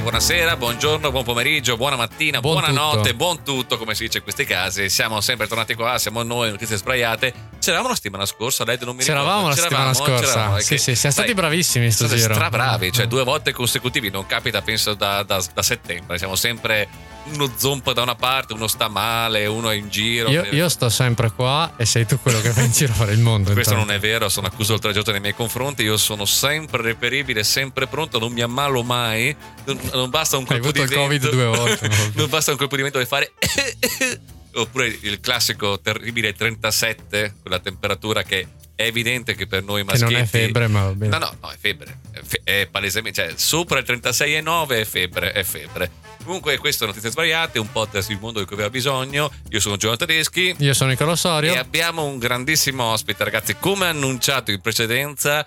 buonasera, 0.00 0.56
buongiorno, 0.56 1.10
buon 1.10 1.24
pomeriggio, 1.24 1.76
buona 1.76 1.96
mattina, 1.96 2.40
Buon 2.40 2.54
buonanotte, 2.60 2.98
tutto. 3.10 3.14
buon 3.14 3.42
tutto, 3.44 3.78
come 3.78 3.94
si 3.94 4.04
dice 4.04 4.18
in 4.18 4.22
questi 4.22 4.44
casi. 4.44 4.88
Siamo 4.88 5.20
sempre 5.20 5.46
tornati 5.46 5.74
qua, 5.74 5.98
siamo 5.98 6.22
noi, 6.22 6.50
notizie 6.50 6.76
sbraiate. 6.76 7.32
C'eravamo 7.60 7.88
la 7.88 7.94
settimana 7.94 8.26
scorsa, 8.26 8.64
lei 8.64 8.78
non 8.80 8.96
mi 8.96 9.02
C'eravamo 9.02 9.48
la 9.48 9.54
ricordo. 9.54 9.60
settimana 9.62 9.94
scorsa. 9.94 10.32
c'eravamo, 10.32 10.56
è 10.56 10.60
Sì, 10.62 10.68
che- 10.74 10.78
sì, 10.78 10.94
siamo 10.94 11.12
stati 11.14 11.28
sai, 11.28 11.36
bravissimi 11.36 11.90
sto 11.90 12.06
State 12.06 12.20
giro. 12.20 12.34
stra 12.34 12.48
bravi, 12.50 12.92
cioè 12.92 13.06
due 13.06 13.24
volte 13.24 13.52
consecutivi, 13.52 14.10
non 14.10 14.26
capita 14.26 14.62
penso 14.62 14.94
da, 14.94 15.22
da- 15.22 15.42
da 15.52 15.62
settembre. 15.62 16.18
Siamo 16.18 16.36
sempre 16.36 16.88
uno 17.32 17.50
zompo 17.56 17.92
da 17.92 18.02
una 18.02 18.14
parte, 18.14 18.52
uno 18.52 18.66
sta 18.66 18.88
male, 18.88 19.46
uno 19.46 19.70
è 19.70 19.74
in 19.74 19.88
giro. 19.88 20.28
Io, 20.30 20.44
io 20.50 20.68
sto 20.68 20.88
sempre 20.88 21.30
qua 21.30 21.74
e 21.76 21.86
sei 21.86 22.06
tu 22.06 22.18
quello 22.20 22.40
che 22.40 22.50
va 22.50 22.62
in 22.62 22.70
giro 22.72 22.92
a 22.92 22.96
fare 22.96 23.12
il 23.12 23.20
mondo. 23.20 23.52
Questo 23.52 23.72
intanto. 23.72 23.92
non 23.92 24.00
è 24.00 24.00
vero, 24.00 24.28
sono 24.28 24.46
accuso 24.46 24.74
oltraggioso 24.74 25.10
nei 25.12 25.20
miei 25.20 25.34
confronti. 25.34 25.82
Io 25.82 25.96
sono 25.96 26.24
sempre 26.24 26.82
reperibile, 26.82 27.44
sempre 27.44 27.86
pronto, 27.86 28.18
non 28.18 28.32
mi 28.32 28.40
ammalo 28.40 28.82
mai. 28.82 29.34
Non, 29.64 29.78
non 29.92 30.10
basta 30.10 30.36
un 30.36 30.44
Hai 30.48 30.60
colpo 30.60 30.68
avuto 30.68 30.84
di 30.84 30.92
il 30.92 30.98
Covid 30.98 31.30
due 31.30 31.44
volte. 31.44 31.90
non 32.14 32.28
basta 32.28 32.50
un 32.50 32.56
colpo 32.56 32.76
di 32.76 32.82
vento 32.82 32.98
per 32.98 33.06
fare. 33.06 33.32
Oppure 34.54 34.86
il 35.00 35.20
classico 35.20 35.80
terribile 35.80 36.34
37, 36.34 37.36
quella 37.40 37.58
temperatura 37.58 38.22
che 38.22 38.46
è 38.82 38.86
evidente 38.86 39.34
che 39.34 39.46
per 39.46 39.62
noi 39.62 39.80
Che 39.84 39.86
maschietti. 39.86 40.12
non 40.12 40.22
è 40.22 40.26
febbre, 40.26 40.66
ma 40.68 40.84
va 40.84 40.92
bene. 40.92 41.18
No, 41.18 41.24
no, 41.24 41.36
no, 41.40 41.50
è 41.50 41.56
febbre. 41.58 41.98
È, 42.12 42.20
fe- 42.22 42.40
è 42.44 42.68
palesemente, 42.70 43.22
cioè 43.22 43.32
sopra 43.36 43.78
il 43.78 43.84
36,9 43.88 44.68
è 44.70 44.84
febbre, 44.84 45.32
è 45.32 45.42
febbre. 45.42 45.90
Comunque, 46.24 46.56
questo 46.58 46.84
è 46.84 46.86
Notizie 46.86 47.10
Sbagliate, 47.10 47.58
un 47.58 47.72
podcast 47.72 48.10
il 48.10 48.18
mondo 48.20 48.38
di 48.38 48.44
cui 48.44 48.54
aveva 48.54 48.70
bisogno. 48.70 49.30
Io 49.50 49.58
sono 49.60 49.76
Giovanni 49.76 49.98
Tedeschi. 50.06 50.54
Io 50.58 50.72
sono 50.74 50.90
Nicolò 50.90 51.16
Sorio. 51.16 51.52
E 51.52 51.58
abbiamo 51.58 52.04
un 52.04 52.18
grandissimo 52.18 52.84
ospite, 52.84 53.24
ragazzi. 53.24 53.56
Come 53.58 53.86
annunciato 53.86 54.52
in 54.52 54.60
precedenza, 54.60 55.44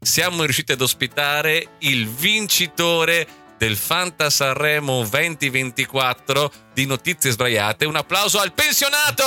siamo 0.00 0.42
riusciti 0.44 0.72
ad 0.72 0.80
ospitare 0.82 1.68
il 1.78 2.06
vincitore 2.08 3.26
del 3.56 3.76
Fanta 3.76 4.28
Sanremo 4.30 5.02
2024 5.08 6.52
di 6.74 6.84
Notizie 6.86 7.30
Sbagliate. 7.30 7.86
Un 7.86 7.96
applauso 7.96 8.38
al 8.38 8.52
pensionato! 8.52 9.24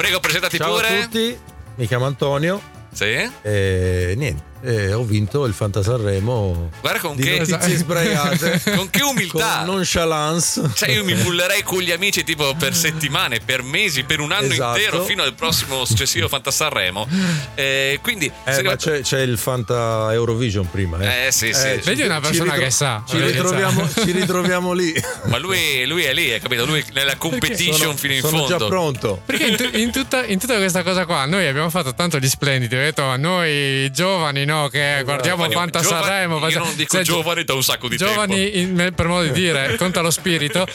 Prego, 0.00 0.18
presentati 0.18 0.56
Ciao 0.56 0.76
pure. 0.76 0.88
a 0.88 1.02
tutti, 1.02 1.38
mi 1.74 1.86
chiamo 1.86 2.06
Antonio 2.06 2.58
Sì? 2.90 3.04
e 3.42 4.14
niente, 4.16 4.42
eh, 4.62 4.92
ho 4.92 5.02
vinto 5.04 5.44
il 5.46 5.54
Fanta 5.54 5.82
Sanremo 5.82 6.70
Guarda 6.80 6.98
con 7.00 7.16
di 7.16 7.22
che, 7.22 7.38
notizie 7.38 7.76
sbraiate. 7.76 8.60
con 8.76 8.90
che 8.90 9.02
umiltà. 9.02 9.62
Con 9.64 9.74
nonchalance. 9.76 10.70
Cioè, 10.74 10.90
io 10.90 11.04
mi 11.04 11.14
bullerei 11.22 11.62
con 11.62 11.80
gli 11.80 11.90
amici 11.92 12.24
tipo 12.24 12.54
per 12.58 12.74
settimane, 12.74 13.40
per 13.44 13.62
mesi, 13.62 14.04
per 14.04 14.20
un 14.20 14.32
anno 14.32 14.52
Esatto. 14.52 14.78
intero, 14.78 15.04
fino 15.04 15.22
al 15.22 15.34
prossimo 15.34 15.84
successivo 15.84 16.28
Fanta 16.28 16.50
Sanremo. 16.50 17.06
Eh, 17.54 17.98
quindi, 18.02 18.30
Eh, 18.44 18.62
ma 18.62 18.76
c'è, 18.76 19.00
c'è 19.00 19.20
il 19.20 19.38
Fanta 19.38 20.08
Eurovision 20.12 20.68
prima. 20.70 20.98
Eh, 21.00 21.26
Eh, 21.26 21.32
sì, 21.32 21.52
sì. 21.52 21.78
ci- 21.78 21.80
Vedi 21.84 22.02
una 22.02 22.20
persona 22.20 22.52
ritro- 22.52 22.64
che 22.66 22.70
sa. 22.70 23.02
Ci 23.08 23.18
ritroviamo, 23.20 23.88
ci 23.92 24.10
ritroviamo 24.12 24.72
lì. 24.72 24.92
Ma 25.26 25.38
lui, 25.38 25.84
lui 25.86 26.02
è 26.04 26.12
lì, 26.12 26.32
hai 26.32 26.40
capito? 26.40 26.64
Lui 26.66 26.80
è 26.80 26.84
nella 26.92 27.16
competition 27.16 27.74
sono 27.78 27.96
fino 27.96 28.14
in 28.14 28.20
sono 28.20 28.38
fondo. 28.38 28.56
già 28.58 28.66
pronto. 28.66 29.22
Perché 29.24 29.46
in, 29.46 29.56
tu- 29.56 29.70
in 29.78 29.90
tutta, 29.90 30.24
in 30.24 30.38
tutta 30.38 30.56
questa 30.56 30.82
cosa 30.82 31.04
qua 31.06 31.24
noi 31.26 31.46
abbiamo 31.46 31.70
fatto 31.70 31.94
tanto 31.94 32.18
gli 32.18 32.28
splendidi. 32.28 32.74
Ho 32.74 32.78
detto 32.80 33.02
a 33.04 33.16
noi 33.16 33.90
giovani, 33.92 34.44
no, 34.50 34.68
che 34.68 35.00
guardiamo 35.04 35.48
Giovani- 35.48 35.54
Fanta 35.54 35.82
Sanremo. 35.82 36.48
Io 36.48 36.58
non 36.58 36.74
dico 36.76 36.94
cioè, 36.94 37.02
giovani 37.04 37.44
da 37.44 37.54
un 37.54 37.62
sacco 37.62 37.88
di 37.88 37.96
giovani 37.96 38.50
tempo. 38.50 38.82
in- 38.82 38.92
per 38.94 39.06
modo 39.06 39.24
di 39.24 39.32
dire, 39.32 39.76
conta 39.78 40.00
lo 40.00 40.10
spirito. 40.10 40.66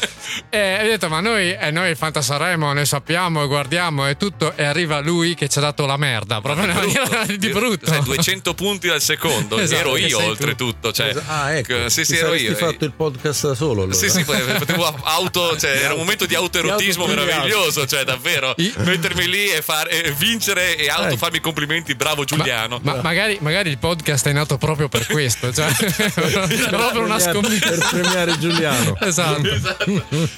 E 0.50 0.80
ho 0.82 0.84
detto, 0.88 1.10
ma 1.10 1.20
noi, 1.20 1.54
eh, 1.54 1.72
noi 1.72 1.90
il 1.90 1.98
Fanta 1.98 2.22
Sanremo 2.22 2.72
ne 2.74 2.86
sappiamo 2.86 3.44
e 3.44 3.48
guardiamo 3.48 4.08
e 4.08 4.18
tutto. 4.18 4.54
E 4.56 4.64
arriva 4.64 5.00
lui 5.00 5.36
che 5.36 5.48
ci 5.50 5.58
ha 5.58 5.62
dato 5.62 5.86
la 5.86 5.98
merda, 5.98 6.42
proprio 6.42 6.66
in 6.66 6.72
una 6.72 6.80
maniera 6.80 7.26
di 7.26 7.50
brutto. 7.50 7.86
Sai, 7.88 8.02
200 8.04 8.54
punti 8.54 8.88
al 8.90 9.02
secondo. 9.02 9.58
Esatto, 9.58 9.80
ero 9.82 9.98
io, 9.98 10.24
oltretutto. 10.24 10.92
Cioè, 10.92 11.14
ah, 11.28 11.54
ecco. 11.54 11.90
Sì, 11.90 12.04
sì, 12.06 12.16
ero 12.18 12.34
io. 12.34 12.56
fatto 12.56 12.86
il 12.86 12.92
podcast 12.94 13.48
da 13.48 13.54
solo. 13.56 13.84
Allora. 13.84 13.94
Sì, 13.94 14.10
sì, 14.10 14.24
potevo 14.24 14.86
auto, 15.04 15.58
cioè, 15.58 15.72
era 15.72 15.94
un 15.94 16.00
momento 16.00 16.26
di 16.26 16.36
autoerotismo 16.36 17.06
Di 17.06 17.12
auto- 17.12 17.26
meraviglioso, 17.26 17.86
cioè 17.86 18.04
davvero 18.04 18.54
I- 18.58 18.74
mettermi 18.78 19.28
lì 19.28 19.50
e, 19.50 19.62
fare, 19.62 20.04
e 20.04 20.12
vincere 20.12 20.76
e 20.78 20.88
auto 20.90 21.08
Ecco. 21.08 21.18
farmi 21.18 21.38
i 21.38 21.42
complimenti, 21.42 21.94
bravo 21.96 22.24
Giuliano. 22.24 22.80
Ma 22.84 23.00
magari, 23.02 23.38
magari 23.42 23.65
il 23.70 23.78
podcast 23.78 24.28
è 24.28 24.32
nato 24.34 24.58
proprio 24.58 24.88
per 24.90 25.06
questo, 25.08 25.52
cioè 25.54 25.70
proprio 26.70 27.04
una 27.04 27.18
Per 27.18 27.32
scommessa. 27.32 27.70
Per 27.70 27.88
premiare 27.90 28.38
Giuliano. 28.40 28.98
Esatto. 29.00 29.42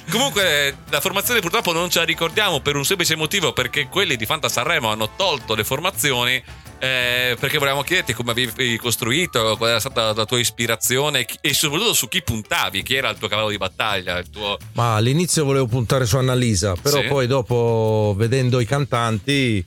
Comunque 0.09 0.77
la 0.89 0.99
formazione 1.01 1.39
purtroppo 1.39 1.71
non 1.73 1.89
ce 1.89 1.99
la 1.99 2.05
ricordiamo 2.05 2.59
per 2.59 2.75
un 2.75 2.85
semplice 2.85 3.15
motivo 3.15 3.53
perché 3.53 3.87
quelli 3.87 4.15
di 4.15 4.25
Fanta 4.25 4.49
Sanremo 4.49 4.89
hanno 4.89 5.09
tolto 5.15 5.55
le 5.55 5.63
formazioni 5.63 6.41
eh, 6.79 7.35
perché 7.39 7.57
volevamo 7.57 7.81
chiederti 7.81 8.13
come 8.13 8.31
avevi 8.31 8.77
costruito, 8.77 9.55
qual 9.57 9.71
era 9.71 9.79
stata 9.79 10.13
la 10.13 10.25
tua 10.25 10.37
ispirazione 10.39 11.25
e 11.41 11.53
soprattutto 11.53 11.93
su 11.93 12.07
chi 12.07 12.21
puntavi, 12.21 12.83
chi 12.83 12.95
era 12.95 13.09
il 13.09 13.17
tuo 13.17 13.27
cavallo 13.27 13.49
di 13.49 13.57
battaglia, 13.57 14.17
il 14.19 14.29
tuo... 14.29 14.57
Ma 14.73 14.95
all'inizio 14.95 15.43
volevo 15.43 15.65
puntare 15.65 16.05
su 16.05 16.17
Annalisa, 16.17 16.75
però 16.79 17.01
Sì. 17.01 17.07
poi 17.07 17.25
dopo 17.27 18.13
vedendo 18.15 18.59
i 18.59 18.65
cantanti 18.65 19.63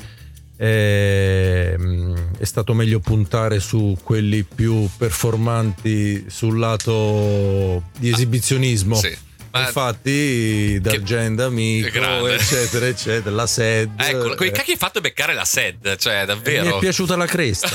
ehm, 0.61 2.37
è 2.39 2.45
stato 2.45 2.75
meglio 2.75 3.01
puntare 3.01 3.61
su 3.61 3.97
quelli 4.03 4.43
più 4.45 4.89
performanti 4.97 6.27
sul 6.29 6.59
lato 6.59 7.83
di 7.99 8.11
esibizionismo. 8.11 8.95
Sì. 8.97 9.29
Ma- 9.53 9.63
Infatti, 9.63 10.79
D'Argenda, 10.81 11.47
Amico, 11.47 12.29
eccetera, 12.29 12.87
eccetera, 12.87 13.35
la 13.35 13.49
SED. 13.49 14.01
Ecco, 14.01 14.35
quei 14.37 14.51
eh, 14.51 14.53
cacchi 14.53 14.71
hai 14.73 14.77
fatto 14.77 15.01
beccare 15.01 15.35
la 15.35 15.45
SED, 15.45 15.97
cioè 15.97 16.21
mi 16.21 16.27
davvero. 16.27 16.77
è 16.77 16.79
piaciuta 16.79 17.17
la 17.17 17.27
cresta. 17.27 17.69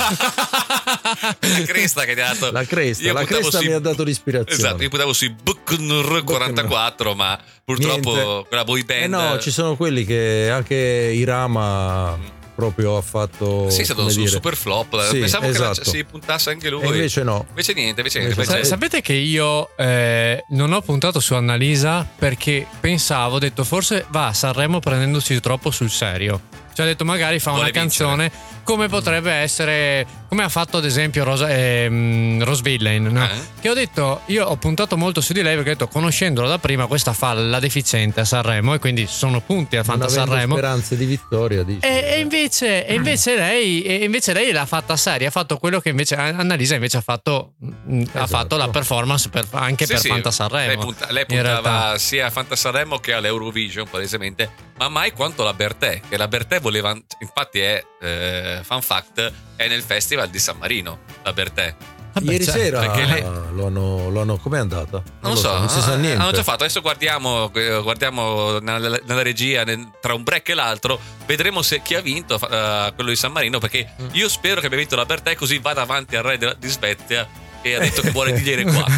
la 1.41 1.63
cresta 1.66 2.06
che 2.06 2.13
ti 2.13 2.22
ha 2.22 2.28
dato. 2.31 2.51
La 2.53 2.63
cresta, 2.63 3.03
Io 3.03 3.12
la 3.12 3.25
cresta 3.25 3.57
sui- 3.57 3.68
mi 3.68 3.74
ha 3.74 3.79
dato 3.79 4.03
l'ispirazione. 4.03 4.57
Esatto, 4.57 4.84
io 4.84 4.90
puntavo 4.90 5.12
sui 5.12 5.35
Bucnr 5.44 6.24
44, 6.24 7.13
ma 7.13 7.38
purtroppo 7.66 8.13
Niente. 8.13 8.45
quella 8.47 8.63
boy 8.63 8.84
band. 8.85 9.03
Eh 9.03 9.07
no, 9.07 9.40
ci 9.40 9.51
sono 9.51 9.75
quelli 9.75 10.06
che 10.06 10.47
anche 10.50 10.75
Irama 10.75 12.18
proprio 12.55 12.97
ha 12.97 13.01
fatto. 13.01 13.69
Sì, 13.69 13.81
è 13.81 13.83
stato 13.83 14.09
su 14.09 14.19
dire- 14.19 14.29
super 14.31 14.55
flop. 14.55 15.09
Sì, 15.09 15.19
Pensavo 15.19 15.43
che 15.45 15.49
esatto. 15.51 15.81
la- 15.83 15.89
si 15.91 16.03
puntasse 16.03 16.49
anche 16.49 16.69
lui. 16.69 16.83
E 16.83 16.88
invece 16.88 17.23
no. 17.23 17.45
Invece 17.49 17.73
niente, 17.73 17.99
invece 17.99 18.19
niente. 18.19 18.35
Invece- 18.35 18.51
invece- 18.55 18.69
Sa- 18.69 18.75
sapete 18.75 19.01
che 19.01 19.13
io 19.13 19.75
eh, 19.77 20.43
non 20.49 20.71
ho 20.73 20.81
puntato 20.81 21.19
su 21.19 21.33
Annalisa 21.33 22.07
perché 22.17 22.65
pensavo, 22.79 23.35
ho 23.35 23.39
detto 23.39 23.63
forse 23.63 24.05
va 24.09 24.27
a 24.27 24.33
Sanremo 24.33 24.79
prendendosi 24.79 25.39
troppo 25.39 25.69
sul 25.71 25.89
serio. 25.89 26.41
Cioè 26.75 26.86
ho 26.86 26.90
detto 26.90 27.06
magari 27.06 27.40
fa 27.40 27.52
Vuole 27.52 27.69
una 27.69 27.72
canzone 27.74 28.31
come 28.63 28.88
potrebbe 28.90 29.31
essere, 29.31 30.06
come 30.28 30.44
ha 30.44 30.50
fatto 30.50 30.78
ad 30.78 30.86
esempio 30.86 31.24
Rosa, 31.24 31.47
ehm, 31.50 32.44
Rose 32.44 32.62
Villain, 32.63 33.03
no? 33.03 33.24
Eh? 33.24 33.30
Che 33.62 33.69
ho 33.69 33.74
detto, 33.74 34.22
io 34.25 34.46
ho 34.46 34.56
puntato 34.58 34.97
molto 34.97 35.22
su 35.22 35.34
di 35.34 35.41
lei 35.44 35.53
perché 35.56 35.69
ho 35.69 35.74
detto 35.74 35.88
conoscendola 35.88 36.47
da 36.50 36.58
prima 36.59 36.88
questa 36.88 37.13
fa 37.13 37.34
la 37.34 37.59
deficiente 37.59 38.22
a 38.22 38.25
Sanremo 38.25 38.74
e 38.74 38.80
quindi 38.80 39.06
sono 39.08 39.40
punti 39.40 39.75
Non 39.75 39.86
Fanta 39.86 40.09
Sanremo. 40.09 40.53
speranze 40.56 40.97
di 40.97 41.06
vittoria, 41.06 41.63
dici. 41.63 41.80
E, 41.86 42.13
e 42.16 42.19
invece, 42.19 42.86
e 42.88 42.94
invece 42.96 43.36
lei, 43.36 43.84
e 43.84 44.03
invece 44.03 44.34
lei 44.34 44.52
l'ha 44.52 44.66
fatta 44.66 44.97
seria, 44.97 45.28
ha 45.28 45.31
fatto 45.31 45.57
quello 45.57 45.80
che 45.80 45.90
invece 45.90 46.16
Annalisa 46.16 46.74
invece 46.75 46.97
ha 46.97 47.02
fatto, 47.02 47.53
ha 47.62 47.92
Esatto. 48.02 48.28
fatto 48.28 48.57
la 48.57 48.68
performance 48.69 49.30
per- 49.30 49.46
anche 49.52 49.86
Sì, 49.86 49.92
per 49.94 50.02
sì, 50.02 50.07
Fanta 50.09 50.31
Sanremo. 50.31 50.68
Lei, 50.68 50.78
punta- 50.78 51.12
lei 51.12 51.25
puntava 51.28 51.97
sia 52.00 52.25
a 52.25 52.30
Fanta 52.31 52.56
Sanremo 52.56 52.97
che 52.97 53.13
all'Eurovision, 53.13 53.88
palesemente, 53.90 54.50
ma 54.78 54.90
mai 54.90 55.12
quanto 55.12 55.44
la 55.44 55.53
Bertè. 55.53 56.02
Che 56.09 56.18
la 56.18 56.28
Bertè 56.28 56.59
voleva, 56.69 56.95
infatti, 57.19 57.59
è 57.59 57.83
eh, 58.01 58.59
fan 58.63 58.81
fact, 58.81 59.31
è 59.55 59.67
nel 59.67 59.81
festival 59.83 60.29
di 60.29 60.39
San 60.39 60.57
Marino. 60.57 60.99
La 61.23 61.31
Bertè. 61.33 61.75
Vabbè, 62.13 62.31
Ieri 62.31 62.45
cioè, 62.45 62.53
sera 62.53 62.79
perché 62.79 63.03
lei- 63.05 63.21
lo 63.21 63.65
hanno, 63.67 64.09
lo 64.09 64.21
hanno- 64.21 64.37
com'è 64.37 64.57
andata? 64.57 65.03
Non 65.21 65.33
lo 65.33 65.37
so, 65.37 65.57
non 65.57 65.67
si 65.67 65.81
sa 65.81 65.91
ah, 65.91 65.95
niente. 65.97 66.21
Hanno 66.21 66.31
già 66.31 66.43
fatto. 66.43 66.63
Adesso 66.63 66.79
guardiamo, 66.81 67.51
eh, 67.53 67.81
guardiamo 67.83 68.59
nella, 68.59 68.97
nella 69.03 69.21
regia 69.21 69.63
nel- 69.65 69.89
tra 70.00 70.13
un 70.13 70.23
break 70.23 70.47
e 70.50 70.53
l'altro. 70.53 70.97
Vedremo 71.25 71.62
se 71.62 71.81
chi 71.81 71.94
ha 71.94 72.00
vinto 72.01 72.35
eh, 72.35 72.91
quello 72.95 73.09
di 73.09 73.18
San 73.18 73.33
Marino. 73.33 73.59
Perché 73.59 73.91
Mm. 74.01 74.07
io 74.13 74.29
spero 74.29 74.61
che 74.61 74.68
abbia 74.68 74.77
vinto 74.77 74.95
la 74.95 75.06
Bertè, 75.06 75.35
così 75.35 75.57
va 75.59 75.73
davanti 75.73 76.15
al 76.15 76.23
re 76.23 76.38
della- 76.38 76.53
di 76.57 76.69
Svezia. 76.69 77.27
E 77.61 77.73
ha 77.75 77.79
detto 77.79 78.01
che 78.01 78.11
vuole 78.11 78.31
digliere 78.31 78.63
qua. 78.63 78.85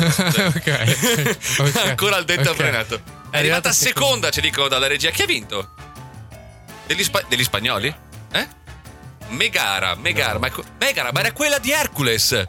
Ok, 0.55 0.95
ok. 1.57 1.75
Ancora 1.85 2.17
al 2.17 2.25
dente 2.25 2.49
Ok. 2.49 2.53
avvelenato. 2.59 2.95
È 2.95 2.99
È 2.99 3.37
arrivata 3.39 3.69
arrivata 3.69 3.71
seconda, 3.71 4.29
ci 4.29 4.41
dicono 4.41 4.67
dalla 4.67 4.87
regia. 4.87 5.09
Chi 5.09 5.23
ha 5.23 5.25
vinto? 5.25 5.69
Degli, 6.87 7.03
spa- 7.03 7.23
degli 7.27 7.43
spagnoli? 7.43 7.93
Eh? 8.31 8.47
Megara, 9.29 9.95
Megara, 9.95 10.33
No. 10.33 10.39
ma, 10.39 10.51
Megara, 10.79 11.11
ma 11.11 11.19
era 11.19 11.31
quella 11.33 11.59
di 11.59 11.71
Hercules. 11.71 12.43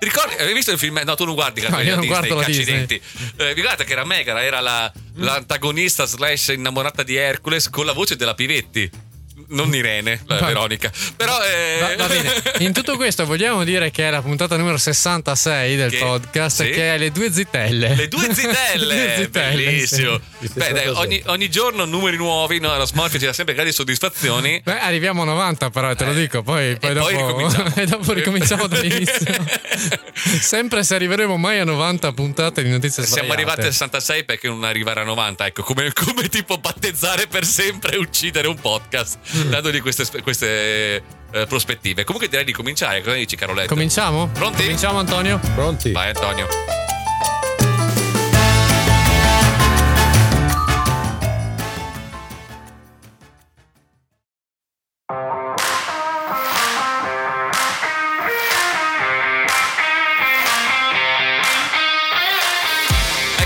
Ricordi? 0.00 0.34
Avevi 0.34 0.52
visto 0.52 0.70
il 0.72 0.78
film? 0.78 1.00
No, 1.04 1.14
tu 1.14 1.24
non 1.24 1.34
guardi 1.34 1.66
No, 1.66 1.80
io 1.80 1.94
non 1.96 2.06
guardo 2.06 2.34
la 2.34 2.42
accidenti. 2.42 3.00
Eh, 3.36 3.54
guardate 3.54 3.84
che 3.84 3.92
era 3.92 4.04
Megara, 4.04 4.42
era 4.42 4.60
la- 4.60 4.92
l'antagonista 5.14 6.04
slash 6.04 6.48
innamorata 6.48 7.02
di 7.02 7.14
Hercules 7.16 7.70
con 7.70 7.86
la 7.86 7.92
voce 7.92 8.16
della 8.16 8.34
Pivetti. 8.34 8.90
Non 9.48 9.74
Irene, 9.74 10.22
la 10.26 10.38
Va- 10.38 10.46
Veronica. 10.46 10.90
Però 11.16 11.36
eh, 11.42 11.78
Va, 11.80 11.96
va 11.96 12.06
bene, 12.06 12.32
in 12.58 12.72
tutto 12.72 12.96
questo 12.96 13.24
vogliamo 13.26 13.64
dire 13.64 13.90
che 13.90 14.06
è 14.08 14.10
la 14.10 14.22
puntata 14.22 14.56
numero 14.56 14.76
66 14.76 15.76
del 15.76 15.90
Che- 15.90 15.98
podcast, 15.98 16.64
sì. 16.64 16.70
che 16.70 16.94
è 16.94 16.98
le 16.98 17.10
due 17.10 17.32
zitelle. 17.32 17.94
Le 17.94 18.08
due 18.08 18.32
zitelle, 18.34 18.94
Le 18.94 19.04
due 19.16 19.24
zitelle, 19.24 19.64
bellissimo. 19.64 20.20
sì. 20.40 20.50
Beh, 20.54 20.72
dai, 20.72 20.88
ogni, 20.88 21.22
ogni 21.26 21.48
giorno 21.50 21.84
numeri 21.84 22.16
nuovi, 22.16 22.60
no? 22.60 22.76
la 22.76 22.84
Smorfia 22.86 23.18
ci 23.18 23.24
dà 23.26 23.32
sempre 23.32 23.54
grandi 23.54 23.72
soddisfazioni. 23.72 24.60
Beh, 24.62 24.78
arriviamo 24.80 25.22
a 25.22 25.24
90 25.26 25.70
però, 25.70 25.94
te 25.94 26.04
lo 26.04 26.12
dico, 26.12 26.42
poi, 26.42 26.76
poi 26.78 26.90
e 26.90 26.92
dopo, 26.94 27.06
poi 27.08 27.16
ricominciamo. 27.16 27.72
e 27.76 27.86
dopo 27.86 28.12
ricominciamo 28.12 28.66
dall'inizio. 28.68 29.34
Sempre 30.40 30.82
se 30.84 30.94
arriveremo 30.94 31.36
mai 31.36 31.58
a 31.60 31.64
90 31.64 32.12
puntate 32.12 32.62
di 32.62 32.70
notizie 32.70 33.02
Siamo 33.04 33.28
sbagliate. 33.28 33.50
arrivati 33.50 33.60
a 33.68 33.72
66 33.72 34.24
perché 34.24 34.48
non 34.48 34.64
arrivare 34.64 35.00
a 35.00 35.04
90. 35.04 35.46
Ecco, 35.46 35.62
come, 35.62 35.92
come 35.92 36.28
tipo 36.28 36.58
battezzare 36.58 37.26
per 37.26 37.44
sempre 37.44 37.94
e 37.94 37.98
uccidere 37.98 38.48
un 38.48 38.56
podcast. 38.56 39.18
dandogli 39.48 39.80
queste, 39.80 40.04
queste 40.22 41.02
eh, 41.30 41.46
prospettive. 41.46 42.04
Comunque 42.04 42.28
direi 42.28 42.44
di 42.44 42.52
cominciare. 42.52 43.02
Cosa 43.02 43.16
dici, 43.16 43.36
Caroletta? 43.36 43.68
Cominciamo? 43.68 44.28
Pronti? 44.28 44.62
Cominciamo 44.62 44.98
Antonio? 44.98 45.40
Pronti? 45.54 45.92
Vai, 45.92 46.08
Antonio. 46.08 46.83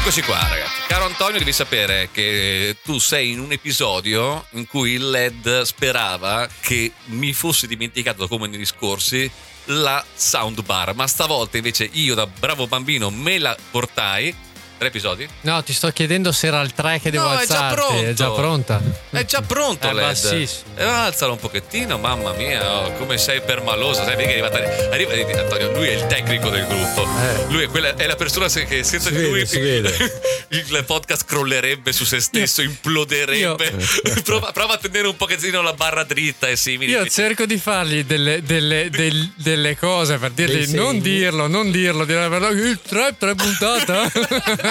Eccoci 0.08 0.22
qua, 0.22 0.38
ragazzi. 0.48 0.80
Caro 0.86 1.04
Antonio, 1.04 1.38
devi 1.38 1.52
sapere 1.52 2.08
che 2.10 2.78
tu 2.82 2.98
sei 2.98 3.32
in 3.32 3.40
un 3.40 3.52
episodio 3.52 4.46
in 4.52 4.66
cui 4.66 4.92
il 4.92 5.10
LED 5.10 5.60
sperava 5.60 6.48
che 6.60 6.92
mi 7.08 7.34
fosse 7.34 7.66
dimenticato, 7.66 8.26
come 8.26 8.48
negli 8.48 8.64
scorsi, 8.64 9.30
la 9.66 10.02
soundbar. 10.14 10.94
Ma 10.94 11.06
stavolta 11.06 11.58
invece 11.58 11.90
io, 11.92 12.14
da 12.14 12.26
bravo 12.26 12.66
bambino, 12.66 13.10
me 13.10 13.38
la 13.38 13.54
portai. 13.70 14.34
Tre 14.78 14.86
episodi? 14.86 15.28
No, 15.40 15.60
ti 15.64 15.72
sto 15.72 15.90
chiedendo 15.90 16.30
se 16.30 16.46
era 16.46 16.60
il 16.60 16.72
3 16.72 17.00
che 17.00 17.10
devo 17.10 17.24
No, 17.24 17.36
è 17.36 17.46
già. 17.46 17.74
È 17.74 18.12
già 18.12 18.30
pronta. 18.30 18.80
È 19.10 19.24
già 19.24 19.42
pronto 19.42 19.88
È 19.88 19.92
LED. 19.92 20.04
bassissimo. 20.04 20.62
Eh, 20.76 20.84
alzalo 20.84 21.32
un 21.32 21.40
pochettino, 21.40 21.98
mamma 21.98 22.32
mia, 22.34 22.84
oh, 22.86 22.92
come 22.92 23.18
sei 23.18 23.40
permaloso. 23.40 24.04
Sai, 24.04 24.14
che 24.14 24.24
è 24.24 24.30
arrivata. 24.30 24.58
Arriva, 24.92 25.14
vedi, 25.14 25.32
Antonio, 25.32 25.72
lui 25.72 25.88
è 25.88 25.94
il 25.94 26.06
tecnico 26.06 26.48
del 26.48 26.64
gruppo. 26.66 27.02
Eh. 27.02 27.46
Lui 27.52 27.64
è, 27.64 27.66
quella, 27.66 27.96
è 27.96 28.06
la 28.06 28.14
persona 28.14 28.46
che 28.46 28.84
senza 28.84 29.08
Si 29.08 29.16
di 29.16 29.20
vede, 29.20 29.28
lui 29.28 29.44
vede. 29.60 30.20
il 30.50 30.84
podcast 30.86 31.24
crollerebbe 31.24 31.92
su 31.92 32.04
se 32.04 32.20
stesso, 32.20 32.62
imploderebbe. 32.62 33.74
prova, 34.22 34.52
prova 34.52 34.74
a 34.74 34.78
tenere 34.78 35.08
un 35.08 35.16
pochettino 35.16 35.60
la 35.60 35.72
barra 35.72 36.04
dritta 36.04 36.46
e 36.46 36.54
simili. 36.54 36.92
Io 36.92 37.04
cerco 37.08 37.46
di 37.46 37.58
fargli 37.58 38.04
delle, 38.04 38.42
delle- 38.42 38.90
del- 38.90 39.32
delle 39.34 39.76
cose 39.76 40.18
per 40.18 40.30
dirgli 40.30 40.72
non 40.74 41.00
dirlo, 41.00 41.48
non 41.48 41.72
dirlo, 41.72 42.04
verità, 42.04 42.48
il 42.48 42.78
3, 42.80 43.16
3 43.18 43.34
puntata. 43.34 44.66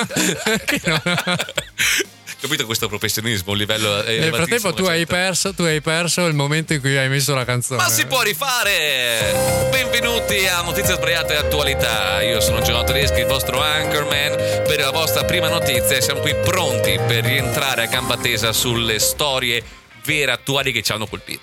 Capito 2.39 2.65
questo 2.67 2.87
professionismo, 2.87 3.53
un 3.53 3.57
livello 3.57 4.03
eh, 4.03 4.19
Nel 4.19 4.33
frattempo 4.33 4.71
tu 4.71 4.85
hai, 4.85 5.07
perso, 5.07 5.55
tu 5.55 5.63
hai 5.63 5.81
perso 5.81 6.27
il 6.27 6.35
momento 6.35 6.73
in 6.73 6.81
cui 6.81 6.95
hai 6.95 7.09
messo 7.09 7.33
la 7.33 7.43
canzone. 7.45 7.81
Ma 7.81 7.89
si 7.89 8.05
può 8.05 8.21
rifare! 8.21 9.67
Benvenuti 9.71 10.45
a 10.45 10.61
Notizie 10.61 10.95
Sbagliate 10.95 11.33
e 11.33 11.37
Attualità. 11.37 12.21
Io 12.21 12.39
sono 12.39 12.61
Giovanni 12.61 12.85
Tedeschi, 12.85 13.21
il 13.21 13.25
vostro 13.25 13.59
anchorman 13.59 14.35
per 14.67 14.79
la 14.79 14.91
vostra 14.91 15.23
prima 15.25 15.49
notizia. 15.49 15.97
e 15.97 16.01
Siamo 16.01 16.19
qui 16.19 16.35
pronti 16.35 16.99
per 17.07 17.25
rientrare 17.25 17.83
a 17.83 17.87
gamba 17.87 18.17
tesa 18.17 18.53
sulle 18.53 18.99
storie 18.99 19.63
vere 20.05 20.31
attuali 20.31 20.71
che 20.71 20.83
ci 20.83 20.91
hanno 20.91 21.07
colpito. 21.07 21.41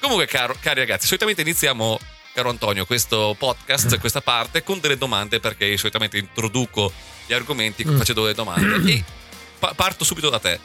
Comunque, 0.00 0.26
caro- 0.26 0.56
cari 0.60 0.78
ragazzi, 0.78 1.06
solitamente 1.06 1.40
iniziamo, 1.42 1.98
caro 2.38 2.50
Antonio, 2.50 2.86
questo 2.86 3.34
podcast, 3.36 3.98
questa 3.98 4.20
parte, 4.20 4.62
con 4.62 4.78
delle 4.78 4.96
domande 4.96 5.40
perché 5.40 5.76
solitamente 5.76 6.18
introduco 6.18 6.92
gli 7.26 7.32
argomenti 7.32 7.84
facendo 7.84 8.22
delle 8.22 8.34
domande. 8.34 8.76
E 9.58 9.64
pa- 9.66 9.72
parto 9.74 10.04
subito 10.04 10.30
da 10.30 10.38
te. 10.38 10.60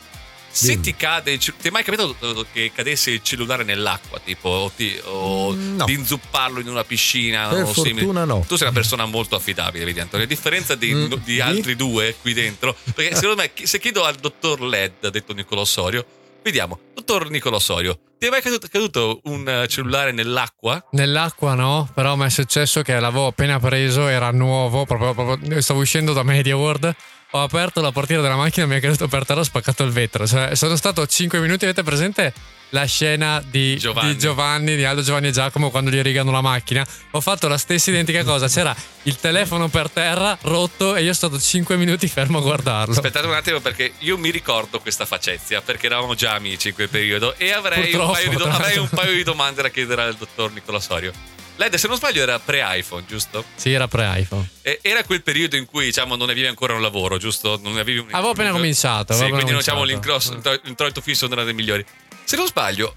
Se 0.52 0.68
Dimmi. 0.68 0.82
ti 0.84 0.96
cade, 0.96 1.36
ti 1.40 1.52
è 1.64 1.70
mai 1.72 1.84
capitato 1.84 2.16
eh, 2.20 2.46
che 2.54 2.72
cadesse 2.76 3.10
il 3.10 3.24
cellulare 3.24 3.64
nell'acqua, 3.64 4.20
tipo, 4.24 4.50
o, 4.50 4.70
ti- 4.70 5.00
o 5.06 5.52
Mm, 5.52 5.78
no. 5.78 5.86
di 5.86 5.94
inzupparlo 5.94 6.60
in 6.60 6.68
una 6.68 6.84
piscina 6.84 7.48
Per 7.48 7.64
o 7.64 7.74
fortuna 7.74 8.24
no. 8.24 8.46
Tu 8.48 8.56
sei 8.56 8.68
una 8.68 8.76
persona 8.76 9.06
molto 9.06 9.36
affidabile, 9.36 9.84
vedi 9.84 10.00
Antonio. 10.00 10.26
A 10.26 10.30
differenza 10.30 10.76
di, 10.76 10.94
Mm, 10.94 11.14
di 11.24 11.40
altri 11.42 11.76
due 11.76 12.16
qui 12.22 12.34
dentro, 12.34 12.76
perché 12.94 13.16
secondo 13.16 13.42
me, 13.42 13.52
se 13.66 13.80
chiedo 13.80 14.04
al 14.04 14.14
dottor 14.14 14.62
Led, 14.62 15.08
detto 15.10 15.34
Nicolò 15.34 15.62
Osorio, 15.62 16.06
vediamo, 16.44 16.80
dottor 16.94 17.30
Nicolò 17.30 17.56
Osorio, 17.56 17.98
ti 18.20 18.28
è 18.28 18.30
mai 18.30 18.42
caduto, 18.42 18.68
caduto 18.68 19.20
un 19.24 19.48
eh, 19.48 19.68
cellulare 19.68 20.12
nell'acqua? 20.12 20.86
Nell'acqua 20.92 21.56
no, 21.56 21.90
però 21.94 22.16
mi 22.16 22.26
è 22.26 22.30
successo 22.30 22.82
che 22.82 23.00
l'avevo 23.00 23.28
appena 23.28 23.60
preso, 23.60 24.08
era 24.08 24.32
nuovo, 24.32 24.86
proprio, 24.86 25.14
proprio- 25.14 25.62
stavo 25.62 25.80
uscendo 25.80 26.14
da 26.14 26.24
Media 26.24 26.56
World. 26.56 26.96
Ho 27.32 27.42
aperto 27.42 27.82
la 27.82 27.92
portiera 27.92 28.22
della 28.22 28.36
macchina, 28.36 28.66
mi 28.68 28.76
è 28.76 28.80
caduto 28.80 29.08
per 29.08 29.26
terra, 29.26 29.40
ho 29.40 29.44
spaccato 29.44 29.84
il 29.84 29.92
vetro. 29.92 30.28
Cioè, 30.28 30.56
sono 30.56 30.76
stato 30.76 31.06
5 31.06 31.40
minuti, 31.40 31.64
avete 31.64 31.82
presente 31.82 32.34
la 32.74 32.86
scena 32.86 33.42
di 33.46 33.78
Giovanni. 33.78 34.14
di 34.14 34.20
Giovanni, 34.20 34.76
di 34.76 34.84
Aldo 34.84 35.02
Giovanni 35.02 35.28
e 35.28 35.32
Giacomo 35.32 35.70
quando 35.70 35.90
gli 35.90 36.02
rigano 36.02 36.32
la 36.32 36.42
macchina? 36.42 36.86
Ho 37.12 37.22
fatto 37.22 37.48
la 37.48 37.58
stessa 37.58 37.92
identica 37.92 38.24
cosa, 38.24 38.48
c'era 38.48 38.76
il 39.04 39.16
telefono 39.18 39.68
per 39.68 39.90
terra 39.90 40.38
rotto 40.42 40.96
e 40.96 41.04
io 41.04 41.14
sono 41.14 41.38
stato 41.38 41.40
5 41.40 41.78
minuti 41.78 42.08
fermo 42.08 42.40
a 42.40 42.42
guardarlo. 42.42 42.94
Aspettate 42.94 43.28
un 43.28 43.34
attimo 43.34 43.60
perché 43.60 43.94
io 44.00 44.18
mi 44.18 44.32
ricordo 44.32 44.80
questa 44.80 45.06
facezia 45.06 45.62
perché 45.62 45.86
eravamo 45.86 46.16
già 46.16 46.34
amici 46.34 46.70
in 46.70 46.74
quel 46.74 46.90
periodo 46.90 47.36
e 47.38 47.52
avrei, 47.52 47.94
un 47.94 48.12
paio, 48.12 48.30
di 48.30 48.36
do- 48.36 48.46
avrei 48.46 48.78
un 48.78 48.90
paio 48.90 49.14
di 49.14 49.24
domande 49.24 49.62
da 49.62 49.70
chiedere 49.70 50.02
al 50.04 50.16
dottor 50.16 50.52
Nicolò 50.52 50.78
Osorio. 50.78 51.33
Led, 51.56 51.76
se 51.76 51.88
non 51.88 51.98
sbaglio, 51.98 52.22
era 52.24 52.40
pre-iPhone, 52.40 53.06
giusto? 53.08 53.44
Sì, 53.56 53.72
era 53.74 53.88
pre-iPhone. 53.88 54.50
E- 54.64 54.80
Era 54.82 55.04
quel 55.04 55.22
periodo 55.22 55.56
in 55.56 55.66
cui 55.66 55.86
diciamo, 55.86 56.16
non 56.16 56.30
avevi 56.30 56.48
ancora 56.48 56.74
un 56.74 56.82
lavoro, 56.82 57.18
giusto? 57.18 57.60
Non 57.62 57.78
avevi 57.78 58.00
un 58.00 58.08
Avevo 58.12 58.32
appena 58.32 58.52
cominciato, 58.52 59.14
Sì, 59.14 59.22
avevo 59.22 59.36
quindi 59.38 59.56
diciamo 59.58 59.80
cominciato. 59.82 60.10
l'incross- 60.32 60.64
l'introito 60.64 61.02
fisso 61.02 61.26
non 61.28 61.38
era 61.38 61.46
dei 61.46 61.54
migliori. 61.54 61.86
Se 62.24 62.36
non 62.36 62.48
sbaglio, 62.48 62.96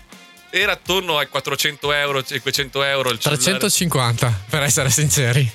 era 0.50 0.73
attorno 0.73 1.19
ai 1.19 1.29
400 1.29 1.93
euro, 1.93 2.23
500 2.23 2.82
euro 2.82 3.11
il 3.11 3.19
cellulare. 3.19 3.44
350, 3.58 4.44
per 4.49 4.62
essere 4.62 4.88
sinceri. 4.91 5.50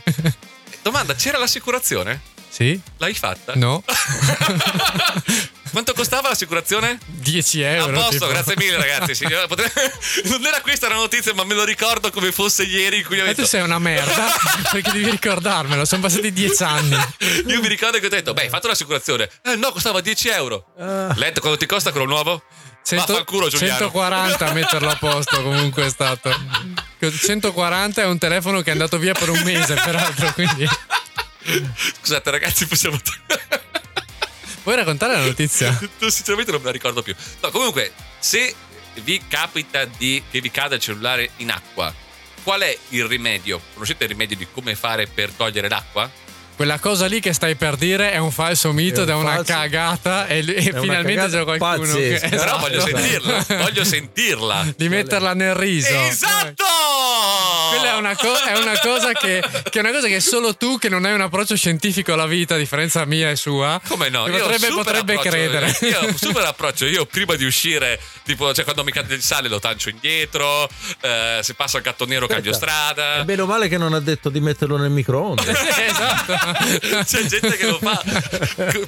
Domanda, 0.83 1.15
c'era 1.15 1.39
l'assicurazione? 1.39 2.21
sì? 2.50 2.80
L'hai 2.97 3.13
fatta? 3.15 3.54
No? 3.56 3.81
Quanto 5.71 5.94
costava 5.94 6.27
l'assicurazione? 6.29 7.00
10 7.06 7.63
A 7.63 7.69
euro. 7.69 7.94
posto, 7.94 8.12
tipo. 8.12 8.27
grazie 8.27 8.53
mille 8.57 8.75
ragazzi. 8.77 9.15
Sì, 9.15 9.25
potre- 9.47 9.71
Non 10.25 10.45
era 10.45 10.59
questa 10.62 10.89
la 10.89 10.95
notizia, 10.95 11.33
ma 11.33 11.44
me 11.45 11.53
lo 11.53 11.63
ricordo 11.63 12.12
come 12.12 12.31
fosse 12.31 12.63
ieri 12.63 12.97
in 13.00 13.06
cui 13.06 13.19
ho 13.19 13.23
E 13.25 13.29
tu 13.29 13.35
detto... 13.35 13.47
sei 13.47 13.62
una 13.62 13.79
merda 13.79 14.27
perché 14.71 14.91
devi 14.91 15.09
ricordarmelo, 15.09 15.85
sono 15.85 16.01
passati 16.01 16.31
10 16.33 16.63
anni. 16.63 16.97
Io 17.47 17.62
mi 17.62 17.68
ricordo 17.68 18.00
che 18.00 18.06
ho 18.06 18.09
detto, 18.09 18.33
beh, 18.33 18.41
hai 18.44 18.50
fatto 18.50 18.68
l'assicurazione. 18.68 19.29
Eh 19.44 19.56
no, 19.56 19.71
costava 19.71 20.01
10 20.01 20.27
euro. 20.29 20.65
Ah. 20.77 21.13
Letto, 21.15 21.40
quanto 21.40 21.57
ti 21.57 21.66
costa 21.66 21.92
quello 21.92 22.06
nuovo? 22.06 22.44
100 22.83 23.06
Vaffanculo, 23.06 23.47
Giuliano. 23.47 23.78
140 23.78 24.45
a 24.47 24.51
metterlo 24.54 24.90
a 24.90 24.95
posto 24.95 25.42
comunque 25.42 25.85
è 25.85 25.90
stato. 25.90 26.35
140 26.99 28.01
è 28.01 28.06
un 28.06 28.18
telefono 28.18 28.61
che 28.61 28.69
è 28.69 28.73
andato 28.73 28.97
via 28.97 29.13
per 29.13 29.30
un 29.30 29.40
mese 29.44 29.75
peraltro, 29.75 30.33
quindi... 30.33 30.68
Scusate 32.01 32.30
ragazzi, 32.31 32.68
possiamo... 32.68 32.99
Vuoi 34.63 34.75
raccontare 34.75 35.13
la 35.13 35.25
notizia? 35.25 35.77
Sinceramente 36.07 36.51
non 36.51 36.59
me 36.61 36.68
la 36.68 36.71
ricordo 36.71 37.01
più. 37.01 37.15
No, 37.41 37.49
comunque, 37.49 37.94
se 38.19 38.53
vi 39.01 39.21
capita 39.27 39.85
di, 39.85 40.21
che 40.30 40.41
vi 40.41 40.51
cada 40.51 40.75
il 40.75 40.81
cellulare 40.81 41.31
in 41.37 41.51
acqua, 41.51 41.94
qual 42.44 42.61
è 42.61 42.77
il 42.89 43.06
rimedio? 43.06 43.61
Conoscete 43.73 44.03
il 44.03 44.09
rimedio 44.11 44.35
di 44.35 44.47
come 44.51 44.75
fare 44.75 45.07
per 45.07 45.31
togliere 45.31 45.69
l'acqua? 45.69 46.09
Quella 46.55 46.77
cosa 46.79 47.07
lì 47.07 47.19
che 47.19 47.33
stai 47.33 47.55
per 47.55 47.75
dire 47.75 48.11
è 48.11 48.17
un 48.17 48.31
falso 48.31 48.71
mito 48.71 49.01
È 49.01 49.03
un 49.03 49.03
ed 49.03 49.09
è 49.09 49.13
una 49.15 49.35
falso- 49.35 49.53
cagata 49.53 50.27
e, 50.27 50.39
e 50.47 50.61
finalmente 50.79 51.27
c'è 51.29 51.43
qualcuno 51.43 51.95
che... 51.95 52.19
pazzesca. 52.19 52.29
Però 52.29 52.43
Esatto. 52.43 52.59
voglio 52.59 52.81
sentirla, 52.81 53.45
voglio 53.57 53.83
sentirla. 53.83 54.73
Di 54.77 54.89
metterla 54.89 55.33
nel 55.33 55.55
riso. 55.55 55.89
Esatto! 55.93 56.63
Quella 57.69 57.93
è 57.93 57.97
una, 57.97 58.15
co- 58.15 58.43
è 58.47 58.57
una 58.57 58.77
cosa 58.79 59.11
che, 59.13 59.41
che 59.69 59.79
è 59.79 59.81
una 59.81 59.91
cosa 59.91 60.07
che 60.07 60.19
solo 60.19 60.55
tu 60.55 60.77
che 60.77 60.89
non 60.89 61.05
hai 61.05 61.13
un 61.13 61.21
approccio 61.21 61.55
scientifico 61.55 62.13
alla 62.13 62.25
vita, 62.27 62.55
a 62.55 62.57
differenza 62.57 63.05
mia 63.05 63.29
e 63.29 63.35
sua, 63.35 63.79
Come 63.87 64.09
no? 64.09 64.25
potrebbe, 64.25 64.67
potrebbe 64.69 65.17
credere. 65.19 65.75
Io 65.81 65.99
ho 65.99 66.15
super 66.17 66.43
approccio. 66.43 66.85
Io 66.85 67.05
prima 67.05 67.35
di 67.35 67.45
uscire, 67.45 67.99
tipo, 68.23 68.53
cioè 68.53 68.63
quando 68.65 68.83
mi 68.83 68.91
cade 68.91 69.15
il 69.15 69.21
sale 69.23 69.47
lo 69.47 69.59
tancio 69.59 69.89
indietro. 69.89 70.69
eh, 71.01 71.39
se 71.41 71.53
passa 71.53 71.77
il 71.77 71.83
gatto 71.83 72.05
nero 72.05 72.27
cambio 72.27 72.51
Aspetta, 72.51 72.71
strada. 72.71 73.15
È 73.21 73.23
bene 73.23 73.41
o 73.41 73.45
male 73.45 73.67
che 73.67 73.77
non 73.77 73.93
ha 73.93 73.99
detto 73.99 74.29
di 74.29 74.39
metterlo 74.41 74.77
nel 74.77 74.89
microonde. 74.91 75.43
esatto. 75.87 76.41
C'è 77.06 77.26
gente 77.26 77.56
che 77.57 77.68
lo 77.68 77.78
fa. 77.80 78.02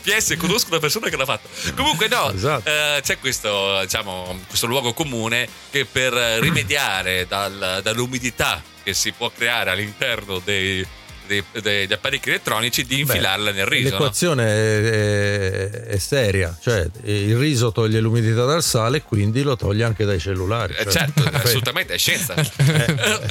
PS, 0.02 0.36
conosco 0.38 0.70
una 0.70 0.80
persona 0.80 1.10
che 1.10 1.18
l'ha 1.18 1.26
fatto. 1.26 1.48
Comunque, 1.76 2.08
no, 2.08 2.32
Esatto. 2.32 2.70
eh, 2.70 3.00
c'è 3.02 3.20
questo, 3.20 3.80
diciamo, 3.82 4.40
questo 4.48 4.66
luogo 4.68 4.94
comune 4.94 5.48
che 5.72 5.86
per 5.86 6.14
rimediare 6.14 7.26
dal- 7.28 7.80
dall'umidità 7.84 8.62
che 8.84 8.94
si 8.94 9.12
può 9.12 9.32
creare 9.36 9.70
all'interno 9.72 10.40
dei, 10.44 10.86
dei- 11.28 11.44
degli 11.62 11.94
apparecchi 11.94 12.30
elettronici 12.30 12.86
di 12.86 13.00
infilarla 13.02 13.52
nel 13.52 13.66
riso. 13.66 13.90
no? 13.90 13.98
L'equazione 13.98 14.46
è, 14.46 15.70
è 15.70 15.98
seria, 15.98 16.58
cioè 16.62 16.88
il 17.04 17.36
riso 17.38 17.72
toglie 17.72 18.00
l'umidità 18.00 18.46
dal 18.46 18.64
sale 18.64 18.98
e 18.98 19.02
quindi 19.04 19.42
lo 19.42 19.56
toglie 19.56 19.84
anche 19.84 20.06
dai 20.06 20.20
cellulari. 20.20 20.74
Eh, 20.74 20.84
cioè, 20.84 20.92
certo, 20.92 21.24
assolutamente, 21.32 21.94
è 21.94 21.98
scienza. 21.98 22.34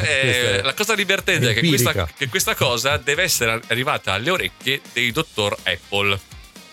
Eh, 0.03 0.61
questa 0.61 0.63
la 0.63 0.75
cosa 0.75 0.95
divertente 0.95 1.51
è 1.51 1.55
che 1.55 1.67
questa, 1.67 2.09
che 2.17 2.29
questa 2.29 2.55
cosa 2.55 2.97
deve 2.97 3.23
essere 3.23 3.61
arrivata 3.69 4.13
alle 4.13 4.31
orecchie 4.31 4.81
dei 4.93 5.11
dottor 5.13 5.57
Apple. 5.63 6.19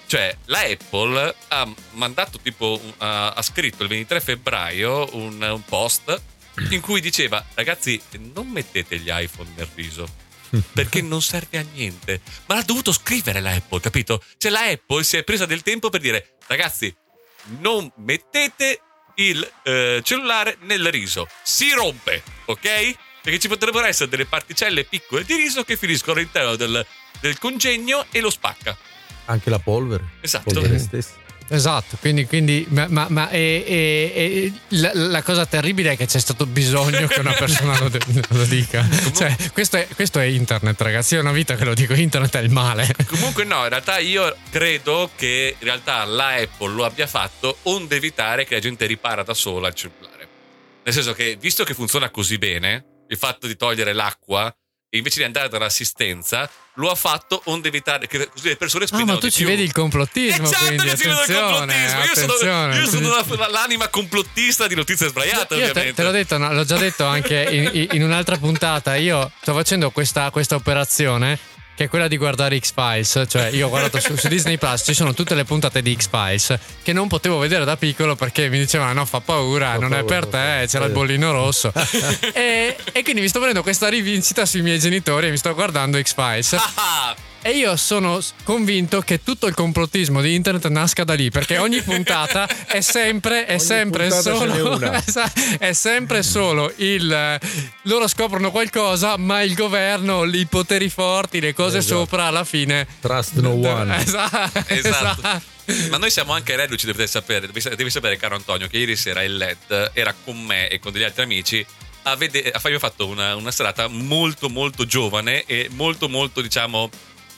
Cioè, 0.08 0.36
la 0.46 0.62
Apple 0.62 1.36
ha 1.50 1.68
mandato 1.92 2.40
tipo, 2.42 2.82
ha, 2.98 3.30
ha 3.32 3.42
scritto 3.42 3.84
il 3.84 3.90
23 3.90 4.20
febbraio 4.20 5.16
un, 5.16 5.42
un 5.42 5.64
post 5.66 6.22
in 6.72 6.82
cui 6.82 7.00
diceva, 7.02 7.44
ragazzi, 7.54 8.02
non 8.34 8.48
mettete 8.48 8.98
gli 8.98 9.10
iPhone 9.10 9.50
nel 9.56 9.68
riso. 9.76 10.08
Perché 10.74 11.02
non 11.02 11.22
serve 11.22 11.58
a 11.58 11.66
niente. 11.74 12.22
Ma 12.48 12.56
l'ha 12.56 12.64
dovuto 12.64 12.92
scrivere 12.92 13.40
la 13.40 13.52
Apple, 13.52 13.80
capito? 13.80 14.24
Cioè, 14.38 14.52
la 14.52 14.66
Apple 14.66 15.04
si 15.04 15.18
è 15.18 15.24
presa 15.24 15.46
del 15.46 15.62
tempo 15.62 15.90
per 15.90 16.02
dire, 16.02 16.38
ragazzi, 16.48 16.94
non 17.60 17.92
mettete 17.98 18.82
il 19.16 19.48
eh, 19.64 20.02
cellulare 20.04 20.58
nel 20.62 20.90
riso. 20.92 21.28
Si 21.44 21.72
rompe, 21.72 22.24
ok? 22.46 22.96
Perché 23.22 23.40
ci 23.40 23.48
potrebbero 23.48 23.86
essere 23.86 24.10
delle 24.10 24.26
particelle 24.26 24.86
piccole 24.86 25.24
di 25.24 25.36
riso 25.36 25.64
che 25.64 25.78
finiscono 25.78 26.18
all'interno 26.18 26.56
del, 26.56 26.86
del 27.20 27.38
congegno 27.38 28.06
e 28.12 28.20
lo 28.22 28.30
spacca. 28.30 28.78
Anche 29.26 29.50
la 29.50 29.60
polvere. 29.60 30.04
Esatto. 30.22 30.52
polvere 30.52 30.80
stessa. 30.80 31.28
Esatto, 31.52 31.98
quindi, 32.00 32.26
quindi 32.28 32.66
ma, 32.70 32.86
ma- 32.90 33.08
ma- 33.10 33.30
e- 33.30 33.64
e- 33.66 34.14
e 34.16 34.54
la, 34.78 34.92
la 34.94 35.24
cosa 35.24 35.46
terribile 35.48 35.94
è 35.94 35.98
che 35.98 36.06
c'è 36.06 36.20
stato 36.20 36.46
bisogno 36.46 37.08
che 37.08 37.20
una 37.20 37.34
persona 37.34 37.78
lo, 37.80 37.90
de- 37.90 38.00
lo 38.30 38.44
dica. 38.46 38.88
Cioè, 39.16 39.36
questo 39.52 39.78
è, 39.78 39.88
questo 39.96 40.20
è 40.20 40.26
internet, 40.26 40.80
ragazzi. 40.80 41.16
È 41.16 41.20
una 41.20 41.32
vita 41.32 41.56
che 41.56 41.66
lo 41.66 41.74
dico: 41.74 41.94
internet 41.94 42.36
è 42.38 42.42
il 42.42 42.52
male. 42.52 42.88
Comunque 43.08 43.46
no, 43.46 43.64
in 43.64 43.70
realtà 43.70 43.98
io 43.98 44.36
credo 44.52 45.10
che 45.16 45.56
in 45.58 45.66
realtà 45.66 46.06
la 46.06 46.36
Apple 46.36 46.74
lo 46.74 46.86
abbia 46.86 47.08
fatto 47.08 47.58
onde 47.64 47.96
evitare 47.96 48.46
che 48.46 48.54
la 48.54 48.62
gente 48.62 48.86
ripara 48.86 49.24
da 49.24 49.34
sola 49.34 49.68
il 49.68 49.74
cellulare. 49.74 50.28
Nel 50.84 50.94
senso 50.94 51.14
che 51.14 51.36
visto 51.40 51.64
che 51.64 51.74
funziona 51.74 52.10
così 52.12 52.38
bene, 52.38 52.86
il 53.10 53.18
fatto 53.18 53.48
di 53.48 53.56
togliere 53.56 53.94
l'acqua 53.94 54.54
invece 54.92 55.20
di 55.20 55.26
andare 55.26 55.50
dall'assistenza, 55.50 56.50
lo 56.76 56.90
ha 56.90 56.96
fatto 56.96 57.42
onde 57.46 57.68
evitare 57.68 58.08
che 58.08 58.28
così 58.30 58.48
le 58.50 58.56
persone 58.56 58.86
Ah, 58.86 58.88
spendano 58.88 59.14
ma 59.14 59.20
tu 59.20 59.30
ci 59.30 59.38
più. 59.40 59.48
vedi 59.48 59.64
il 59.64 59.72
complottismo. 59.72 60.46
Esatto 60.46 60.66
quindi, 60.66 60.84
che 60.90 60.98
si 60.98 61.08
vede 61.08 61.22
il 61.22 61.36
complottismo. 61.36 62.04
Io 62.04 62.16
sono, 62.16 62.74
io 62.74 62.86
sono 62.88 63.10
la- 63.38 63.48
l'anima 63.50 63.88
complottista 63.90 64.66
di 64.68 64.76
notizie 64.76 65.08
sbagliate, 65.10 65.56
Io 65.56 65.72
te, 65.74 65.94
te 65.94 66.04
l'ho 66.04 66.12
detto, 66.12 66.38
no, 66.38 66.52
l'ho 66.54 66.64
già 66.64 66.78
detto 66.78 67.06
anche 67.06 67.70
in, 67.74 67.88
in 67.92 68.04
un'altra 68.04 68.38
puntata. 68.38 68.96
Io 68.96 69.32
sto 69.42 69.54
facendo 69.54 69.92
questa, 69.92 70.30
questa 70.32 70.56
operazione 70.56 71.38
che 71.80 71.86
è 71.86 71.88
quella 71.88 72.10
di 72.10 72.18
guardare 72.18 72.60
X-Files. 72.60 73.24
Cioè, 73.26 73.52
io 73.54 73.68
ho 73.68 73.70
guardato 73.70 74.02
su, 74.02 74.14
su 74.18 74.28
Disney 74.28 74.58
Plus, 74.58 74.82
ci 74.84 74.94
sono 74.94 75.14
tutte 75.14 75.34
le 75.34 75.46
puntate 75.46 75.82
di 75.82 75.96
X-Files 75.96 76.60
che 76.84 76.92
non 76.92 77.08
potevo 77.08 77.38
vedere 77.38 77.64
da 77.64 77.78
piccolo 77.78 78.18
perché 78.18 78.50
mi 78.50 78.58
dicevano: 78.58 78.92
no, 78.92 79.06
fa 79.06 79.22
paura, 79.22 79.72
Fa 79.72 79.80
non 79.80 79.94
è 79.94 80.00
paura, 80.00 80.04
per 80.04 80.24
fa 80.24 80.30
paura." 80.30 80.60
te, 80.60 80.68
c'era 80.68 80.86
il 80.86 80.92
bollino 80.92 81.32
rosso. 81.32 81.72
e, 82.36 82.76
e 82.92 83.04
quindi 83.04 83.22
mi 83.22 83.30
sto 83.30 83.40
prendendo 83.40 83.62
questa 83.62 83.88
rivincita 83.88 84.46
sui 84.46 84.62
miei 84.62 84.78
genitori 84.78 85.28
e 85.28 85.30
mi 85.30 85.38
sto 85.38 85.54
guardando 85.54 85.98
X-Files. 86.02 86.58
E 87.42 87.52
io 87.52 87.78
sono 87.78 88.20
convinto 88.44 89.00
che 89.02 89.24
tutto 89.24 89.48
il 89.48 89.54
complottismo 89.54 90.20
di 90.22 90.36
internet 90.36 90.68
nasca 90.68 91.06
da 91.06 91.14
lì, 91.14 91.30
perché 91.32 91.58
ogni 91.58 91.82
puntata 91.84 92.48
è 92.68 92.82
sempre, 92.82 93.46
è 93.46 93.52
Ogni 93.54 93.60
sempre 93.62 94.08
puntata 94.10 94.38
ce 94.38 94.46
n'è 94.46 94.56
solo. 94.58 94.76
una. 94.76 95.04
È 95.58 95.74
sempre 95.74 96.22
solo 96.24 96.72
il. 96.78 97.40
Loro 97.84 98.08
scoprono 98.10 98.52
qualcosa, 98.52 99.16
ma 99.18 99.42
il 99.42 99.54
governo, 99.56 100.26
i 100.26 100.46
poteri 100.48 100.90
forti, 100.90 101.40
le 101.40 101.54
cose 101.54 101.78
Esatto. 101.78 102.00
sopra 102.02 102.26
alla 102.26 102.44
fine. 102.44 102.86
Trust 103.00 103.36
no 103.40 103.52
one. 103.52 103.98
Esatto. 104.04 104.64
Esatto. 104.68 105.42
Ma 105.90 105.98
noi 105.98 106.10
siamo 106.12 106.34
anche 106.34 106.56
reduci, 106.56 106.86
dovete 106.88 107.08
sapere. 107.08 107.48
Devi, 107.50 107.76
devi 107.76 107.90
sapere, 107.90 108.18
caro 108.18 108.36
Antonio, 108.36 108.68
che 108.68 108.78
ieri 108.80 108.96
sera 108.98 109.24
il 109.24 109.38
LED 109.38 109.92
era 109.94 110.14
con 110.26 110.38
me 110.44 110.68
e 110.68 110.80
con 110.80 110.92
degli 110.92 111.04
altri 111.04 111.24
amici. 111.24 111.66
A 112.04 112.16
vede- 112.16 112.52
abbiamo 112.52 112.80
fatto 112.80 113.08
una, 113.08 113.36
una 113.36 113.52
serata 113.52 113.88
molto, 113.88 114.50
molto 114.50 114.86
giovane 114.86 115.44
e 115.46 115.70
molto, 115.72 116.10
molto, 116.10 116.42
diciamo, 116.42 116.90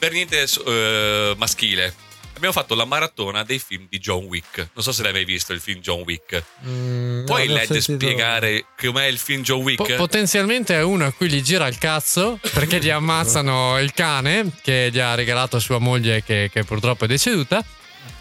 per 0.01 0.13
niente 0.13 0.47
eh, 0.65 1.35
maschile. 1.37 1.93
Abbiamo 2.33 2.53
fatto 2.53 2.73
la 2.73 2.85
maratona 2.85 3.43
dei 3.43 3.59
film 3.59 3.85
di 3.87 3.99
John 3.99 4.23
Wick. 4.23 4.69
Non 4.73 4.83
so 4.83 4.91
se 4.91 5.03
l'hai 5.03 5.11
mai 5.11 5.25
visto 5.25 5.53
il 5.53 5.59
film 5.59 5.79
John 5.79 6.01
Wick. 6.01 6.43
Mm, 6.65 7.25
Puoi 7.25 7.47
no, 7.47 7.57
sentito- 7.57 7.81
spiegare 7.81 8.65
com'è 8.75 9.05
il 9.05 9.19
film 9.19 9.43
John 9.43 9.61
Wick? 9.61 9.85
Po- 9.85 9.95
potenzialmente 9.97 10.73
è 10.73 10.81
uno 10.81 11.05
a 11.05 11.11
cui 11.11 11.29
gli 11.29 11.39
gira 11.43 11.67
il 11.67 11.77
cazzo 11.77 12.39
perché 12.51 12.79
gli 12.79 12.89
ammazzano 12.89 13.77
il 13.79 13.93
cane 13.93 14.49
che 14.63 14.89
gli 14.91 14.97
ha 14.97 15.13
regalato 15.13 15.59
sua 15.59 15.77
moglie 15.77 16.23
che, 16.23 16.49
che 16.51 16.63
purtroppo 16.63 17.05
è 17.05 17.07
deceduta 17.07 17.63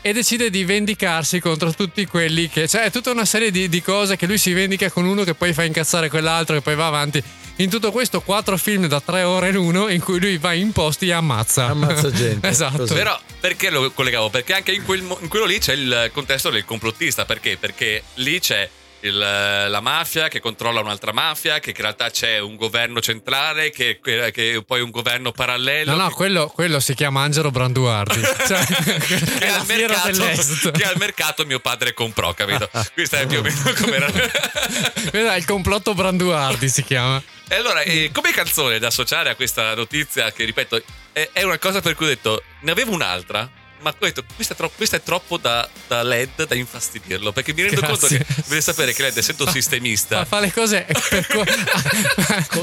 e 0.03 0.13
decide 0.13 0.51
di 0.51 0.65
vendicarsi 0.65 1.41
contro 1.41 1.73
tutti 1.73 2.05
quelli 2.05 2.51
che... 2.51 2.69
Cioè 2.69 2.83
è 2.83 2.91
tutta 2.91 3.11
una 3.11 3.25
serie 3.25 3.51
di, 3.51 3.71
di 3.71 3.81
cose 3.81 4.17
che 4.17 4.27
lui 4.27 4.37
si 4.37 4.53
vendica 4.53 4.91
con 4.91 5.07
uno 5.07 5.25
che 5.25 5.33
poi 5.33 5.55
fa 5.55 5.65
incazzare 5.65 6.11
quell'altro 6.11 6.57
che 6.57 6.61
poi 6.61 6.75
va 6.75 6.87
avanti. 6.89 7.23
In 7.61 7.69
tutto 7.69 7.93
questo 7.93 8.23
quattro 8.23 8.57
film 8.57 8.87
da 8.87 9.03
tre 9.03 9.23
ore 9.23 9.53
l'uno 9.53 9.89
in 9.89 10.01
cui 10.01 10.19
lui 10.19 10.39
va 10.39 10.55
in 10.55 10.73
posti 10.73 11.09
e 11.09 11.13
ammazza. 11.13 11.67
Ammazza 11.67 12.11
gente. 12.11 12.49
esatto. 12.49 12.79
Così. 12.79 12.95
Però 12.95 13.21
perché 13.39 13.69
lo 13.69 13.91
collegavo? 13.91 14.31
Perché 14.31 14.55
anche 14.55 14.73
in, 14.73 14.83
quel 14.83 15.01
in 15.21 15.29
quello 15.29 15.45
lì 15.45 15.59
c'è 15.59 15.75
il 15.75 16.11
contesto 16.11 16.49
del 16.49 16.65
complottista. 16.65 17.27
Perché? 17.27 17.59
Perché 17.59 18.03
lì 18.15 18.41
c'è 18.41 18.67
il, 19.01 19.17
la 19.19 19.81
mafia 19.81 20.29
che 20.29 20.41
controlla 20.41 20.81
un'altra 20.81 21.13
mafia, 21.13 21.59
che 21.59 21.71
in 21.71 21.77
realtà 21.77 22.11
c'è 22.11 22.39
un 22.39 22.57
governo 22.57 23.01
centrale, 23.01 23.71
che, 23.71 24.01
che, 24.03 24.31
che 24.33 24.63
poi 24.67 24.81
un 24.81 24.91
governo 24.91 25.33
parallelo. 25.33 25.93
No, 25.93 26.03
no, 26.03 26.09
che- 26.09 26.15
quello, 26.15 26.49
quello 26.49 26.81
si 26.81 26.95
chiama 26.95 27.23
Angelo 27.23 27.51
Branduardi. 27.51 28.21
Cioè, 28.51 28.65
che, 28.65 29.15
è 29.39 29.51
la 29.51 29.59
al 29.59 29.67
mercato, 29.67 30.71
che 30.73 30.85
al 30.85 30.97
mercato 30.97 31.47
mio 31.47 31.61
padre 31.61 31.95
comprò, 31.95 32.33
capito? 32.35 32.69
Questo 32.95 33.17
è 33.17 33.27
più 33.27 33.39
o 33.39 33.43
meno 33.43 33.73
come 33.79 33.97
era. 33.97 34.11
Questo 34.11 35.31
è 35.31 35.37
il 35.37 35.45
complotto 35.45 35.95
Branduardi 35.95 36.69
si 36.69 36.83
chiama. 36.83 37.23
E 37.49 37.55
allora, 37.55 37.83
eh, 37.83 38.11
come 38.13 38.31
canzone 38.33 38.79
da 38.79 38.89
associare 38.89 39.31
a 39.31 39.35
questa 39.35 39.75
notizia, 39.75 40.33
che 40.33 40.45
ripeto, 40.45 40.83
è, 41.13 41.29
è 41.33 41.43
una 41.43 41.59
cosa 41.59 41.81
per 41.81 41.95
cui 41.95 42.07
ho 42.07 42.09
detto, 42.09 42.43
ne 42.61 42.71
avevo 42.71 42.93
un'altra, 42.93 43.49
ma 43.81 43.91
ho 43.91 44.05
detto, 44.05 44.25
questa 44.35 44.55
è, 44.55 44.57
troppo, 44.57 44.75
questa 44.77 44.97
è 44.97 45.03
troppo 45.03 45.37
da, 45.37 45.69
da 45.89 46.03
LED 46.03 46.47
da 46.47 46.55
infastidirlo, 46.55 47.33
perché 47.33 47.53
mi 47.53 47.63
rendo 47.63 47.81
conto 47.81 48.07
Grazie. 48.07 48.19
che 48.25 48.43
deve 48.47 48.61
sapere 48.61 48.93
che 48.93 49.03
LED, 49.03 49.17
essendo 49.17 49.45
Ma 49.45 49.51
sistemista, 49.53 50.25
fa 50.25 50.41
le 50.41 50.53
cose 50.53 50.87
per, 51.09 51.27
co- 51.27 51.45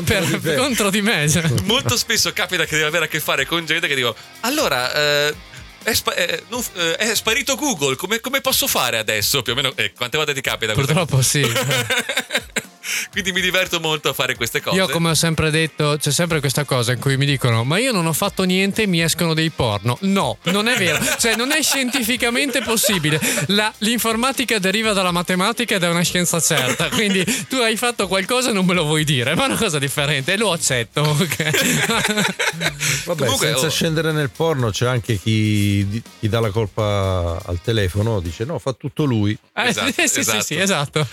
per- 0.03 0.39
di 0.39 0.55
contro 0.55 0.89
di 0.89 1.01
me. 1.01 1.29
cioè. 1.29 1.43
molto 1.63 1.97
spesso 1.97 2.31
capita 2.33 2.65
che 2.65 2.75
deve 2.75 2.87
avere 2.87 3.05
a 3.05 3.07
che 3.07 3.19
fare 3.19 3.45
con 3.45 3.65
gente 3.65 3.87
che 3.87 3.95
dico, 3.95 4.15
allora... 4.41 4.93
eh, 4.93 5.35
è, 5.83 5.93
spa- 5.93 6.15
eh, 6.15 6.43
non- 6.49 6.61
eh, 6.75 6.95
è 6.97 7.15
sparito 7.15 7.55
Google, 7.55 7.95
come, 7.95 8.19
come 8.19 8.41
posso 8.41 8.67
fare 8.67 8.97
adesso? 8.97 9.41
Più 9.41 9.53
o 9.53 9.55
meno, 9.55 9.71
eh, 9.75 9.93
quante 9.93 10.17
volte 10.17 10.33
ti 10.33 10.41
capita? 10.41 10.73
questa 10.73 10.93
Purtroppo 10.93 11.21
sì. 11.21 11.41
Quindi 13.11 13.31
mi 13.31 13.41
diverto 13.41 13.79
molto 13.79 14.09
a 14.09 14.13
fare 14.13 14.35
queste 14.35 14.61
cose. 14.61 14.75
Io, 14.75 14.87
come 14.89 15.09
ho 15.09 15.13
sempre 15.15 15.49
detto, 15.51 15.97
c'è 15.99 16.11
sempre 16.11 16.39
questa 16.39 16.63
cosa 16.63 16.91
in 16.93 16.99
cui 16.99 17.17
mi 17.17 17.25
dicono: 17.25 17.63
Ma 17.63 17.77
io 17.77 17.91
non 17.91 18.05
ho 18.05 18.13
fatto 18.13 18.43
niente 18.43 18.83
e 18.83 18.87
mi 18.87 19.01
escono 19.01 19.33
dei 19.33 19.49
porno. 19.49 19.97
No, 20.01 20.37
non 20.43 20.67
è 20.67 20.77
vero. 20.77 20.99
Cioè, 21.17 21.35
non 21.35 21.51
è 21.51 21.61
scientificamente 21.63 22.61
possibile. 22.61 23.19
La- 23.47 23.73
l'informatica 23.79 24.59
deriva 24.59 24.93
dalla 24.93 25.11
matematica 25.11 25.75
ed 25.75 25.83
è 25.83 25.89
una 25.89 26.03
scienza 26.03 26.39
certa. 26.39 26.89
Quindi 26.89 27.23
tu 27.49 27.55
hai 27.55 27.75
fatto 27.75 28.07
qualcosa 28.07 28.51
e 28.51 28.53
non 28.53 28.65
me 28.65 28.73
lo 28.73 28.83
vuoi 28.83 29.03
dire. 29.03 29.33
Ma 29.35 29.43
è 29.43 29.47
una 29.47 29.57
cosa 29.57 29.79
differente 29.79 30.33
e 30.33 30.37
lo 30.37 30.51
accetto. 30.51 31.01
ok? 31.01 31.35
Vabbè, 33.05 33.23
Comunque, 33.23 33.47
senza 33.47 33.65
oh. 33.65 33.69
scendere 33.69 34.11
nel 34.11 34.29
porno 34.29 34.69
c'è 34.69 34.85
anche 34.85 35.17
chi, 35.17 36.01
chi 36.19 36.29
dà 36.29 36.39
la 36.39 36.49
colpa 36.49 37.41
al 37.43 37.59
telefono, 37.61 38.19
dice 38.19 38.45
no, 38.45 38.59
fa 38.59 38.73
tutto 38.73 39.03
lui. 39.03 39.37
Eh, 39.55 39.67
Esatto, 39.67 39.91
sì, 39.91 40.07
sì, 40.07 40.19
esatto. 40.19 40.41
sì, 40.41 40.45
sì, 40.45 40.59
esatto. 40.59 41.07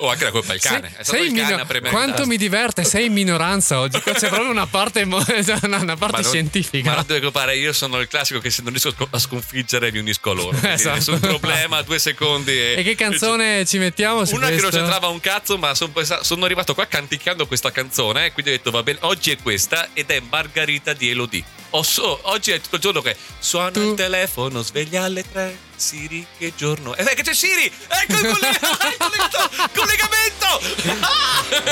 O 0.00 0.10
anche 0.10 0.24
la 0.24 0.30
colpa 0.30 0.52
del 0.52 0.60
cane. 0.60 0.88
È 0.88 1.02
stato 1.02 1.18
Sei 1.18 1.30
il 1.32 1.38
in 1.38 1.46
cane 1.46 1.80
quanto 1.88 2.26
mi 2.26 2.36
diverte, 2.36 2.84
sei 2.84 3.06
in 3.06 3.14
minoranza 3.14 3.80
oggi. 3.80 3.98
Qua 4.02 4.12
C'è 4.12 4.28
proprio 4.28 4.50
una 4.50 4.66
parte, 4.66 5.04
mo- 5.06 5.16
una 5.62 5.96
parte 5.96 5.96
Ma 5.96 6.08
non- 6.20 6.24
scientifica. 6.24 6.90
Ma 6.90 6.96
non 6.96 7.04
deve 7.06 7.20
preoccupare, 7.20 7.56
io 7.56 7.72
sono 7.72 7.98
il 7.98 8.06
classico 8.06 8.38
che 8.38 8.50
se 8.50 8.60
non 8.62 8.72
riesco 8.72 8.94
a 9.10 9.18
sconfiggere 9.18 9.90
mi 9.90 9.98
unisco 10.00 10.30
a 10.30 10.34
loro. 10.34 10.56
Esatto. 10.60 10.96
Nessun 10.96 11.20
problema, 11.20 11.80
due 11.80 11.98
secondi. 11.98 12.52
E, 12.52 12.74
E 12.78 12.82
che 12.82 12.94
canzone 12.96 13.64
ci 13.64 13.78
mettiamo? 13.78 14.26
su 14.26 14.34
Una 14.34 14.46
che 14.48 14.52
non 14.52 14.60
questo? 14.60 14.78
c'entrava 14.78 15.06
un 15.08 15.20
cazzo, 15.20 15.56
ma 15.56 15.74
son- 15.74 15.92
sono 16.20 16.44
arrivato 16.44 16.74
qua 16.74 16.86
canticchiando 16.86 17.46
questa 17.46 17.70
canzone. 17.72 18.32
Quindi 18.32 18.52
ho 18.52 18.56
detto, 18.56 18.70
va 18.70 18.82
bene, 18.82 18.98
oggi 19.02 19.30
è 19.30 19.38
questa 19.42 19.88
ed 19.94 20.10
è 20.10 20.20
Margarita 20.20 20.92
di 20.92 21.08
Elodie. 21.08 21.44
So- 21.82 22.18
oggi 22.22 22.50
è 22.50 22.60
tutto 22.60 22.76
il 22.76 22.82
giorno 22.82 23.00
che 23.02 23.16
suona 23.38 23.70
Tu- 23.70 23.80
il 23.80 23.94
telefono, 23.94 24.62
sveglia 24.62 25.04
alle 25.04 25.24
tre. 25.30 25.56
Siri, 25.76 26.26
che 26.36 26.52
giorno? 26.56 26.94
Eh, 26.96 27.04
che 27.14 27.22
c'è 27.22 27.32
Siri! 27.34 27.64
Ecco 27.88 28.18
il 28.18 28.26
il 28.26 28.36
collegamento! 28.36 29.50
collegamento! 29.74 31.66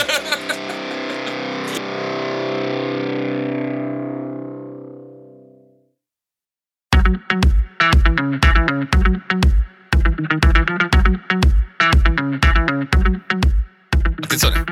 Attenzione, 14.22 14.64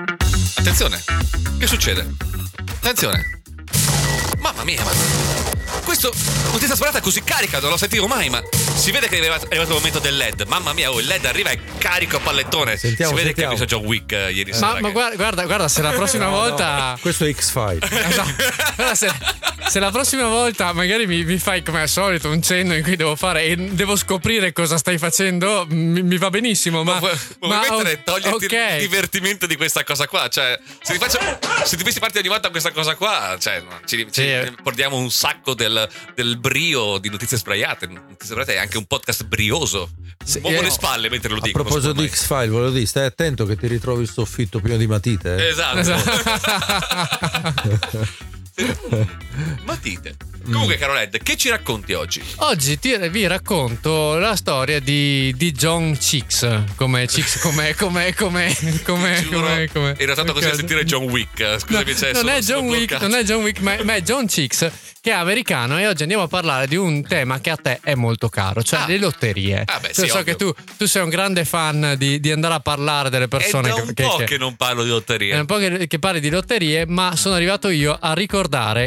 attenzione, 0.57 1.03
che 1.59 1.67
succede? 1.67 2.07
Attenzione, 2.81 3.34
mamma 4.65 4.83
Mamma 4.83 4.83
mia, 4.83 4.85
ma. 4.85 5.54
Questo 5.97 6.13
notizia 6.51 6.75
sparata 6.75 7.01
così 7.01 7.23
carica, 7.23 7.61
non 7.61 7.71
lo 7.71 7.77
sentivo 7.77 8.09
mai, 8.09 8.29
ma 8.29 8.43
si 8.75 8.91
vede 8.91 9.07
che 9.07 9.15
è 9.15 9.19
arrivato, 9.21 9.45
è 9.45 9.49
arrivato 9.51 9.69
il 9.71 9.77
momento 9.77 10.01
del 10.01 10.17
LED. 10.17 10.43
Mamma 10.49 10.73
mia, 10.73 10.91
oh, 10.91 10.99
il 10.99 11.07
LED 11.07 11.25
arriva 11.25 11.51
e 11.51 11.61
carico 11.79 12.17
a 12.17 12.19
pallettone. 12.21 12.77
Sentiamo, 12.77 13.13
si 13.13 13.17
vede 13.23 13.29
sentiamo. 13.29 13.55
che 13.55 13.57
ha 13.57 13.65
visto 13.65 13.77
John 13.77 13.87
Wick 13.87 14.11
eh, 14.11 14.33
ieri 14.33 14.53
sera. 14.53 14.73
Ma, 14.73 14.81
ma 14.81 14.89
che- 14.89 15.15
guarda, 15.17 15.45
guarda, 15.45 15.69
se 15.69 15.83
la 15.83 15.93
prossima 15.93 16.29
volta. 16.29 16.99
Questo 17.01 17.25
è 17.27 17.33
X-File. 17.33 17.79
Esatto. 18.09 18.35
Guarda, 18.75 18.95
se, 18.97 19.09
se 19.69 19.79
la 19.79 19.93
prossima 19.93 20.27
volta 20.27 20.73
magari 20.73 21.07
mi, 21.07 21.23
mi 21.25 21.39
fai 21.39 21.63
come 21.63 21.81
al 21.83 21.89
solito 21.89 22.29
un 22.29 22.43
cenno 22.43 22.75
in 22.75 22.83
cui 22.83 22.97
devo 22.97 23.15
fare 23.15 23.45
e 23.45 23.57
devo 23.57 23.95
scoprire 23.95 24.53
cosa 24.53 24.77
stai 24.77 24.99
facendo, 24.99 25.65
mi, 25.69 26.03
mi 26.03 26.19
va 26.19 26.29
benissimo. 26.29 26.83
Ma, 26.83 26.95
Ma 26.95 26.99
vuoi, 26.99 27.19
vuoi 27.39 27.51
ma- 27.53 27.61
mettere, 27.77 28.03
toglierti 28.03 28.45
ok. 28.47 28.53
il 28.73 28.79
divertimento 28.81 29.47
di 29.47 29.55
questa 29.57 29.85
cosa 29.85 30.09
qua? 30.09 30.27
Cioè, 30.29 30.59
se 30.83 30.93
ti 30.95 30.99
faccio, 30.99 31.21
se 31.65 31.77
ti 31.77 31.85
fossi 31.85 32.01
parte 32.01 32.19
ogni 32.19 32.29
volta 32.29 32.49
a 32.49 32.51
questa 32.51 32.73
cosa 32.73 32.97
qua, 32.97 33.37
cioè, 33.39 33.61
no, 33.61 33.81
ci, 33.87 34.09
ci 34.11 34.23
Sì, 34.23 34.53
portiamo 34.61 34.97
un 34.97 35.11
sacco 35.11 35.55
del, 35.55 35.84
del 36.15 36.39
brio 36.39 36.99
di 36.99 37.11
notizie 37.11 37.37
sbraiate. 37.37 37.87
Notizie 37.87 38.27
sbraiate 38.27 38.55
è 38.55 38.59
anche 38.59 38.79
un 38.79 38.85
podcast 38.87 39.25
brioso. 39.25 39.91
Sì, 40.25 40.41
Muovo 40.41 40.61
eh, 40.61 40.63
le 40.63 40.71
spalle 40.71 41.11
mentre 41.11 41.29
lo 41.31 41.37
A 41.37 41.41
dico. 41.41 41.63
proposito 41.63 41.93
non 41.93 41.97
so 41.97 42.03
di 42.03 42.09
X-File, 42.09 42.49
volevo 42.49 42.71
dire, 42.71 42.87
stai 42.87 43.05
attento 43.07 43.45
che 43.47 43.57
ti 43.57 43.67
ritrovi 43.67 44.03
il 44.03 44.11
soffitto 44.11 44.61
pieno 44.61 44.77
di 44.79 44.87
matite. 44.87 45.37
eh. 45.37 45.49
Esatto. 45.49 45.81
Matite. 49.65 50.15
Comunque, 50.45 50.77
caro 50.77 50.93
Led, 50.93 51.23
che 51.23 51.37
ci 51.39 51.49
racconti 51.49 51.95
oggi? 51.95 52.23
Oggi 52.37 52.79
ti, 52.79 52.95
vi 53.09 53.27
racconto 53.27 54.19
la 54.19 54.37
storia 54.37 54.79
di, 54.79 55.33
di 55.37 55.53
John 55.53 55.97
Chicks. 55.99 56.65
Come 56.77 57.07
Chicks, 57.07 57.39
come, 57.43 57.75
come, 57.75 58.15
come, 58.15 58.55
come, 58.85 59.27
come, 59.31 59.69
come. 59.73 59.95
ero 59.97 60.13
stato 60.13 60.35
così 60.35 60.49
a 60.49 60.55
sentire 60.55 60.85
John 60.85 61.05
Wick. 61.05 61.41
eh, 61.41 61.49
No, 61.53 61.59
Scusami, 61.59 61.97
cioè, 61.97 62.13
non, 62.13 62.29
è 62.29 62.41
John 62.41 62.67
Wick, 62.69 63.01
non 63.01 63.15
è 63.15 63.23
John 63.25 63.43
Wick, 63.43 63.61
ma, 63.61 63.77
ma 63.85 63.95
è 63.95 64.03
John 64.03 64.27
Chicks, 64.27 64.71
che 65.01 65.11
è 65.11 65.15
americano. 65.15 65.79
E 65.81 65.87
oggi 65.87 66.03
andiamo 66.03 66.25
a 66.25 66.29
parlare 66.29 66.67
di 66.67 66.77
un 66.77 67.03
tema 67.07 67.41
che 67.41 67.49
a 67.49 67.57
te 67.57 67.81
è 67.83 67.95
molto 67.95 68.29
caro, 68.29 68.63
cioè 68.63 68.81
Ah. 68.81 68.87
le 68.87 68.99
lotterie. 68.99 69.63
Ah, 69.65 69.81
beh, 69.81 69.93
Cioè, 69.95 70.05
sì, 70.05 70.11
so 70.11 70.19
ovvio. 70.19 70.25
che 70.25 70.37
tu, 70.37 70.53
tu 70.77 70.85
sei 70.87 71.03
un 71.03 71.09
grande 71.09 71.47
fan 71.47 71.95
di, 71.97 72.21
di 72.21 72.31
andare 72.31 72.53
a 72.53 72.61
parlare 72.61 73.09
delle 73.09 73.29
persone 73.29 73.71
è 73.71 73.75
da 73.75 73.81
un 73.83 73.95
che- 73.95 74.03
po' 74.03 74.17
che- 74.17 74.25
che 74.27 74.37
non 74.37 74.57
parlo 74.57 74.83
di 74.83 74.91
lotteria. 74.91 75.37
è 75.37 75.39
un 75.39 75.47
po' 75.47 75.57
che, 75.57 75.87
che 75.87 75.99
parli 75.99 76.21
di 76.21 76.29
lotterie, 76.29 76.85
ma 76.87 77.17
sono 77.17 77.35
arrivato 77.35 77.71
io 77.71 77.97
a 77.99 78.13
ricordare 78.13 78.43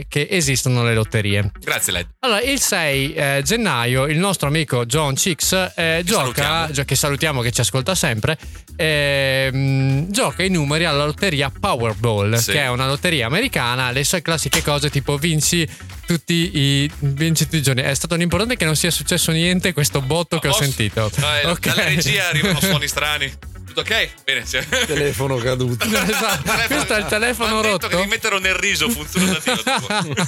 che 0.07 0.27
esistono 0.29 0.83
le 0.83 0.93
lotterie. 0.93 1.51
Grazie, 1.59 1.93
Led. 1.93 2.07
Allora, 2.19 2.41
il 2.41 2.59
6 2.59 3.13
eh, 3.13 3.41
gennaio 3.43 4.05
il 4.05 4.17
nostro 4.17 4.47
amico 4.47 4.85
John 4.85 5.15
Chicks 5.15 5.71
eh, 5.75 6.01
gioca, 6.05 6.43
salutiamo. 6.43 6.83
che 6.85 6.95
salutiamo 6.95 7.41
che 7.41 7.51
ci 7.51 7.61
ascolta 7.61 7.95
sempre, 7.95 8.37
ehm, 8.75 10.11
gioca 10.11 10.43
i 10.43 10.49
numeri 10.49 10.85
alla 10.85 11.05
lotteria 11.05 11.51
Powerball, 11.57 12.35
Sì. 12.35 12.51
che 12.51 12.59
è 12.61 12.69
una 12.69 12.87
lotteria 12.87 13.25
americana, 13.27 13.91
le 13.91 14.03
sue 14.03 14.21
classiche 14.21 14.61
cose 14.63 14.89
tipo 14.89 15.17
vinci 15.17 15.67
tutti 16.05 16.51
i, 16.57 16.91
vinci 16.99 17.43
tutti 17.45 17.57
i 17.57 17.61
giorni. 17.61 17.81
È 17.81 17.93
stato 17.93 18.15
importante 18.15 18.55
che 18.55 18.65
non 18.65 18.75
sia 18.75 18.91
successo 18.91 19.31
niente 19.31 19.73
questo 19.73 20.01
botto 20.01 20.39
che 20.39 20.47
ho 20.47 20.53
sentito. 20.53 21.09
Eh, 21.41 21.47
Ok. 21.47 21.67
Dalla 21.67 21.83
regia 21.85 22.27
arrivano 22.29 22.59
suoni 22.59 22.87
strani. 22.87 23.31
Tutto 23.77 23.93
ok? 23.93 24.09
Bene. 24.23 24.43
Telefono 24.87 25.37
caduto. 25.37 25.85
Esatto. 25.85 26.51
Questo 26.67 26.95
è 26.95 26.99
il 26.99 27.05
telefono 27.05 27.55
Mi 27.57 27.61
detto 27.61 27.71
rotto. 27.73 27.87
che 27.89 27.95
devi 27.95 28.07
metterlo 28.07 28.39
nel 28.39 28.55
riso, 28.55 28.89
funziona 28.89 29.33
da 29.33 29.41
Dio. 29.43 29.61
dopo. 29.63 29.87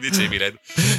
Dicevi, 0.00 0.38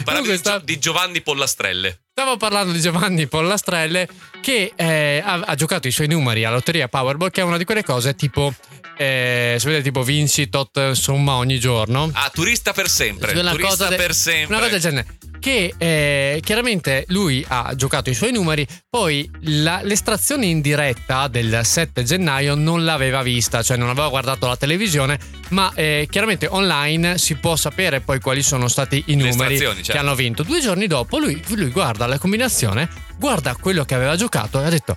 Comunque 0.06 0.32
di, 0.34 0.38
sta- 0.38 0.60
di 0.60 0.78
Giovanni 0.80 1.22
Pollastrelle. 1.22 2.04
Stavo 2.12 2.38
parlando 2.38 2.72
di 2.72 2.80
Giovanni 2.80 3.28
Pollastrelle 3.28 4.08
che 4.42 4.72
eh, 4.76 5.22
ha, 5.26 5.42
ha 5.44 5.56
giocato 5.56 5.88
i 5.88 5.92
suoi 5.92 6.08
numeri 6.08 6.46
alla 6.46 6.56
lotteria 6.56 6.88
Powerball, 6.88 7.32
che 7.32 7.42
è 7.42 7.44
una 7.44 7.58
di 7.58 7.66
quelle 7.66 7.84
cose 7.84 8.16
tipo, 8.16 8.54
eh, 8.98 9.56
si 9.60 9.66
vede 9.66 9.82
tipo 9.82 10.04
vinci 10.04 10.50
tot 10.50 10.92
somma 10.92 11.34
ogni 11.34 11.60
giorno. 11.60 12.10
Ah, 12.14 12.30
turista 12.32 12.74
per 12.74 12.88
sempre. 12.90 13.32
Una 13.38 13.52
turista 13.52 13.70
cosa 13.70 13.88
de- 13.90 13.96
per 13.96 14.14
sempre. 14.14 14.56
Una 14.56 14.68
cosa 14.68 14.72
del 14.78 14.82
genere. 14.82 15.08
Che 15.42 15.74
eh, 15.76 16.40
chiaramente 16.44 17.06
lui 17.08 17.44
ha 17.48 17.74
giocato 17.76 18.12
i 18.12 18.14
suoi 18.14 18.32
numeri, 18.32 18.66
poi 18.88 19.28
la- 19.46 19.82
l'estrazione 19.82 20.46
in 20.46 20.62
diretta 20.62 21.28
del 21.28 21.62
7 21.64 22.04
gennaio 22.04 22.54
non 22.54 22.86
l'aveva 22.86 23.24
vista, 23.24 23.64
cioè 23.64 23.76
non 23.76 23.90
aveva 23.90 24.08
guardato 24.08 24.46
la 24.46 24.56
televisione, 24.56 25.18
ma 25.50 25.72
eh, 25.74 26.08
chiaramente 26.12 26.46
online 26.48 27.18
si 27.18 27.34
può 27.38 27.56
sapere 27.56 28.02
poi 28.02 28.20
quali 28.20 28.44
sono 28.44 28.68
stati 28.68 29.04
i 29.08 29.16
numeri 29.16 29.56
estrazioni, 29.56 29.78
che 29.78 29.84
certo. 29.84 30.02
hanno 30.02 30.14
vinto. 30.14 30.44
Due 30.44 30.62
giorni 30.62 30.86
dopo 30.86 31.18
lui, 31.18 31.42
lui 31.48 31.72
guarda 31.72 32.06
la 32.06 32.20
combinazione, 32.20 32.88
guarda 33.18 33.56
quello 33.56 33.84
che 33.84 33.96
aveva 33.96 34.16
giocato 34.16 34.62
e 34.62 34.66
ha 34.66 34.70
detto: 34.70 34.96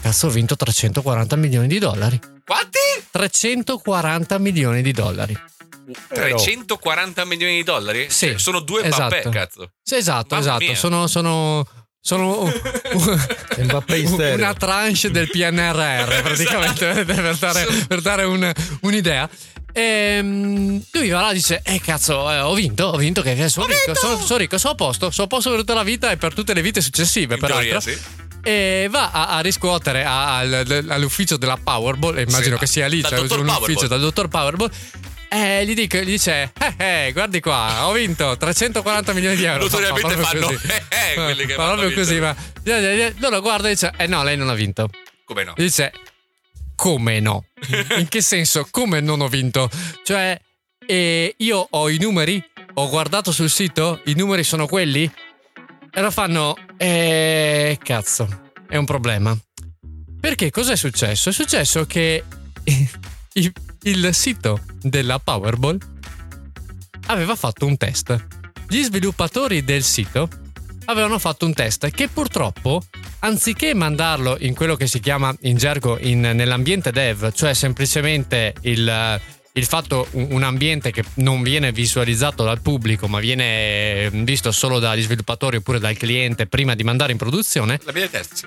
Cazzo, 0.00 0.28
ho 0.28 0.30
vinto 0.30 0.56
340 0.56 1.36
milioni 1.36 1.68
di 1.68 1.78
dollari. 1.78 2.18
Quanti? 2.46 2.78
340 3.10 4.38
milioni 4.38 4.80
di 4.80 4.92
dollari. 4.92 5.38
340 6.08 7.24
milioni 7.24 7.54
di 7.56 7.62
dollari? 7.62 8.06
Sì, 8.10 8.28
Cioè, 8.28 8.38
Sono 8.38 8.60
due 8.60 8.84
Mbappé, 8.86 9.16
esatto. 9.18 9.30
cazzo. 9.30 9.70
Sì, 9.82 9.96
esatto, 9.96 10.34
Mamma 10.34 10.40
esatto. 10.40 10.64
mia. 10.64 10.74
Sono. 10.74 11.06
sono 11.06 11.66
sono 12.04 12.50
Mbappé 13.58 14.00
una 14.34 14.54
tranche 14.54 15.10
del 15.12 15.28
PNRR 15.30 16.20
praticamente 16.22 17.04
per 17.04 17.36
dare, 17.36 17.64
per 17.86 18.00
dare 18.00 18.24
un- 18.24 18.52
un'idea. 18.80 19.28
Ehm, 19.72 20.82
lui 20.92 21.08
va 21.10 21.20
là 21.22 21.30
e 21.30 21.34
dice: 21.34 21.60
Eh, 21.64 21.80
cazzo, 21.80 22.30
eh, 22.30 22.40
ho 22.40 22.52
vinto, 22.54 22.86
ho 22.86 22.96
vinto. 22.96 23.22
Che 23.22 23.48
sono 23.48 23.66
ricco, 23.66 23.94
sono, 23.94 24.18
sono 24.18 24.38
ricco, 24.38 24.58
sono 24.58 24.72
a 24.72 24.76
posto, 24.76 25.10
sono 25.10 25.26
a 25.26 25.28
posto 25.28 25.50
per 25.50 25.60
tutta 25.60 25.74
la 25.74 25.82
vita 25.84 26.10
e 26.10 26.16
per 26.16 26.34
tutte 26.34 26.54
le 26.54 26.60
vite 26.62 26.80
successive, 26.80 27.36
peraltro. 27.36 27.78
sì. 27.80 27.96
E 28.42 28.88
va 28.90 29.12
a, 29.12 29.28
a 29.36 29.40
riscuotere 29.40 30.04
a- 30.04 30.38
al- 30.38 30.86
all'ufficio 30.88 31.36
della 31.36 31.56
Powerball, 31.62 32.18
e 32.18 32.22
immagino 32.22 32.54
Sì, 32.56 32.60
che 32.60 32.66
sia 32.66 32.86
lì, 32.88 33.00
cioè 33.02 33.18
un 33.20 33.26
ufficio 33.26 33.46
Powerball. 33.54 33.86
dal 33.86 34.00
dottor 34.00 34.28
Powerball. 34.28 34.70
E 35.34 35.64
gli, 35.64 35.72
dico- 35.72 35.96
gli 35.96 36.04
dice: 36.04 36.52
eh, 36.60 37.06
eh, 37.06 37.12
guardi 37.12 37.40
qua, 37.40 37.86
ho 37.86 37.92
vinto 37.92 38.36
340 38.36 39.14
milioni 39.14 39.34
di 39.36 39.44
euro. 39.44 39.64
Notoriamente 39.64 40.14
fa 40.16 40.28
fanno, 40.28 40.46
così. 40.46 40.58
eh, 40.68 40.82
eh, 40.90 41.14
quelli 41.14 41.46
che 41.46 41.54
Fa 41.54 41.64
vanno 41.64 41.80
proprio 41.80 41.96
così, 41.96 42.20
ma 42.20 42.36
loro 43.16 43.40
guarda 43.40 43.68
e 43.68 43.70
dice: 43.70 43.92
Eh 43.96 44.06
no, 44.06 44.22
lei 44.22 44.36
non 44.36 44.50
ha 44.50 44.54
vinto. 44.54 44.90
Come 45.24 45.44
no? 45.44 45.54
Gli 45.56 45.62
dice: 45.62 45.90
Come 46.76 47.20
no? 47.20 47.46
In 47.96 48.08
che 48.08 48.20
senso? 48.20 48.68
Come 48.70 49.00
non 49.00 49.22
ho 49.22 49.28
vinto? 49.28 49.70
Cioè, 50.04 50.38
eh, 50.84 51.34
io 51.38 51.66
ho 51.70 51.88
i 51.88 51.96
numeri? 51.98 52.44
Ho 52.74 52.90
guardato 52.90 53.32
sul 53.32 53.48
sito? 53.48 54.02
I 54.04 54.12
numeri 54.12 54.44
sono 54.44 54.66
quelli? 54.66 55.10
E 55.90 56.00
lo 56.02 56.10
fanno. 56.10 56.58
Eh, 56.76 57.78
cazzo, 57.82 58.50
è 58.68 58.76
un 58.76 58.84
problema. 58.84 59.34
Perché 60.20 60.50
cos'è 60.50 60.76
successo? 60.76 61.30
È 61.30 61.32
successo 61.32 61.86
che 61.86 62.22
il, 62.64 63.52
il 63.82 64.14
sito 64.14 64.60
della 64.80 65.18
Powerball 65.18 65.78
aveva 67.06 67.34
fatto 67.34 67.66
un 67.66 67.76
test. 67.76 68.26
Gli 68.68 68.82
sviluppatori 68.82 69.64
del 69.64 69.82
sito 69.82 70.28
avevano 70.86 71.18
fatto 71.18 71.46
un 71.46 71.52
test 71.52 71.90
che 71.90 72.08
purtroppo, 72.08 72.82
anziché 73.20 73.74
mandarlo 73.74 74.36
in 74.40 74.54
quello 74.54 74.76
che 74.76 74.86
si 74.86 75.00
chiama 75.00 75.34
in 75.42 75.56
gergo 75.56 75.98
in- 75.98 76.20
nell'ambiente 76.20 76.90
dev, 76.92 77.32
cioè 77.32 77.54
semplicemente 77.54 78.54
il, 78.62 79.20
il 79.54 79.66
fatto 79.66 80.08
un 80.12 80.30
un 80.32 80.42
ambiente 80.42 80.90
che 80.90 81.04
non 81.16 81.42
viene 81.42 81.72
visualizzato 81.72 82.42
dal 82.42 82.60
pubblico 82.60 83.06
ma 83.06 83.20
viene 83.20 84.10
visto 84.10 84.50
solo 84.50 84.78
dagli 84.78 85.02
sviluppatori 85.02 85.56
oppure 85.56 85.78
dal 85.78 85.96
cliente 85.96 86.46
prima 86.46 86.74
di 86.74 86.82
mandare 86.82 87.12
in 87.12 87.18
produzione, 87.18 87.78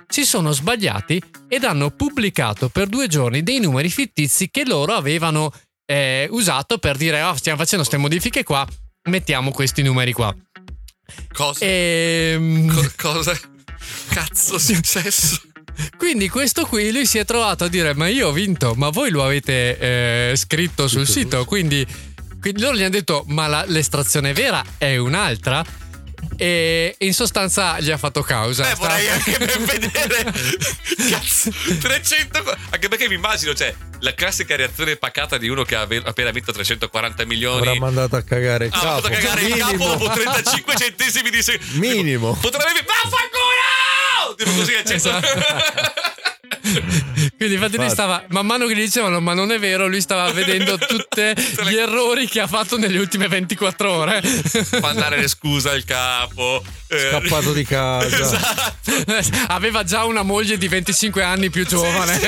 si 0.08 0.26
sono 0.26 0.52
sbagliati 0.52 1.22
ed 1.48 1.63
hanno 1.63 1.91
pubblicato 1.91 2.70
per 2.70 2.88
due 2.88 3.08
giorni 3.08 3.44
dei 3.44 3.60
numeri 3.60 3.89
fittizi 3.89 4.50
che 4.50 4.65
loro 4.65 4.94
avevano 4.94 5.52
eh, 5.86 6.28
usato 6.32 6.78
per 6.80 6.98
dire 6.98 7.22
oh, 7.22 7.36
stiamo 7.36 7.58
facendo 7.58 7.86
queste 7.86 8.02
modifiche 8.02 8.44
qua, 8.44 8.68
mettiamo 9.10 9.52
questi 9.52 9.82
numeri 9.84 10.12
qua. 10.12 10.36
Cosa? 11.32 11.63
Ehm, 11.63 12.74
Co- 12.74 12.91
cosa? 12.98 13.39
Cazzo 14.10 14.56
è 14.58 14.60
successo? 14.60 15.39
Quindi 15.98 16.30
questo 16.30 16.66
qui 16.66 16.92
lui 16.92 17.06
si 17.06 17.18
è 17.18 17.26
trovato 17.26 17.66
a 17.66 17.68
dire 17.68 17.94
ma 17.94 18.08
io 18.08 18.28
ho 18.30 18.32
vinto, 18.32 18.74
ma 18.76 18.90
voi 18.90 19.10
lo 19.10 19.24
avete 19.24 19.78
eh, 19.78 20.34
scritto 20.36 20.88
sul 20.88 21.08
sito, 21.08 21.46
quindi, 21.46 21.86
quindi 22.40 22.62
loro 22.62 22.76
gli 22.76 22.82
hanno 22.82 22.90
detto 22.90 23.24
ma 23.28 23.48
la- 23.48 23.66
l'estrazione 23.68 24.34
vera 24.34 24.64
è 24.78 24.98
un'altra 24.98 25.64
e 26.38 26.96
in 27.00 27.14
sostanza 27.14 27.80
gli 27.80 27.92
ha 27.92 27.98
fatto 27.98 28.22
causa. 28.22 28.64
Beh, 28.64 28.76
Sta- 28.76 28.88
vorrei 28.88 29.08
anche 29.10 29.32
per 29.38 29.58
vedere. 29.64 30.34
Cazzo, 31.10 31.50
300. 31.80 32.58
Anche 32.72 32.88
perché 32.90 33.08
mi 33.08 33.16
immagino, 33.16 33.54
cioè, 33.54 33.74
la 34.00 34.14
classica 34.14 34.56
reazione 34.58 34.98
pacata 34.98 35.38
di 35.38 35.48
uno 35.48 35.64
che 35.64 35.76
ha 35.76 35.88
appena 36.04 36.32
vinto 36.32 36.52
350 36.52 37.26
milioni. 37.26 37.60
Avrà 37.68 37.80
mandato 37.80 38.18
a 38.18 38.22
cagare 38.24 38.66
il 38.66 38.72
Ah, 38.74 38.78
ha 38.78 38.82
capo. 38.82 39.02
fatto 39.02 39.14
cagare 39.14 39.42
il 39.44 39.56
capo 39.56 39.72
Minimo. 39.72 39.96
dopo 39.96 40.10
35 40.10 40.76
centesimi 40.76 41.30
di 41.30 41.42
secondo. 41.42 41.78
Minimo. 41.80 42.34
Potrebbe. 42.34 42.84
Vaffanculo! 44.15 44.36
Tipo 44.36 44.51
così, 44.51 44.73
eccetera. 44.73 45.17
Esatto. 45.19 46.04
Quindi 47.38 47.56
infatti 47.56 47.78
lui 47.78 47.89
stava, 47.89 48.23
man 48.30 48.45
mano 48.45 48.65
che 48.65 48.75
gli 48.75 48.82
dicevano 48.82 49.19
ma 49.19 49.34
non 49.34 49.51
è 49.51 49.60
vero, 49.60 49.88
lui 49.88 50.01
stava 50.01 50.32
vedendo 50.32 50.78
tutti 50.80 51.21
gli 51.69 51.75
errori 51.75 52.28
che 52.28 52.39
ha 52.39 52.47
fatto 52.47 52.78
nelle 52.78 52.97
ultime 52.97 53.28
24 53.28 53.91
ore. 53.91 54.21
Mandare 54.82 55.17
le 55.19 55.28
scuse 55.28 55.69
al 55.69 55.84
capo. 55.84 56.63
eh, 56.88 57.10
Scappato 57.12 57.54
di 57.54 57.63
casa. 57.65 58.06
Esatto. 58.08 58.93
Aveva 59.54 59.84
già 59.84 60.06
una 60.06 60.23
moglie 60.23 60.58
di 60.58 60.67
25 60.67 61.21
anni 61.23 61.49
più 61.49 61.65
giovane. 61.67 62.19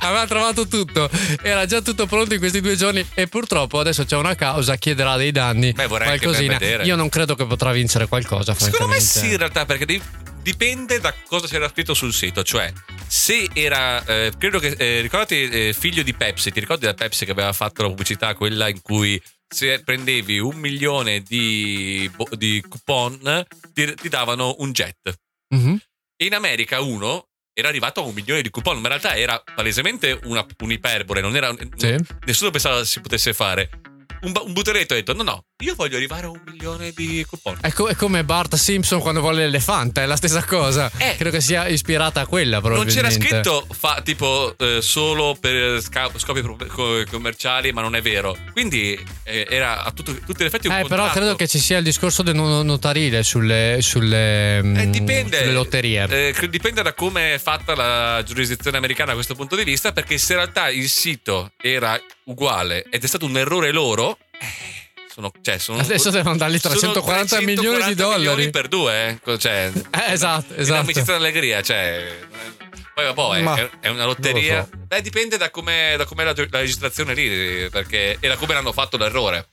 Aveva 0.00 0.26
trovato 0.26 0.66
tutto. 0.66 1.08
Era 1.42 1.66
già 1.66 1.80
tutto 1.80 2.06
pronto 2.06 2.34
in 2.34 2.40
questi 2.40 2.60
due 2.60 2.74
giorni. 2.76 3.06
E 3.14 3.26
purtroppo 3.28 3.78
adesso 3.78 4.04
c'è 4.04 4.16
una 4.16 4.34
causa, 4.34 4.76
chiederà 4.76 5.16
dei 5.16 5.30
danni. 5.30 5.72
Beh, 5.72 5.86
vorrei 5.86 6.18
qualcosina. 6.18 6.58
vedere. 6.58 6.84
Io 6.84 6.96
non 6.96 7.08
credo 7.08 7.34
che 7.36 7.44
potrà 7.46 7.70
vincere 7.72 8.06
qualcosa. 8.08 8.54
Secondo 8.56 8.88
me 8.92 9.00
sì, 9.00 9.30
in 9.30 9.36
realtà, 9.36 9.64
perché 9.66 9.86
di- 9.86 10.00
dipende 10.48 10.98
da 10.98 11.14
cosa 11.26 11.46
c'era 11.46 11.68
scritto 11.68 11.92
sul 11.92 12.12
sito. 12.14 12.42
Cioè, 12.42 12.72
se 13.06 13.50
era, 13.52 14.02
eh, 14.06 14.32
credo 14.38 14.58
che, 14.58 14.68
eh, 14.78 15.00
ricordati, 15.02 15.42
eh, 15.48 15.74
figlio 15.78 16.02
di 16.02 16.14
Pepsi, 16.14 16.50
ti 16.50 16.60
ricordi 16.60 16.86
la 16.86 16.94
Pepsi 16.94 17.26
che 17.26 17.32
aveva 17.32 17.52
fatto 17.52 17.82
la 17.82 17.88
pubblicità, 17.88 18.34
quella 18.34 18.68
in 18.68 18.80
cui 18.80 19.20
se 19.46 19.82
prendevi 19.82 20.38
un 20.38 20.56
milione 20.56 21.20
di, 21.20 22.10
di 22.36 22.64
coupon 22.66 23.44
ti, 23.74 23.94
ti 23.94 24.08
davano 24.08 24.56
un 24.60 24.72
jet. 24.72 25.18
Mhm. 25.54 25.78
E 26.16 26.24
in 26.24 26.34
America 26.34 26.80
uno 26.80 27.26
era 27.52 27.68
arrivato 27.68 28.00
a 28.00 28.04
un 28.04 28.14
milione 28.14 28.40
di 28.40 28.48
coupon, 28.50 28.76
ma 28.76 28.82
in 28.82 28.88
realtà 28.88 29.16
era 29.16 29.42
palesemente 29.54 30.18
una, 30.24 30.46
un'iperbole, 30.60 31.20
non 31.20 31.36
era, 31.36 31.54
Sì. 31.76 31.94
nessuno 32.24 32.50
pensava 32.50 32.84
si 32.84 33.00
potesse 33.00 33.34
fare. 33.34 33.68
Un, 34.22 34.32
un 34.44 34.52
butteretto 34.54 34.94
ha 34.94 34.96
detto: 34.96 35.12
No, 35.12 35.22
no, 35.22 35.44
io 35.60 35.74
voglio 35.74 35.96
arrivare 35.96 36.26
a 36.26 36.28
un 36.28 36.40
milione 36.46 36.92
di 36.94 37.26
coupon. 37.28 37.58
È, 37.60 37.72
co- 37.72 37.88
è 37.88 37.96
come 37.96 38.22
Bart 38.22 38.54
Simpson 38.54 39.00
quando 39.00 39.20
vuole 39.20 39.38
l'elefante, 39.40 40.02
è 40.04 40.06
la 40.06 40.14
stessa 40.14 40.44
cosa. 40.44 40.88
Eh. 40.98 41.16
Credo 41.16 41.30
che 41.30 41.40
sia 41.40 41.66
ispirata 41.66 42.20
a 42.20 42.26
quella, 42.26 42.60
Non 42.60 42.62
probabilmente. 42.62 43.00
c'era 43.08 43.10
scritto 43.10 43.66
fa, 43.76 44.00
tipo 44.04 44.54
eh, 44.56 44.78
solo 44.80 45.36
per 45.40 45.82
sca- 45.82 46.12
scopi 46.16 46.42
pro- 46.42 46.56
co- 46.68 47.02
commerciali, 47.10 47.72
ma 47.72 47.80
non 47.80 47.96
è 47.96 48.02
vero. 48.02 48.36
Quindi 48.52 48.96
eh, 49.24 49.46
era 49.50 49.82
a 49.82 49.90
tutto- 49.90 50.14
tutti 50.24 50.44
gli 50.44 50.46
effetti 50.46 50.68
un 50.68 50.74
Eh, 50.74 50.82
però 50.82 50.88
contratto. 51.02 51.18
credo 51.18 51.34
che 51.34 51.48
ci 51.48 51.58
sia 51.58 51.78
il 51.78 51.84
discorso 51.84 52.22
del 52.22 52.36
no- 52.36 52.62
notarile 52.62 53.24
sulle, 53.24 53.78
sulle, 53.80 54.62
mm, 54.62 54.76
Eh, 54.76 54.90
dipende. 54.90 55.38
sulle 55.40 55.52
lotterie. 55.52 56.06
Eh, 56.28 56.48
dipende 56.48 56.82
da 56.82 56.92
come 56.94 57.34
è 57.34 57.38
fatta 57.38 57.74
la 57.74 58.22
giurisdizione 58.24 58.76
americana 58.76 59.08
da 59.08 59.14
questo 59.14 59.34
punto 59.34 59.56
di 59.56 59.64
vista, 59.64 59.90
perché 59.90 60.18
se 60.18 60.34
in 60.34 60.38
realtà 60.38 60.68
il 60.68 60.88
sito 60.88 61.50
era 61.60 62.00
uguale 62.26 62.84
ed 62.90 63.02
è 63.02 63.06
stato 63.08 63.24
un 63.24 63.36
errore 63.38 63.72
loro, 63.72 64.18
sono, 65.18 65.32
cioè, 65.42 65.58
sono, 65.58 65.80
Adesso 65.80 66.10
devono 66.10 66.36
dargli 66.36 66.58
sono 66.58 66.74
340 66.74 67.40
milioni 67.40 67.76
di 67.88 67.94
340 67.94 68.02
dollari. 68.02 68.20
milioni 68.20 68.50
per 68.50 68.68
due, 68.68 69.20
eh. 69.24 69.38
Cioè, 69.38 69.72
Eh, 69.90 70.12
esatto, 70.12 70.54
esatto. 70.54 70.80
amicizia 70.80 71.12
e 71.12 71.16
allegria, 71.16 71.60
cioè. 71.62 72.18
Poi 72.94 73.42
vabbè, 73.42 73.62
è, 73.62 73.70
è 73.80 73.88
una 73.88 74.04
lotteria. 74.04 74.68
lo 74.70 74.78
Beh, 74.86 75.02
dipende 75.02 75.36
da 75.36 75.50
com'è, 75.50 75.96
da 75.96 76.04
com'è 76.04 76.22
la, 76.24 76.34
la 76.50 76.58
registrazione 76.60 77.14
lì, 77.14 77.68
perché 77.68 78.16
e 78.20 78.28
da 78.28 78.36
come 78.36 78.54
l'hanno 78.54 78.72
fatto 78.72 78.96
l'errore. 78.96 79.48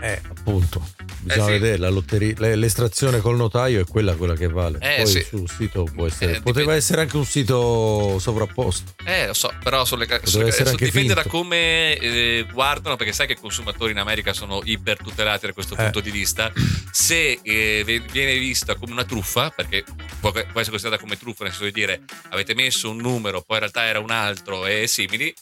Eh, 0.00 0.20
appunto. 0.26 0.86
Bisogna 1.22 1.44
sì. 1.44 1.50
vedere 1.52 1.76
la 1.78 1.88
lotteria. 1.90 2.34
le- 2.38 2.56
L'estrazione 2.56 3.20
col 3.20 3.36
notaio 3.36 3.80
è 3.80 3.84
quella, 3.84 4.14
quella 4.14 4.34
che 4.34 4.48
vale. 4.48 4.78
Eh, 4.80 5.02
Poi 5.02 5.06
sì. 5.06 5.22
sul 5.22 5.48
sito 5.50 5.84
può 5.84 6.06
essere. 6.06 6.36
Eh, 6.36 6.40
poteva 6.40 6.74
essere 6.74 7.02
anche 7.02 7.16
un 7.16 7.24
sito 7.24 8.18
sovrapposto. 8.18 8.92
Eh, 9.04 9.26
lo 9.26 9.34
so, 9.34 9.52
però 9.62 9.84
sulle, 9.84 10.06
sulle- 10.24 10.46
essere 10.48 10.64
su- 10.64 10.70
anche 10.70 10.84
dipende 10.86 11.12
finto. 11.14 11.22
da 11.22 11.28
come 11.28 11.96
eh, 11.96 12.46
guardano, 12.52 12.96
perché 12.96 13.12
sai 13.12 13.26
che 13.26 13.32
i 13.34 13.38
consumatori 13.38 13.92
in 13.92 13.98
America 13.98 14.32
sono 14.32 14.60
iper 14.64 14.98
tutelati 14.98 15.46
da 15.46 15.52
questo 15.52 15.74
Eh. 15.74 15.82
punto 15.82 16.00
di 16.00 16.10
vista. 16.10 16.50
Se 16.90 17.38
eh, 17.42 18.02
viene 18.10 18.38
vista 18.38 18.74
come 18.74 18.92
una 18.92 19.04
truffa, 19.04 19.50
perché 19.50 19.84
può, 20.20 20.30
può 20.32 20.40
essere 20.40 20.70
considerata 20.70 21.00
come 21.02 21.16
truffa, 21.18 21.44
nel 21.44 21.52
senso 21.52 21.66
di 21.66 21.72
dire 21.72 22.00
avete 22.30 22.54
messo 22.54 22.88
un 22.90 22.96
numero, 22.96 23.42
poi 23.42 23.56
in 23.56 23.62
realtà 23.62 23.84
era 23.84 23.98
un 24.00 24.10
altro 24.10 24.66
e 24.66 24.86
simili, 24.86 25.32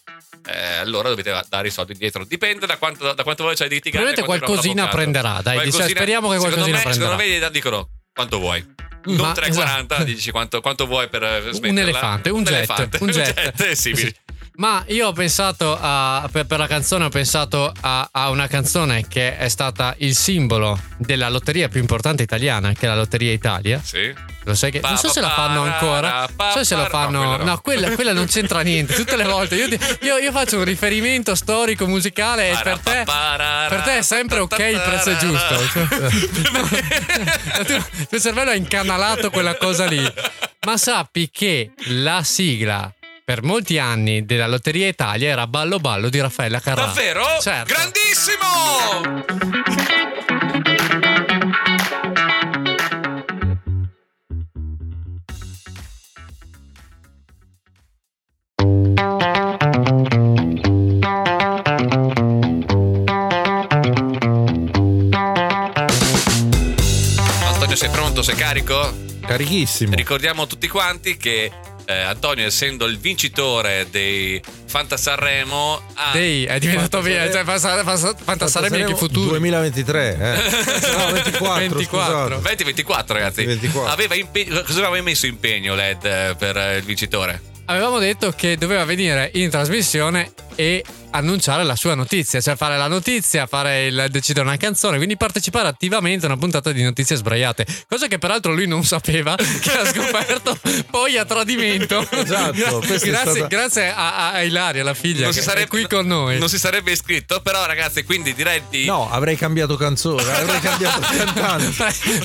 eh, 0.46 0.74
allora 0.76 1.08
dovete 1.08 1.32
dare 1.48 1.68
i 1.68 1.70
soldi 1.70 1.92
indietro. 1.92 2.24
Dipende 2.24 2.66
da 2.66 2.76
quanto, 2.78 3.12
da 3.12 3.22
quanto 3.22 3.44
voi 3.44 3.54
c'hai 3.56 3.68
di 3.68 3.74
litigare. 3.74 4.12
Probabilmente 4.12 4.46
qualcosina 4.46 4.88
prenderà, 4.88 5.40
dai, 5.42 5.67
Qualcosina- 5.70 5.84
dice- 5.86 5.96
speriamo 5.96 6.28
che 6.28 6.38
me, 6.76 6.82
prenderà. 6.82 6.92
Secondo 7.10 7.16
me 7.16 7.26
dicono 7.48 7.88
quanto 8.12 8.38
vuoi. 8.38 8.76
Non 9.04 9.16
Ma- 9.16 9.32
3,40, 9.32 9.94
esatto. 9.94 10.04
dici 10.04 10.30
quanto, 10.30 10.60
quanto 10.60 10.86
vuoi 10.86 11.08
per 11.08 11.22
smetterla. 11.52 11.80
elefante, 11.80 12.30
un 12.30 12.42
jet, 12.42 12.54
elefante, 12.56 12.98
un 13.00 13.08
jet. 13.12 13.60
e 13.60 13.74
simili. 13.74 14.14
Ma 14.58 14.82
io 14.88 15.06
ho 15.06 15.12
pensato 15.12 15.78
a, 15.80 16.28
per, 16.32 16.44
per 16.44 16.58
la 16.58 16.66
canzone, 16.66 17.04
ho 17.04 17.08
pensato 17.10 17.72
a, 17.80 18.08
a 18.10 18.28
una 18.30 18.48
canzone 18.48 19.06
che 19.06 19.36
è 19.36 19.48
stata 19.48 19.94
il 19.98 20.16
simbolo 20.16 20.76
della 20.96 21.28
lotteria 21.28 21.68
più 21.68 21.78
importante 21.78 22.24
italiana, 22.24 22.72
che 22.72 22.86
è 22.86 22.88
la 22.88 22.96
Lotteria 22.96 23.30
Italia. 23.32 23.80
Sì. 23.80 24.12
Lo 24.42 24.54
sai 24.54 24.72
che 24.72 24.80
non 24.80 24.96
so 24.96 25.10
se 25.10 25.20
la 25.20 25.30
fanno 25.30 25.62
ancora. 25.62 26.26
Non 26.36 26.50
so 26.52 26.64
se 26.64 26.74
lo 26.74 26.86
fanno. 26.86 27.22
No, 27.22 27.28
quella 27.28 27.36
no. 27.36 27.44
No, 27.44 27.60
quella, 27.60 27.90
quella 27.90 28.12
non 28.12 28.26
c'entra 28.26 28.62
niente. 28.62 28.94
Tutte 28.94 29.14
le 29.14 29.24
volte 29.24 29.54
io, 29.54 29.68
ti- 29.68 29.78
io- 30.00 30.16
io 30.16 30.32
faccio 30.32 30.58
un 30.58 30.64
riferimento 30.64 31.36
storico 31.36 31.86
musicale 31.86 32.50
e 32.50 32.58
per 32.60 32.78
te, 32.80 33.04
per 33.04 33.82
te 33.82 33.98
è 33.98 34.02
sempre 34.02 34.40
ok, 34.40 34.58
il 34.58 34.82
prezzo 34.84 35.10
è 35.10 35.16
giusto. 35.18 35.68
Cioè, 35.68 35.86
il 37.98 38.06
tuo 38.08 38.18
cervello 38.18 38.50
ha 38.50 38.54
incanalato 38.54 39.30
quella 39.30 39.56
cosa 39.56 39.84
lì. 39.84 40.02
Ma 40.66 40.76
sappi 40.76 41.30
che 41.30 41.70
la 41.90 42.22
sigla 42.24 42.92
per 43.28 43.42
molti 43.42 43.78
anni 43.78 44.24
della 44.24 44.46
Lotteria 44.46 44.88
Italia 44.88 45.28
era 45.28 45.46
Ballo 45.46 45.78
Ballo 45.78 46.08
di 46.08 46.18
Raffaella 46.18 46.60
Carrà. 46.60 46.86
Davvero? 46.86 47.24
Certo. 47.42 47.74
Grandissimo! 47.74 48.46
Antonio, 67.44 67.76
sei 67.76 67.90
pronto? 67.90 68.22
Sei 68.22 68.34
carico? 68.34 68.90
Carichissimo. 69.20 69.94
Ricordiamo 69.94 70.46
tutti 70.46 70.66
quanti 70.66 71.18
che 71.18 71.52
eh, 71.88 72.02
Antonio, 72.02 72.44
essendo 72.44 72.84
il 72.84 72.98
vincitore 72.98 73.86
dei 73.90 74.38
Fanta 74.66 74.98
Sanremo, 74.98 75.80
ha 75.94 76.10
Dei, 76.12 76.44
è 76.44 76.58
diventato 76.58 77.00
via. 77.00 77.30
Cioè, 77.32 77.44
Fanta- 77.44 77.82
Fanta- 77.82 78.14
Fantasaremo 78.24 78.76
in 78.76 78.86
che 78.88 78.94
futuro. 78.94 79.30
2023, 79.30 80.18
eh. 80.20 80.36
No, 80.98 81.12
24. 81.12 81.58
24. 81.68 82.40
scusate. 82.40 82.64
20-24 82.64 83.04
ragazzi 83.12 83.44
24. 83.44 83.90
Aveva 83.90 84.14
impe- 84.14 84.44
cosa 84.46 84.86
aveva 84.86 85.02
messo 85.02 85.24
impegno 85.24 85.74
Led 85.74 86.04
eh, 86.04 86.34
per 86.38 86.58
eh, 86.58 86.76
il 86.76 86.82
vincitore? 86.82 87.40
Avevamo 87.64 87.98
detto 87.98 88.32
che 88.32 88.56
doveva 88.58 88.84
venire 88.84 89.30
in 89.34 89.48
trasmissione 89.48 90.30
e 90.58 90.84
annunciare 91.10 91.62
la 91.62 91.76
sua 91.76 91.94
notizia, 91.94 92.40
cioè 92.40 92.56
fare 92.56 92.76
la 92.76 92.88
notizia, 92.88 93.46
fare 93.46 93.86
il 93.86 94.06
decidere 94.10 94.44
una 94.44 94.56
canzone, 94.56 94.96
quindi 94.96 95.16
partecipare 95.16 95.68
attivamente 95.68 96.26
a 96.26 96.30
una 96.30 96.36
puntata 96.36 96.72
di 96.72 96.82
notizie 96.82 97.14
sbraiate, 97.14 97.64
cosa 97.88 98.08
che 98.08 98.18
peraltro 98.18 98.52
lui 98.52 98.66
non 98.66 98.82
sapeva, 98.84 99.36
che 99.36 99.70
ha 99.70 99.86
scoperto 99.86 100.58
poi 100.90 101.16
a 101.16 101.24
tradimento. 101.24 102.04
Esatto, 102.10 102.80
grazie, 102.80 102.98
stata- 102.98 103.46
grazie 103.46 103.92
a, 103.94 104.32
a 104.32 104.42
Ilaria, 104.42 104.82
la 104.82 104.94
figlia, 104.94 105.30
che 105.30 105.40
è 105.40 105.66
qui 105.68 105.86
con 105.86 106.06
noi. 106.06 106.40
non 106.40 106.48
si 106.48 106.58
sarebbe 106.58 106.90
iscritto 106.90 107.40
però 107.40 107.64
ragazzi 107.66 108.02
quindi 108.02 108.34
direi 108.34 108.62
di 108.68 108.84
No, 108.84 109.08
avrei 109.10 109.36
cambiato 109.36 109.76
canzone, 109.76 110.22
avrei 110.22 110.60
cambiato 110.60 111.00
cantante. 111.06 111.72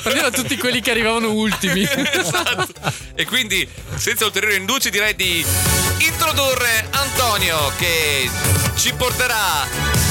Prendiamo 0.02 0.30
tutti 0.30 0.56
quelli 0.56 0.80
che 0.80 0.90
arrivavano 0.90 1.30
ultimi. 1.30 1.82
esatto. 1.86 2.66
E 3.14 3.24
quindi, 3.26 3.66
senza 3.94 4.24
ulteriori 4.24 4.56
indugi, 4.56 4.90
direi 4.90 5.14
di 5.14 5.44
introdurre 5.98 6.88
Antonio 6.90 7.72
che 7.78 8.23
ci 8.76 8.92
porterà 8.94 9.66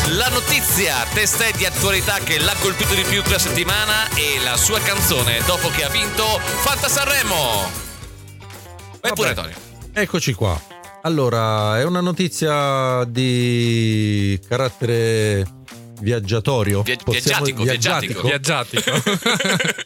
la 0.09 0.27
notizia 0.29 1.05
testè 1.13 1.51
di 1.55 1.65
attualità 1.65 2.17
che 2.19 2.39
l'ha 2.39 2.55
colpito 2.59 2.93
di 2.93 3.03
più 3.03 3.21
quella 3.21 3.39
settimana 3.39 4.07
e 4.15 4.41
la 4.43 4.57
sua 4.57 4.79
canzone 4.79 5.41
dopo 5.45 5.69
che 5.69 5.83
ha 5.83 5.89
vinto 5.89 6.23
Fanta 6.39 6.87
Sanremo. 6.87 7.69
Vai 9.01 9.13
pure. 9.13 9.29
Antonio. 9.29 9.55
Eccoci 9.93 10.33
qua. 10.33 10.59
Allora, 11.03 11.79
è 11.79 11.83
una 11.83 11.99
notizia 12.01 13.03
di 13.05 14.39
carattere 14.47 15.45
viaggiatorio. 15.99 16.81
Via- 16.81 16.95
Possiamo- 17.03 17.45
viaggiatico, 17.45 17.63
viaggiatico. 17.63 18.21
Viaggiatico. 18.27 18.91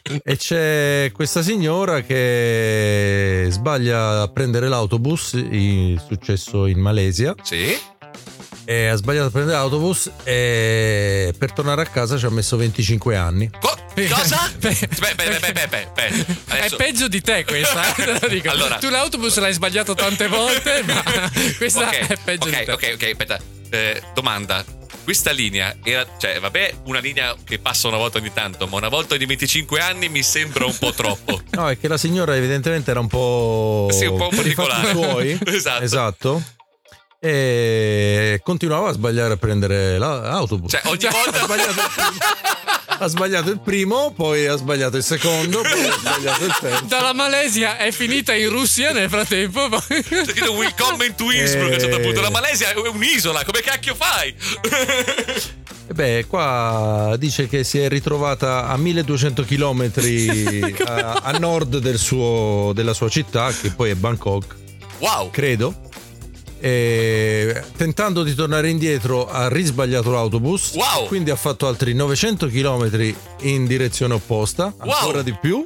E 0.24 0.36
c'è 0.38 1.10
questa 1.12 1.42
signora 1.42 2.00
che 2.00 3.46
sbaglia 3.50 4.22
a 4.22 4.28
prendere 4.28 4.66
l'autobus, 4.68 5.36
successo 6.08 6.64
in 6.66 6.78
Malesia, 6.80 7.34
Sì. 7.42 7.76
E 8.64 8.86
ha 8.88 8.94
sbagliato 8.96 9.26
a 9.26 9.30
prendere 9.30 9.56
l'autobus 9.56 10.10
e 10.24 11.32
per 11.36 11.52
tornare 11.52 11.82
a 11.82 11.86
casa 11.86 12.18
ci 12.18 12.26
ha 12.26 12.30
messo 12.30 12.56
25 12.56 13.16
anni. 13.16 13.50
Co- 13.60 13.76
cosa? 14.14 14.50
Beh, 14.58 14.76
Beh, 15.00 15.14
beh, 15.14 15.38
beh, 15.40 15.52
beh, 15.52 15.66
beh, 15.68 15.88
beh. 15.94 16.58
È 16.58 16.70
peggio 16.76 17.08
di 17.08 17.20
te 17.20 17.44
questa, 17.44 17.94
eh, 17.96 18.40
te. 18.40 18.48
Allora. 18.48 18.76
Tu 18.76 18.88
l'autobus 18.90 19.38
l'hai 19.38 19.52
sbagliato 19.52 19.94
tante 19.94 20.28
volte, 20.28 20.82
ma 20.86 21.02
questa 21.58 21.86
Ok, 21.88 21.94
è 22.06 22.16
peggio 22.24 22.48
ok, 22.48 22.58
di 22.58 22.64
te. 22.64 22.72
ok, 22.72 22.90
ok, 22.94 23.02
aspetta. 23.10 23.38
Eh, 23.70 24.02
domanda. 24.14 24.64
questa 25.04 25.30
linea 25.30 25.74
era, 25.82 26.06
cioè, 26.18 26.38
vabbè, 26.38 26.74
una 26.84 27.00
linea 27.00 27.34
che 27.44 27.58
passa 27.58 27.88
una 27.88 27.96
volta 27.96 28.18
ogni 28.18 28.32
tanto, 28.32 28.66
ma 28.66 28.76
una 28.76 28.88
volta 28.88 29.14
ogni 29.14 29.26
25 29.26 29.80
anni 29.80 30.08
mi 30.08 30.22
sembra 30.22 30.64
un 30.66 30.76
po' 30.78 30.92
troppo. 30.92 31.40
No, 31.58 31.68
è 31.68 31.78
che 31.78 31.88
la 31.88 31.96
signora 31.98 32.36
evidentemente 32.36 32.90
era 32.90 33.00
un 33.00 33.08
po'... 33.08 33.88
Sì, 33.90 34.04
un 34.06 34.16
po' 34.18 34.28
per 34.28 34.46
i 34.46 34.54
fatti 34.54 34.68
particolare. 34.68 34.92
suoi. 34.92 35.38
Esatto. 35.56 35.82
Esatto. 35.82 36.42
E 37.20 38.40
continuava 38.44 38.90
a 38.90 38.92
sbagliare 38.92 39.32
a 39.34 39.36
prendere 39.36 39.98
la- 39.98 40.20
l'autobus. 40.20 40.70
Cioè, 40.70 40.82
ogni 40.84 41.04
ha 41.04 41.10
volta 41.10 41.42
sbagliato 41.42 41.80
il 41.80 41.90
primo, 41.92 42.18
ha 43.00 43.06
sbagliato 43.08 43.50
il 43.50 43.58
primo, 43.60 44.12
poi 44.14 44.46
ha 44.46 44.54
sbagliato 44.54 44.96
il 44.96 45.02
secondo, 45.02 45.60
poi 45.62 45.84
ha 45.84 45.92
sbagliato 45.98 46.44
il 46.44 46.56
terzo. 46.60 46.84
Dalla 46.84 47.12
Malesia 47.12 47.76
è 47.76 47.90
finita 47.90 48.34
in 48.34 48.48
Russia 48.50 48.92
nel 48.92 49.08
frattempo. 49.08 49.68
poi- 49.68 50.00
C'è 50.04 50.24
scritto 50.26 50.52
Willkommen 50.52 51.16
to 51.16 51.30
Innsbruck 51.32 51.70
a 51.72 51.74
un 51.74 51.80
certo 51.80 51.96
Eh. 51.96 52.00
punto. 52.02 52.20
La 52.20 52.30
Malesia 52.30 52.70
è 52.70 52.76
un'isola, 52.88 53.44
come 53.44 53.60
cacchio 53.62 53.96
fai? 53.96 54.32
E 55.90 55.94
beh, 55.94 56.26
qua 56.28 57.16
dice 57.18 57.48
che 57.48 57.64
si 57.64 57.80
è 57.80 57.88
ritrovata 57.88 58.68
a 58.68 58.76
1200 58.76 59.42
km 59.44 59.90
a, 60.86 61.12
a 61.24 61.30
nord 61.38 61.78
del 61.78 61.98
suo- 61.98 62.70
della 62.74 62.92
sua 62.94 63.08
città, 63.08 63.50
che 63.60 63.70
poi 63.72 63.90
è 63.90 63.94
Bangkok, 63.96 64.54
wow. 64.98 65.30
credo. 65.30 65.86
E 66.60 67.62
tentando 67.76 68.22
di 68.24 68.34
tornare 68.34 68.68
indietro 68.68 69.28
ha 69.28 69.48
risbagliato 69.48 70.10
l'autobus 70.10 70.74
Wow. 70.74 71.06
quindi 71.06 71.30
ha 71.30 71.36
fatto 71.36 71.66
altri 71.66 71.94
900 71.94 72.48
km 72.48 73.14
in 73.42 73.66
direzione 73.66 74.14
opposta 74.14 74.72
Wow. 74.80 74.90
ancora 74.92 75.22
di 75.22 75.36
più 75.40 75.64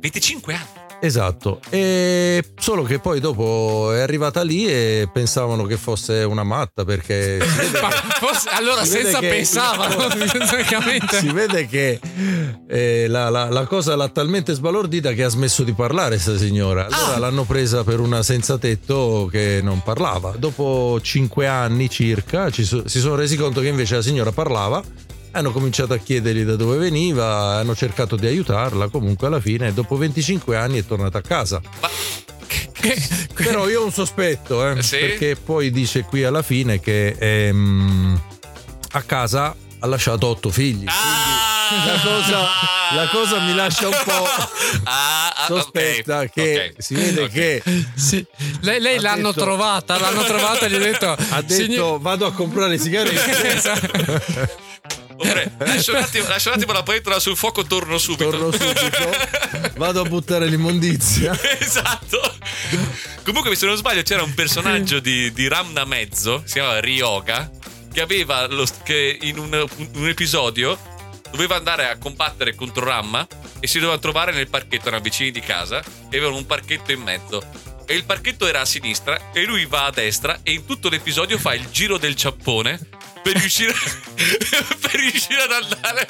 25 0.00 0.54
anni. 0.54 0.77
Esatto 1.00 1.60
e 1.70 2.42
solo 2.58 2.82
che 2.82 2.98
poi 2.98 3.20
dopo 3.20 3.92
è 3.92 4.00
arrivata 4.00 4.42
lì 4.42 4.66
e 4.66 5.08
pensavano 5.12 5.64
che 5.64 5.76
fosse 5.76 6.24
una 6.24 6.42
matta 6.42 6.84
perché 6.84 7.38
forse- 8.18 8.48
allora 8.50 8.84
senza 8.84 9.18
che- 9.20 9.28
pensavano, 9.28 10.08
si 11.10 11.30
vede 11.32 11.66
che 11.66 12.00
eh, 12.68 13.06
la, 13.08 13.28
la- 13.30 13.48
la 13.48 13.66
cosa 13.66 13.94
l'ha 13.96 14.08
talmente 14.08 14.54
sbalordita 14.54 15.12
che 15.12 15.24
ha 15.24 15.28
smesso 15.28 15.62
di 15.62 15.72
parlare 15.72 16.18
sta 16.18 16.36
signora. 16.36 16.86
Allora 16.90 17.14
Ah. 17.14 17.18
l'hanno 17.18 17.44
presa 17.44 17.84
per 17.84 18.00
una 18.00 18.22
senza 18.22 18.58
tetto 18.58 19.28
che 19.30 19.60
non 19.62 19.82
parlava. 19.82 20.34
Dopo 20.36 20.98
cinque 21.02 21.46
anni 21.46 21.88
circa 21.88 22.50
ci 22.50 22.64
so- 22.64 22.86
si 22.88 22.98
sono 23.00 23.14
resi 23.14 23.36
conto 23.36 23.60
che 23.60 23.68
invece 23.68 23.94
la 23.96 24.02
signora 24.02 24.32
parlava. 24.32 24.82
Hanno 25.32 25.52
cominciato 25.52 25.92
a 25.92 25.98
chiedergli 25.98 26.42
da 26.42 26.56
dove 26.56 26.76
veniva, 26.78 27.56
hanno 27.58 27.74
cercato 27.76 28.16
di 28.16 28.26
aiutarla. 28.26 28.88
Comunque 28.88 29.26
alla 29.26 29.40
fine, 29.40 29.72
dopo 29.74 29.96
25 29.96 30.56
anni, 30.56 30.78
è 30.80 30.86
tornata 30.86 31.18
a 31.18 31.22
casa. 31.22 31.60
Ma 31.80 31.88
Però 33.34 33.68
io 33.68 33.82
ho 33.82 33.84
un 33.84 33.92
sospetto, 33.92 34.66
eh, 34.68 34.82
Sì? 34.82 34.96
perché 34.98 35.36
poi 35.36 35.70
dice 35.70 36.02
qui 36.02 36.24
alla 36.24 36.42
fine 36.42 36.80
che 36.80 37.14
ehm, 37.18 38.20
a 38.92 39.02
casa 39.02 39.54
ha 39.80 39.86
lasciato 39.86 40.26
otto 40.26 40.50
figli. 40.50 40.84
Ah! 40.86 41.46
la 41.84 42.00
cosa- 42.00 42.48
la 42.94 43.08
cosa 43.10 43.40
mi 43.40 43.54
lascia 43.54 43.88
un 43.88 43.96
po' 44.02 44.24
Ah, 44.84 45.28
ah, 45.28 45.46
Sospetta 45.46 46.20
ok, 46.20 46.30
che 46.32 46.72
ok. 46.74 46.82
si 46.82 46.94
vede 46.94 47.20
Ok. 47.24 47.30
che 47.30 47.62
Sì. 47.94 48.24
Lei, 48.62 48.80
lei 48.80 48.96
Ha 48.96 49.02
l'hanno 49.02 49.32
detto- 49.32 49.42
trovata, 49.44 49.98
l'hanno 50.00 50.24
trovata 50.24 50.64
e 50.64 50.70
gli 50.70 50.74
ha 50.76 50.78
detto... 50.78 51.10
ha 51.10 51.42
detto 51.42 51.52
"Signor- 51.52 52.00
vado 52.00 52.24
a 52.26 52.32
comprare 52.32 52.78
sigarette. 52.78 53.52
Esatto. 53.54 54.66
Ora, 55.20 55.42
lascia, 55.58 55.92
un 55.92 55.98
attimo, 55.98 56.28
lascia 56.28 56.50
un 56.50 56.56
attimo 56.56 56.72
la 56.72 56.82
pentola 56.82 57.18
sul 57.18 57.36
fuoco, 57.36 57.64
torno 57.64 57.98
subito. 57.98 58.30
Torno 58.30 58.52
subito, 58.52 59.10
vado 59.76 60.00
a 60.00 60.04
buttare 60.04 60.46
l'immondizia. 60.46 61.36
esatto. 61.58 62.20
Comunque, 63.24 63.56
se 63.56 63.66
non 63.66 63.76
sbaglio, 63.76 64.02
c'era 64.02 64.22
un 64.22 64.34
personaggio 64.34 65.00
di, 65.00 65.32
di 65.32 65.48
Ramna 65.48 65.84
Mezzo, 65.84 66.42
si 66.44 66.54
chiamava 66.54 66.78
Ryoga, 66.78 67.50
che 67.92 68.00
aveva 68.00 68.46
lo, 68.46 68.64
che 68.84 69.18
in 69.20 69.38
un, 69.38 69.66
un 69.94 70.08
episodio 70.08 70.78
doveva 71.30 71.56
andare 71.56 71.88
a 71.88 71.98
combattere 71.98 72.54
contro 72.54 72.84
Ramma 72.84 73.26
e 73.58 73.66
si 73.66 73.80
doveva 73.80 73.98
trovare 73.98 74.32
nel 74.32 74.48
parchetto, 74.48 74.88
erano 74.88 75.02
vicini 75.02 75.30
di 75.30 75.40
casa 75.40 75.80
e 75.80 76.16
avevano 76.16 76.36
un 76.36 76.46
parchetto 76.46 76.92
in 76.92 77.00
mezzo. 77.00 77.42
E 77.90 77.94
il 77.94 78.04
parchetto 78.04 78.46
era 78.46 78.60
a 78.60 78.64
sinistra 78.66 79.30
e 79.32 79.44
lui 79.44 79.64
va 79.64 79.86
a 79.86 79.90
destra 79.90 80.40
e 80.42 80.52
in 80.52 80.66
tutto 80.66 80.90
l'episodio 80.90 81.38
fa 81.38 81.54
il 81.54 81.66
giro 81.70 81.96
del 81.96 82.14
ciappone 82.16 82.78
per 83.22 83.34
riuscire, 83.36 83.72
per 84.80 84.92
riuscire 85.00 85.40
ad 85.42 85.50
andare. 85.52 86.06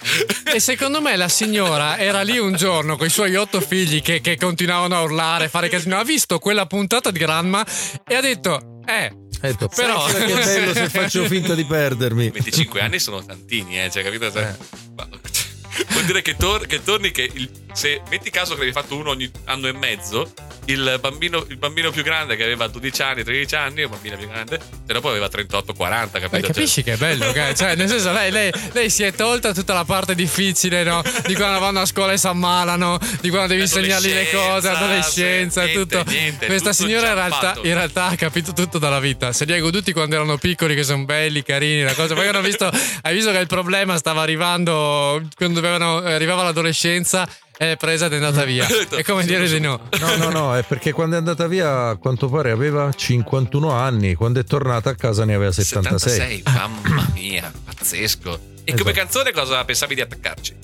E 0.53 0.59
secondo 0.59 1.01
me 1.01 1.15
la 1.15 1.29
signora 1.29 1.97
era 1.97 2.23
lì 2.23 2.37
un 2.39 2.55
giorno 2.57 2.97
con 2.97 3.07
i 3.07 3.11
suoi 3.11 3.37
otto 3.37 3.61
figli 3.61 4.03
che, 4.03 4.21
che 4.21 4.37
continuavano 4.37 4.97
a 4.97 5.03
urlare, 5.03 5.49
fare 5.49 5.69
casino. 5.69 5.99
Ha 5.99 6.05
visto 6.05 6.41
quella 6.41 6.67
puntata 6.67 7.13
di 7.13 7.19
Granma 7.21 7.65
e 8.07 8.15
ha 8.17 8.21
si 8.21 8.81
eh, 8.85 9.05
Ha 9.41 9.47
detto, 9.47 9.69
Però- 9.69 10.09
"Sai 10.09 10.27
che 10.27 10.35
bello 10.35 10.75
se 10.75 10.89
faccio 10.89 11.25
finta 11.27 11.55
di 11.55 11.65
perdermi. 11.65 12.31
25 12.31 12.81
anni 12.81 12.99
sono 12.99 13.25
tantini, 13.25 13.81
eh, 13.85 13.89
cioè, 13.89 14.03
capito? 14.03 14.33
Cioè, 14.33 14.53
ma- 14.97 15.09
Vuol 15.91 16.05
dire 16.07 16.23
che, 16.23 16.35
tor- 16.37 16.67
che 16.67 16.83
torni 16.83 17.13
che 17.13 17.31
il- 17.33 17.51
se 17.79 18.01
metti 18.11 18.29
caso 18.31 18.55
che 18.55 18.57
avevi 18.63 18.73
fatto 18.73 18.97
uno 18.97 19.11
ogni 19.11 19.31
anno 19.45 19.69
e 19.69 19.73
mezzo, 19.73 20.33
il 20.65 20.99
bambino, 21.01 21.47
il 21.49 21.57
bambino 21.57 21.93
più 21.93 22.03
grande 22.03 22.35
che 22.35 22.43
aveva 22.43 22.67
12 22.67 23.03
anni, 23.03 23.23
13 23.23 23.55
anni, 23.55 23.83
la 23.83 23.89
bambina 23.89 24.17
più 24.17 24.29
grande, 24.29 24.57
e 24.57 24.93
dopo 24.93 25.09
aveva 25.09 25.29
38, 25.29 25.73
40, 25.75 26.19
capito? 26.19 26.29
Beh, 26.29 26.43
Cioè, 26.43 26.53
capisci 26.55 26.83
che 26.83 26.95
è 26.95 26.97
bello, 26.97 27.29
ok? 27.31 27.53
Cioè, 27.53 27.77
nel 27.77 27.89
senso, 27.89 28.11
lei, 28.11 28.33
lei- 28.33 28.53
lei 28.73 28.91
si 28.91 29.05
è 29.05 29.13
tolta 29.13 29.55
tutta 29.55 29.75
la 29.75 29.85
parte 29.85 30.17
difficile, 30.17 30.83
no? 30.83 31.03
Di 31.25 31.37
quando 31.37 31.61
vanno 31.61 31.81
a 31.81 31.87
scuola 31.87 32.13
e 32.15 32.19
si 32.19 32.27
ammalano, 32.27 32.99
di 33.21 33.31
quando 33.31 33.47
devi 33.49 33.61
insegnargli 33.63 34.13
le 34.13 34.29
cose, 34.31 34.69
Adolescenza, 34.71 35.65
sì, 35.65 35.73
tutto. 35.73 35.97
niente, 35.99 36.13
niente, 36.19 36.47
Questa 36.47 36.71
tutto 36.73 36.83
signora 36.83 37.09
in 37.11 37.15
realtà, 37.15 37.55
in 37.63 37.75
realtà 37.75 38.05
ha 38.07 38.17
capito 38.17 38.53
tutto 38.53 38.79
dalla 38.79 38.99
vita. 38.99 39.33
Se 39.33 39.45
li 39.45 39.53
ha 39.53 39.61
goduti 39.61 39.93
quando 39.93 40.17
erano 40.17 40.37
piccoli, 40.37 40.75
che 40.75 40.83
sono 40.83 41.05
belli, 41.05 41.45
carini, 41.45 41.83
la 41.83 41.95
cosa. 41.95 42.15
Poi 42.15 42.27
hanno 42.27 42.41
visto, 42.41 42.69
hai 43.03 43.15
visto 43.15 43.31
che 43.31 43.39
il 43.39 43.47
problema 43.47 43.97
stava 43.97 44.21
arrivando 44.23 45.23
quando 45.37 45.61
dovevano, 45.61 45.99
arrivava 45.99 46.43
l'adolescenza. 46.43 47.29
È 47.59 47.77
presa 47.77 48.07
ed 48.07 48.13
è 48.13 48.17
andata 48.17 48.45
via. 48.45 48.65
È 48.89 49.03
come 49.03 49.25
dire 49.25 49.49
di 49.49 49.59
no. 49.59 49.81
No, 49.99 50.17
no, 50.17 50.31
no, 50.31 50.57
è 50.57 50.63
perché 50.63 50.93
quando 50.93 51.17
è 51.17 51.19
andata 51.19 51.49
via, 51.49 51.89
a 51.89 51.97
quanto 51.97 52.29
pare 52.29 52.53
aveva 52.53 52.93
51 52.93 53.73
anni, 53.73 54.15
quando 54.15 54.39
è 54.39 54.45
tornata 54.45 54.91
a 54.91 54.95
casa 54.95 55.25
ne 55.25 55.35
aveva 55.35 55.51
76. 55.51 56.11
76, 56.13 56.43
mamma 56.55 57.09
mia, 57.15 57.53
pazzesco. 57.65 58.39
E 58.63 58.75
come 58.75 58.91
Esatto. 58.93 58.93
canzone 58.93 59.33
cosa 59.33 59.65
pensavi 59.65 59.95
di 59.97 60.01
attaccarci? 60.03 60.55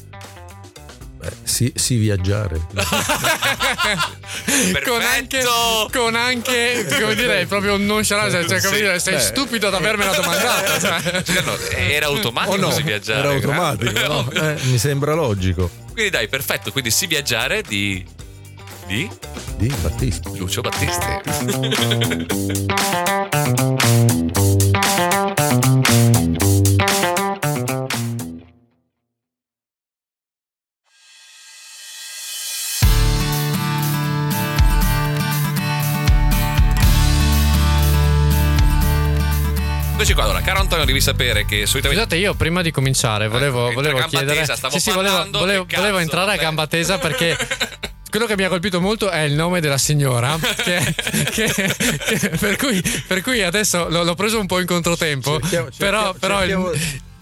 Beh, 1.24 1.32
sì, 1.44 1.72
sì, 1.74 1.96
viaggiare. 1.96 2.60
con 4.84 5.00
anche, 5.00 5.42
con 5.92 6.14
anche 6.14 6.86
come 7.00 7.14
dire 7.14 7.46
proprio 7.46 7.74
un 7.74 7.86
nonchalance 7.86 8.46
cioè 8.46 8.60
come 8.60 8.76
Sì. 8.76 8.82
dire 8.82 8.98
sei 8.98 9.14
Beh. 9.14 9.20
stupido 9.20 9.68
ad 9.68 9.74
avermela 9.74 10.12
domandata 10.14 10.78
cioè. 10.78 11.22
Cioè, 11.22 11.42
no, 11.42 11.56
era 11.76 12.06
automatico 12.06 12.52
O 12.54 12.56
no, 12.58 12.70
si 12.70 12.82
viaggiare. 12.82 13.20
era 13.20 13.30
automatico, 13.30 13.98
eh? 13.98 14.06
no? 14.06 14.30
Eh, 14.32 14.56
mi 14.64 14.76
sembra 14.78 15.14
logico. 15.14 15.70
Quindi 15.92 16.10
dai, 16.10 16.28
perfetto. 16.28 16.70
Quindi 16.72 16.90
si 16.90 17.06
viaggiare 17.06 17.62
di. 17.62 18.04
di 18.86 19.08
Di 19.56 19.72
Battisti. 19.80 20.36
Lucio 20.36 20.60
Battisti. 20.60 21.06
Eccoci 40.04 40.12
qua. 40.20 40.24
Allora, 40.24 40.42
caro 40.42 40.60
Antonio, 40.60 40.84
devi 40.84 41.00
sapere 41.00 41.46
che 41.46 41.64
solitamente. 41.64 42.02
Scusate, 42.04 42.16
io 42.16 42.34
prima 42.34 42.60
di 42.60 42.70
cominciare 42.70 43.26
volevo, 43.26 43.68
Ecco, 43.68 43.74
volevo 43.80 44.02
chiedere. 44.06 44.40
tesa, 44.40 44.54
stavo 44.54 44.74
sì, 44.74 44.80
sì, 44.80 44.92
volevo, 44.92 45.26
volevo- 45.30 45.66
volevo 45.74 45.96
entrare 45.98 46.32
a 46.32 46.36
gamba 46.36 46.66
tesa 46.66 46.98
perché. 46.98 47.34
Quello 48.10 48.26
che 48.26 48.36
mi 48.36 48.44
ha 48.44 48.48
colpito 48.50 48.80
molto 48.82 49.08
è 49.10 49.20
il 49.20 49.32
nome 49.32 49.60
della 49.62 49.78
signora, 49.78 50.36
che- 50.62 50.94
che- 51.32 51.50
che- 51.52 52.28
per, 52.38 52.56
cui, 52.56 52.80
per 53.08 53.22
cui 53.22 53.42
adesso 53.42 53.88
l'ho, 53.88 54.04
l'ho 54.04 54.14
preso 54.14 54.38
un 54.38 54.46
po' 54.46 54.60
in 54.60 54.66
controtempo, 54.66 55.40
Cerchiamo- 55.40 55.68
però, 55.76 56.12
cerchiamo- 56.12 56.12
però 56.20 56.34
il- 56.44 56.50
cerchiamo- 56.50 56.72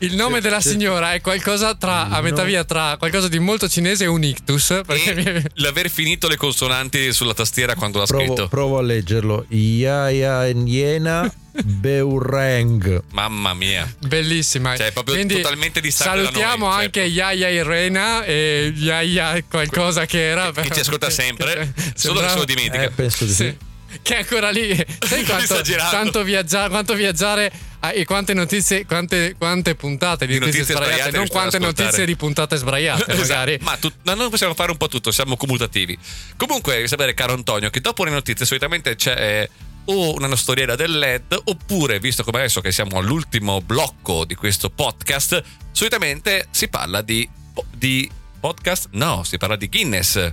il, 0.05 0.15
nome 0.15 0.41
della 0.41 0.61
signora 0.61 1.13
è 1.15 1.21
qualcosa 1.21 1.75
tra, 1.75 2.09
a 2.09 2.21
metà 2.21 2.45
via 2.45 2.65
tra 2.65 2.97
qualcosa 2.99 3.29
di 3.29 3.39
molto 3.39 3.69
cinese 3.69 4.05
e 4.05 4.07
un 4.07 4.23
ictus. 4.23 4.81
Perché 4.87 5.15
E 5.15 5.43
l'aver 5.55 5.91
finito 5.91 6.29
le 6.29 6.37
consonanti 6.37 7.13
sulla 7.13 7.35
tastiera 7.35 7.75
quando 7.75 7.99
l'ha 7.99 8.07
Provo, 8.07 8.25
scritto. 8.25 8.49
provo 8.49 8.79
a 8.79 8.83
leggerlo. 8.83 9.47
Yaya 9.49 10.53
Niena 10.53 11.33
Beureng. 11.65 13.03
Mamma 13.13 13.55
mia. 13.55 13.93
Bellissima. 14.01 14.77
Cioè, 14.77 14.93
proprio 14.93 15.15
Quindi 15.15 15.37
totalmente 15.37 15.81
distante 15.81 16.19
da 16.19 16.25
Salutiamo 16.25 16.67
noi, 16.67 16.85
anche 16.85 17.01
certo. 17.01 17.15
Yaya 17.15 17.49
Irena 17.49 18.25
e 18.25 18.73
Yaya 18.75 19.43
qualcosa 19.49 20.07
che 20.07 20.29
era. 20.31 20.51
Che 20.51 20.71
ci 20.71 20.81
ascolta 20.81 21.11
sempre, 21.11 21.73
solo 21.95 22.21
che 22.21 22.29
se 22.29 22.37
lo 22.37 22.45
dimentica. 22.45 22.83
Eh, 22.83 22.91
penso 22.91 23.25
di 23.25 23.31
sì. 23.33 23.45
Sì. 23.45 23.57
Che 24.01 24.15
è 24.15 24.19
ancora 24.21 24.51
lì. 24.51 24.75
Sai 25.01 25.25
quanto, 25.25 25.61
quanto 25.91 26.23
viaggiare, 26.23 26.69
quanto 26.71 26.95
viaggiare 26.95 27.53
e 27.95 28.05
quante 28.05 28.33
notizie, 28.33 28.87
quante, 28.87 29.35
quante 29.37 29.75
puntate 29.75 30.27
di, 30.27 30.35
Di 30.35 30.39
notizie, 30.39 30.61
notizie 30.61 30.75
sbagliate, 30.77 31.01
sbagliate 31.01 31.17
non 31.19 31.27
quante 31.29 31.57
ascoltare. 31.57 31.85
notizie 31.85 32.07
di 32.07 32.17
puntate 32.17 32.57
sbagliate, 32.57 33.15
magari. 33.17 33.55
Esatto. 33.55 33.71
Ma 33.71 33.77
tu- 33.77 33.93
no, 34.03 34.15
noi 34.15 34.31
possiamo 34.31 34.55
fare 34.55 34.71
un 34.71 34.77
po' 34.77 34.89
tutto, 34.89 35.11
siamo 35.11 35.37
commutativi. 35.37 35.99
Comunque, 36.37 36.77
devi 36.77 36.89
sapere, 36.89 37.13
caro 37.15 37.33
Antonio, 37.35 37.71
che 37.71 37.81
dopo 37.81 38.05
le 38.05 38.11
notizie 38.11 38.47
solitamente 38.47 38.95
c'è 38.95 39.15
eh, 39.19 39.51
o 39.87 40.15
una 40.15 40.35
storiera 40.37 40.77
del 40.77 40.97
LED, 40.97 41.41
oppure, 41.45 41.99
visto 41.99 42.23
come 42.23 42.39
adesso 42.39 42.61
che 42.61 42.71
siamo 42.71 42.99
all'ultimo 42.99 43.61
blocco 43.61 44.25
di 44.25 44.37
questo 44.37 44.71
podcast, 44.71 45.43
solitamente 45.73 46.47
si 46.53 46.69
parla 46.69 47.03
di, 47.03 47.29
di 47.75 48.09
podcast? 48.39 48.91
No, 48.93 49.25
si 49.25 49.39
parla 49.39 49.57
di 49.57 49.69
Guinness. 49.69 50.33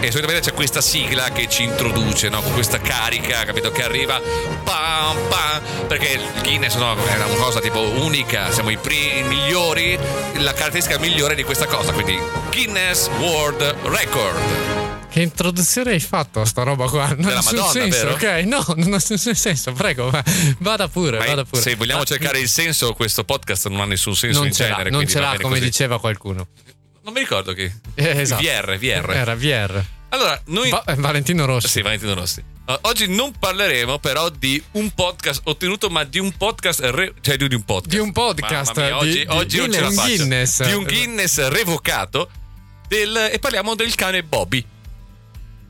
E 0.00 0.10
solitamente 0.10 0.50
c'è 0.50 0.54
questa 0.54 0.80
sigla 0.80 1.30
che 1.30 1.48
ci 1.48 1.64
introduce, 1.64 2.28
no? 2.28 2.40
Con 2.42 2.52
questa 2.52 2.78
carica, 2.80 3.44
capito? 3.44 3.70
Che 3.72 3.82
arriva 3.82 4.20
pam 4.62 5.16
pam. 5.28 5.86
Perché 5.88 6.12
il 6.12 6.42
Guinness 6.42 6.74
no, 6.76 6.94
è 6.96 7.14
una 7.16 7.24
cosa 7.36 7.60
tipo 7.60 7.80
unica, 7.80 8.50
siamo 8.52 8.70
i, 8.70 8.76
primi, 8.76 9.22
migliori, 9.28 9.98
la 10.34 10.52
caratteristica 10.52 10.98
migliore 10.98 11.34
di 11.34 11.42
questa 11.44 11.66
cosa, 11.66 11.92
quindi 11.92 12.18
Guinness 12.50 13.08
World 13.18 13.62
Record. 13.84 14.38
Che 15.08 15.22
introduzione 15.22 15.92
hai 15.92 16.00
fatto 16.00 16.42
a 16.42 16.44
sta 16.44 16.62
roba 16.62 16.88
qua? 16.88 17.06
Non 17.08 17.16
Della 17.22 17.38
ha 17.38 17.42
Madonna, 17.42 17.70
senso, 17.70 17.98
vero? 17.98 18.10
ok? 18.12 18.22
No, 18.44 18.62
non 18.76 18.92
ha 18.92 19.00
nessun 19.08 19.34
senso, 19.34 19.72
prego, 19.72 20.10
va- 20.10 20.22
vada 20.58 20.88
pure, 20.88 21.18
Ma 21.18 21.24
vada 21.24 21.44
pure. 21.44 21.62
se 21.62 21.74
vogliamo 21.74 22.02
Ah, 22.02 22.04
cercare 22.04 22.38
il 22.38 22.48
senso, 22.50 22.92
questo 22.92 23.24
podcast 23.24 23.68
non 23.68 23.80
ha 23.80 23.86
nessun 23.86 24.14
senso 24.14 24.38
non 24.40 24.48
in 24.48 24.52
ce 24.52 24.66
genere. 24.66 24.90
non 24.90 25.06
ce 25.08 25.18
l'ha 25.20 25.36
come 25.40 25.54
così. 25.54 25.60
diceva 25.60 25.98
qualcuno. 25.98 26.48
Non 27.06 27.14
mi 27.14 27.20
ricordo 27.20 27.52
chi. 27.52 27.62
Eh, 27.94 28.20
esatto. 28.22 28.42
VR, 28.42 28.76
VR. 28.78 29.10
Era 29.14 29.36
VR. 29.36 29.84
Allora, 30.08 30.42
noi. 30.46 30.70
Va- 30.70 30.82
eh, 30.88 30.96
Valentino 30.96 31.44
Rossi. 31.44 31.68
Sì, 31.68 31.80
Valentino 31.80 32.14
Rossi. 32.14 32.42
Uh, 32.66 32.74
oggi 32.80 33.06
non 33.06 33.30
parleremo 33.38 34.00
però 34.00 34.28
di 34.28 34.60
un 34.72 34.90
podcast 34.90 35.42
ottenuto, 35.44 35.88
ma 35.88 36.02
di 36.02 36.18
un 36.18 36.32
podcast, 36.36 36.80
re- 36.80 37.14
cioè 37.20 37.36
di 37.36 37.46
di 37.46 37.54
un 37.54 37.62
podcast. 37.62 37.90
Di 37.94 37.98
un 38.00 38.10
podcast, 38.10 38.76
mia, 38.76 38.96
oggi, 38.96 39.08
di- 39.10 39.18
di- 39.18 39.24
oggi 39.28 39.70
ce 39.70 39.80
la 39.80 39.86
un 39.86 39.94
faccio. 39.94 40.16
Guinness. 40.16 40.64
Di 40.64 40.72
un 40.72 40.82
Guinness 40.82 41.46
revocato 41.46 42.28
del- 42.88 43.28
e 43.32 43.38
parliamo 43.38 43.76
del 43.76 43.94
cane 43.94 44.24
Bobby. 44.24 44.64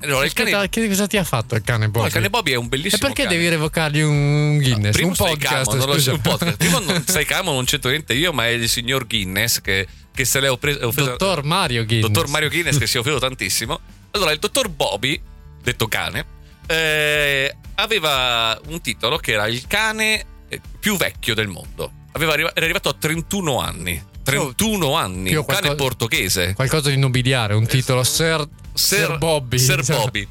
Allora, 0.00 0.24
il 0.24 0.32
cane, 0.32 0.68
che 0.70 0.88
cosa 0.88 1.06
ti 1.06 1.18
ha 1.18 1.24
fatto 1.24 1.54
il 1.54 1.62
cane 1.62 1.86
Bobby? 1.88 2.00
no, 2.00 2.06
il 2.06 2.12
cane 2.12 2.30
Bobby 2.30 2.52
è 2.52 2.54
un 2.54 2.64
e 2.64 2.68
bellissimo 2.68 3.08
perché 3.08 3.24
cane. 3.24 3.34
devi 3.34 3.48
revocargli 3.50 4.00
un 4.00 4.56
Guinness? 4.56 4.92
Primo 4.94 5.08
un 5.10 5.14
podcast, 5.16 5.64
calmo, 5.68 5.74
non 5.74 5.86
lo- 5.86 5.92
scusa. 5.94 6.12
un 6.12 6.20
podcast. 6.22 6.56
Primo 6.56 6.78
non 6.78 7.02
stai 7.06 7.24
calmo, 7.26 7.52
non 7.52 7.64
c'entro 7.66 7.90
niente 7.90 8.14
io, 8.14 8.32
ma 8.32 8.46
è 8.46 8.50
il 8.50 8.68
signor 8.70 9.06
Guinness 9.06 9.60
che, 9.60 9.86
che 10.16 10.24
se 10.24 10.40
l'è 10.40 10.50
offeso. 10.50 10.90
Dottor 10.90 11.44
Mario 11.44 11.84
Guinness. 11.84 12.08
Dottor 12.08 12.28
Mario 12.30 12.48
Guinness 12.48 12.78
che 12.78 12.86
si 12.86 12.96
è 12.96 13.00
offeso 13.00 13.18
tantissimo. 13.18 13.78
Allora, 14.12 14.32
il 14.32 14.38
dottor 14.38 14.70
Bobby, 14.70 15.20
detto 15.62 15.86
cane, 15.88 16.24
eh, 16.66 17.54
aveva 17.74 18.58
un 18.68 18.80
titolo 18.80 19.18
che 19.18 19.32
era 19.32 19.46
il 19.46 19.66
cane 19.66 20.24
eh, 20.48 20.60
più 20.80 20.96
vecchio 20.96 21.34
del 21.34 21.48
mondo. 21.48 21.92
Aveva 22.12 22.34
era 22.34 22.50
arrivato 22.54 22.88
a 22.88 22.94
31 22.98 23.60
anni. 23.60 24.02
31 24.22 24.94
anni, 24.96 25.34
un 25.34 25.44
cane 25.44 25.60
qualcosa- 25.60 25.74
portoghese. 25.74 26.54
Qualcosa 26.54 26.88
di 26.88 26.96
nobiliare, 26.96 27.54
un 27.54 27.66
titolo 27.66 28.02
Sir, 28.02 28.48
Sir 28.72 29.18
Bobby. 29.18 29.58
Sir 29.58 29.84
Bobby. 29.86 30.26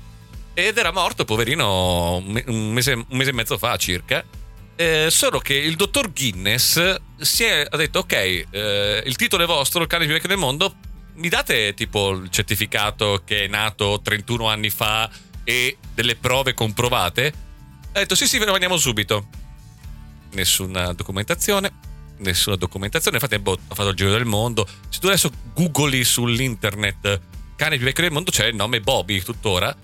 Ed 0.56 0.78
era 0.78 0.92
morto, 0.92 1.26
poverino, 1.26 2.18
un 2.18 2.72
mese, 2.74 2.94
un 2.94 3.06
mese 3.10 3.30
e 3.30 3.34
mezzo 3.34 3.58
fa 3.60 3.78
circa. 3.78 4.24
Eh, 4.76 5.08
solo 5.10 5.40
che 5.40 5.54
il 5.54 5.76
dottor 5.76 6.12
Guinness 6.12 7.04
si 7.18 7.44
è, 7.44 7.68
detto: 7.72 8.00
Ok, 8.00 8.14
eh, 8.14 9.04
il 9.06 9.16
titolo 9.16 9.44
è 9.44 9.48
vostro, 9.48 9.82
il 9.82 9.88
cane 9.88 10.06
più 10.06 10.14
vecchio 10.14 10.30
del 10.30 10.38
mondo. 10.38 10.76
Mi 11.16 11.30
date 11.30 11.74
tipo 11.74 12.12
il 12.12 12.30
certificato 12.30 13.22
che 13.26 13.46
è 13.46 13.48
nato 13.48 14.02
31 14.04 14.48
anni 14.48 14.70
fa 14.70 15.10
e 15.44 15.78
delle 15.94 16.16
prove 16.16 16.54
comprovate? 16.54 17.34
Ha 17.94 18.00
detto: 18.00 18.16
Sì, 18.16 18.28
sì, 18.28 18.38
ve 18.38 18.46
lo 18.46 18.52
mandiamo 18.52 18.78
subito. 18.78 19.28
Nessuna 20.32 20.94
documentazione. 20.94 21.72
Nessuna 22.18 22.56
documentazione. 22.56 23.18
Infatti, 23.18 23.40
boh, 23.40 23.58
ha 23.68 23.76
fatto 23.76 23.90
il 23.90 23.96
giro 23.96 24.12
del 24.12 24.26
mondo. 24.26 24.68
Se 24.90 25.00
tu 25.00 25.08
adesso 25.08 25.32
googli 25.54 26.04
sull'internet 26.04 27.22
cane 27.56 27.78
più 27.78 27.86
vecchio 27.86 28.04
del 28.04 28.12
mondo, 28.12 28.32
c'è 28.32 28.48
il 28.48 28.56
nome 28.56 28.82
Bobby 28.82 29.22
tuttora. 29.22 29.76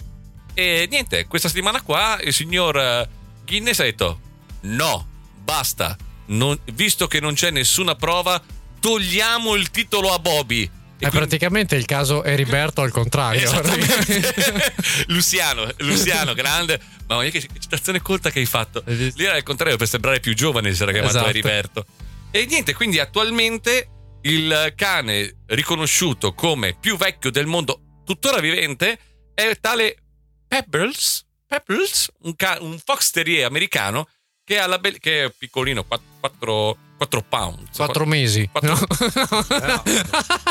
E 0.54 0.88
niente, 0.90 1.28
questa 1.28 1.48
settimana 1.48 1.82
qua 1.82 2.20
il 2.22 2.34
signor 2.34 2.78
eh, 2.78 3.10
Guinness 3.46 3.80
ha 3.80 3.84
detto: 3.84 4.20
No, 4.62 5.08
basta. 5.44 5.98
Non- 6.32 6.60
visto 6.74 7.08
che 7.08 7.20
non 7.20 7.34
c'è 7.34 7.52
nessuna 7.52 7.96
prova, 7.96 8.42
togliamo 8.80 9.56
il 9.56 9.70
titolo 9.72 10.14
a 10.14 10.20
Bobby. 10.20 10.64
E 10.64 10.68
È 11.08 11.10
quindi- 11.10 11.18
praticamente 11.18 11.76
il 11.76 11.86
caso 11.86 12.24
Eriberto 12.24 12.82
al 12.82 12.92
contrario. 12.92 13.50
Luciano, 15.08 15.68
Luciano, 15.78 16.34
grande. 16.34 16.80
Mamma 17.08 17.22
mia, 17.24 17.32
che 17.32 17.42
citazione 17.60 18.02
colta 18.02 18.30
che 18.30 18.40
hai 18.40 18.46
fatto. 18.46 18.82
Visto? 18.86 19.20
Lì 19.20 19.26
era 19.26 19.36
il 19.38 19.44
contrario 19.44 19.78
per 19.78 19.88
sembrare 19.88 20.20
più 20.20 20.34
giovane, 20.34 20.74
si 20.74 20.82
era 20.84 20.92
chiamato 20.92 21.14
Esatto. 21.16 21.30
Heriberto. 21.30 21.86
E 22.32 22.46
niente, 22.46 22.74
quindi 22.74 23.00
attualmente 23.00 23.90
il 24.24 24.74
cane 24.76 25.38
riconosciuto 25.48 26.34
come 26.34 26.78
più 26.80 26.96
vecchio 26.98 27.32
del 27.32 27.48
mondo, 27.48 27.82
tuttora 28.06 28.40
vivente, 28.40 28.98
è 29.34 29.58
tale 29.60 29.98
Pebbles, 30.48 31.26
Pebbles 31.48 32.12
un, 32.22 32.36
ca- 32.36 32.60
un 32.62 32.78
fox 32.84 33.10
terrier 33.10 33.46
americano 33.46 34.08
che, 34.52 34.60
ha 34.60 34.68
la 34.68 34.80
be- 34.80 35.00
che 35.00 35.24
è 35.26 35.32
piccolino, 35.38 35.86
4, 35.86 37.24
pound. 37.30 37.70
Quattro 37.74 38.06
mesi. 38.06 38.50
Quattro- 38.52 38.74
No. 38.74 39.82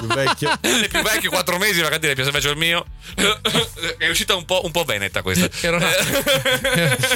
più 0.01 0.07
vecchio. 0.07 0.51
È 0.59 0.89
più 0.89 1.03
vecchio, 1.03 1.29
4 1.31 1.59
mesi, 1.59 1.83
magari 1.83 2.01
dire 2.01 2.15
piace 2.15 2.31
invece 2.31 2.49
il 2.49 2.57
mio. 2.57 2.87
È 3.99 4.09
uscita 4.09 4.35
un 4.35 4.47
po', 4.47 4.63
un 4.65 4.71
po' 4.71 4.85
veneta 4.85 5.21
questa. 5.21 5.49
Ha- 5.69 7.09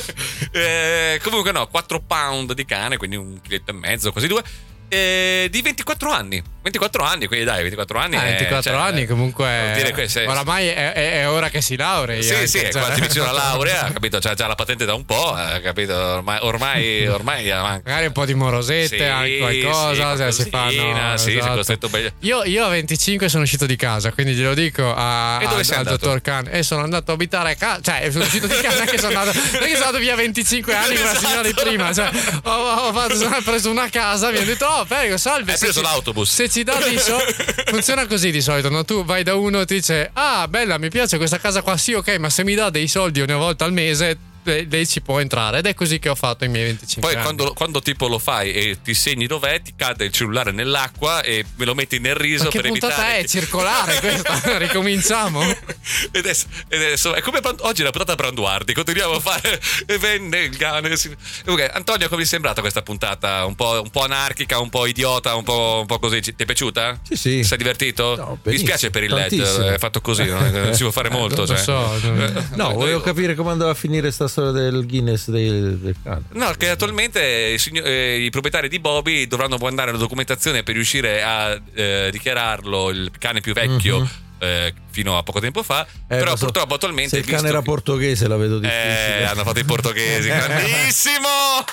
Eh, 0.52 1.20
comunque 1.22 1.50
no, 1.52 1.66
4 1.68 2.00
pound 2.00 2.52
di 2.52 2.64
cane, 2.66 2.96
quindi 2.98 3.16
un 3.16 3.40
chiletto 3.40 3.70
e 3.70 3.74
mezzo, 3.74 4.12
quasi 4.12 4.26
due. 4.28 4.42
eh, 4.88 5.48
di 5.50 5.62
24 5.62 6.10
anni. 6.12 6.42
24 6.64 7.04
anni, 7.04 7.26
quindi 7.26 7.44
dai, 7.44 7.60
24 7.60 7.98
anni. 7.98 8.16
Ah, 8.16 8.22
è- 8.24 8.28
24 8.30 8.72
cioè, 8.72 8.80
anni 8.80 9.06
comunque. 9.06 9.60
vuol 9.62 9.72
dire 9.76 9.92
che 9.92 10.08
se- 10.08 10.24
Oramai 10.24 10.66
è, 10.68 10.92
è- 10.94 11.12
è 11.20 11.28
ora 11.28 11.50
che 11.50 11.60
si 11.60 11.76
laurei. 11.76 12.22
Sì, 12.22 12.32
anche, 12.32 12.46
sì, 12.46 12.58
è 12.58 12.72
cioè. 12.72 12.80
quasi 12.82 13.00
vicino 13.02 13.28
alla 13.28 13.42
laurea, 13.52 13.90
capito? 13.92 14.18
C'ha 14.18 14.32
già 14.32 14.46
la 14.46 14.54
patente 14.54 14.86
da 14.86 14.94
un 14.94 15.04
po', 15.04 15.36
eh, 15.38 15.60
capito? 15.60 15.94
Ormai, 15.94 16.38
ormai, 16.40 17.06
ormai. 17.06 17.50
Magari 17.84 18.06
un 18.06 18.12
po' 18.12 18.24
di 18.24 18.32
morosette, 18.32 18.96
Sì, 18.96 19.02
anche 19.02 19.38
qualcosa. 19.38 20.10
sì, 20.12 20.16
cioè, 20.18 20.30
si 20.32 20.48
fanno. 20.48 21.16
sì, 21.18 21.30
sì, 21.32 21.36
esatto. 21.38 21.88
bello. 21.90 22.10
Io, 22.20 22.44
io 22.44 22.64
a 22.64 22.68
25 22.70 23.28
sono 23.28 23.42
uscito 23.42 23.66
di 23.66 23.76
casa, 23.76 24.10
quindi 24.12 24.32
glielo 24.32 24.54
dico 24.54 24.90
a, 24.96 25.38
E 25.42 25.46
dove 25.46 25.62
al- 25.74 25.84
dottor 25.84 26.20
Khan. 26.22 26.48
E 26.50 26.62
sono 26.62 26.82
andato 26.82 27.10
a 27.10 27.14
abitare 27.14 27.50
a 27.50 27.54
casa. 27.56 27.80
Cioè, 27.82 28.10
sono 28.10 28.24
uscito 28.24 28.46
di 28.46 28.54
casa, 28.54 28.78
non 28.78 28.86
è 28.88 28.90
che 28.90 28.98
sono 28.98 29.18
andato, 29.18 29.38
non 29.38 29.62
è 29.62 29.66
che 29.66 29.72
sono 29.74 29.84
andato 29.84 29.98
via 29.98 30.14
25 30.16 30.74
anni 30.74 30.94
come 30.96 31.12
la 31.12 31.18
signora 31.18 31.42
di 31.42 31.48
Esatto. 31.48 31.62
prima. 31.66 31.92
Cioè, 31.92 32.10
ho, 32.44 32.50
ho 32.88 32.92
fatto- 32.94 33.14
ho 33.26 33.42
preso 33.42 33.70
una 33.70 33.88
casa, 33.90 34.30
mi 34.30 34.38
hanno 34.38 34.46
detto, 34.46 34.64
oh, 34.64 34.84
prego, 34.86 35.18
salve. 35.18 35.52
Hai 35.52 35.58
se 35.58 35.64
preso 35.66 35.80
ci- 35.80 35.86
l'autobus. 35.86 36.32
Se 36.32 36.48
dà 36.62 36.78
dei 36.78 36.98
soldi. 36.98 37.34
Funziona 37.66 38.06
così 38.06 38.30
di 38.30 38.40
solito, 38.40 38.68
no? 38.68 38.84
Tu 38.84 39.04
vai 39.04 39.22
da 39.22 39.34
uno 39.34 39.60
e 39.60 39.66
ti 39.66 39.74
dice, 39.74 40.10
ah, 40.12 40.46
bella, 40.48 40.78
mi 40.78 40.88
piace 40.88 41.16
questa 41.16 41.38
casa 41.38 41.62
qua, 41.62 41.76
sì, 41.76 41.92
ok, 41.94 42.18
ma 42.18 42.30
se 42.30 42.44
mi 42.44 42.54
dà 42.54 42.70
dei 42.70 42.88
soldi 42.88 43.20
una 43.20 43.36
volta 43.36 43.64
al 43.64 43.72
mese, 43.72 44.16
lei 44.44 44.86
ci 44.86 45.00
può 45.00 45.20
entrare. 45.20 45.58
Ed 45.58 45.66
è 45.66 45.74
così 45.74 45.98
che 45.98 46.08
ho 46.08 46.14
fatto 46.14 46.44
i 46.44 46.48
miei 46.48 46.64
25 46.66 47.02
Poi 47.02 47.14
anni. 47.14 47.22
quando, 47.22 47.52
quando 47.54 47.80
tipo 47.80 48.06
lo 48.08 48.18
fai 48.18 48.52
e 48.52 48.78
ti 48.82 48.94
segni 48.94 49.26
dov'è, 49.26 49.60
ti 49.62 49.72
cade 49.76 50.04
il 50.04 50.12
cellulare 50.12 50.52
nell'acqua 50.52 51.22
e 51.22 51.44
me 51.56 51.64
lo 51.64 51.74
metti 51.74 51.98
nel 51.98 52.14
riso 52.14 52.44
Ma 52.44 52.50
che 52.50 52.60
per 52.60 52.70
puntata 52.70 52.94
evitare. 52.94 53.18
è? 53.20 53.26
Circolare 53.26 54.00
questa? 54.00 54.58
Ricominciamo? 54.58 55.42
E 55.42 56.18
adesso, 56.18 56.46
adesso- 56.70 57.14
è 57.14 57.20
come 57.20 57.40
oggi 57.60 57.82
la 57.82 57.90
puntata 57.90 58.14
Branduardi, 58.14 58.72
continuiamo 58.74 59.14
a 59.14 59.20
fare 59.20 59.60
e 59.86 59.98
venne 59.98 60.40
il 60.44 60.56
cane. 60.56 60.96
si- 60.96 61.14
Ok, 61.46 61.70
Antonio, 61.72 62.08
come 62.08 62.20
ti 62.22 62.26
è 62.26 62.30
sembrata 62.30 62.60
questa 62.60 62.82
puntata? 62.82 63.44
Un 63.44 63.54
po', 63.54 63.80
un 63.82 63.90
po' 63.90 64.02
anarchica, 64.02 64.58
un 64.60 64.70
po' 64.70 64.86
idiota, 64.86 65.34
un 65.34 65.42
po', 65.44 65.78
un 65.80 65.86
po' 65.86 65.98
così. 65.98 66.20
Ti 66.20 66.34
è 66.36 66.44
piaciuta? 66.44 66.98
Sì, 67.02 67.16
sì. 67.16 67.30
Ti 67.38 67.44
sei 67.44 67.58
divertito? 67.58 68.16
No, 68.16 68.38
Mi 68.42 68.52
dispiace 68.52 68.90
per 68.90 69.02
il 69.04 69.12
LED, 69.12 69.28
tantissimo. 69.36 69.66
è 69.68 69.78
fatto 69.78 70.00
così, 70.00 70.24
no? 70.24 70.38
non 70.50 70.72
si 70.74 70.82
può 70.82 70.90
fare 70.92 71.10
molto. 71.10 71.44
Non 71.44 71.46
lo 71.46 71.54
cioè. 71.56 71.64
so. 71.64 71.98
non- 72.08 72.48
No, 72.54 72.72
volevo 72.72 73.00
capire 73.00 73.34
come 73.34 73.50
andava 73.50 73.70
a 73.70 73.74
finire 73.74 74.10
sta 74.10 74.28
storia 74.42 74.50
del 74.50 74.86
Guinness 74.86 75.28
del, 75.28 75.78
del 75.78 75.94
cane. 76.02 76.22
No, 76.32 76.50
che 76.58 76.68
attualmente 76.70 77.20
i, 77.54 77.58
signo- 77.58 77.82
eh, 77.84 78.18
i 78.24 78.30
proprietari 78.30 78.68
di 78.68 78.80
Bobby 78.80 79.26
dovranno 79.28 79.56
mandare 79.58 79.90
una 79.90 79.98
documentazione 79.98 80.62
per 80.64 80.74
riuscire 80.74 81.22
a 81.22 81.58
eh, 81.74 82.08
dichiararlo 82.10 82.90
il 82.90 83.10
cane 83.18 83.40
più 83.40 83.52
vecchio 83.52 84.00
Mhm. 84.00 84.08
eh, 84.40 84.74
fino 84.90 85.16
a 85.16 85.22
poco 85.22 85.38
tempo 85.40 85.62
fa. 85.62 85.86
Eh, 85.86 86.16
però 86.16 86.34
so. 86.36 86.44
purtroppo 86.46 86.74
attualmente. 86.74 87.10
Se 87.10 87.18
il 87.18 87.24
cane 87.24 87.48
era 87.48 87.58
che- 87.58 87.64
portoghese 87.64 88.26
la 88.28 88.36
vedo 88.36 88.56
Eh, 88.56 88.60
difficile. 88.60 89.26
hanno 89.26 89.44
fatto 89.44 89.58
i 89.60 89.64
portoghesi, 89.64 90.28
grandissimo! 90.34 91.28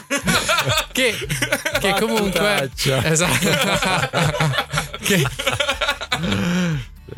che, 0.93 1.15
che 1.79 1.95
comunque 1.99 2.69
esatto 3.03 3.49
che, 5.03 5.23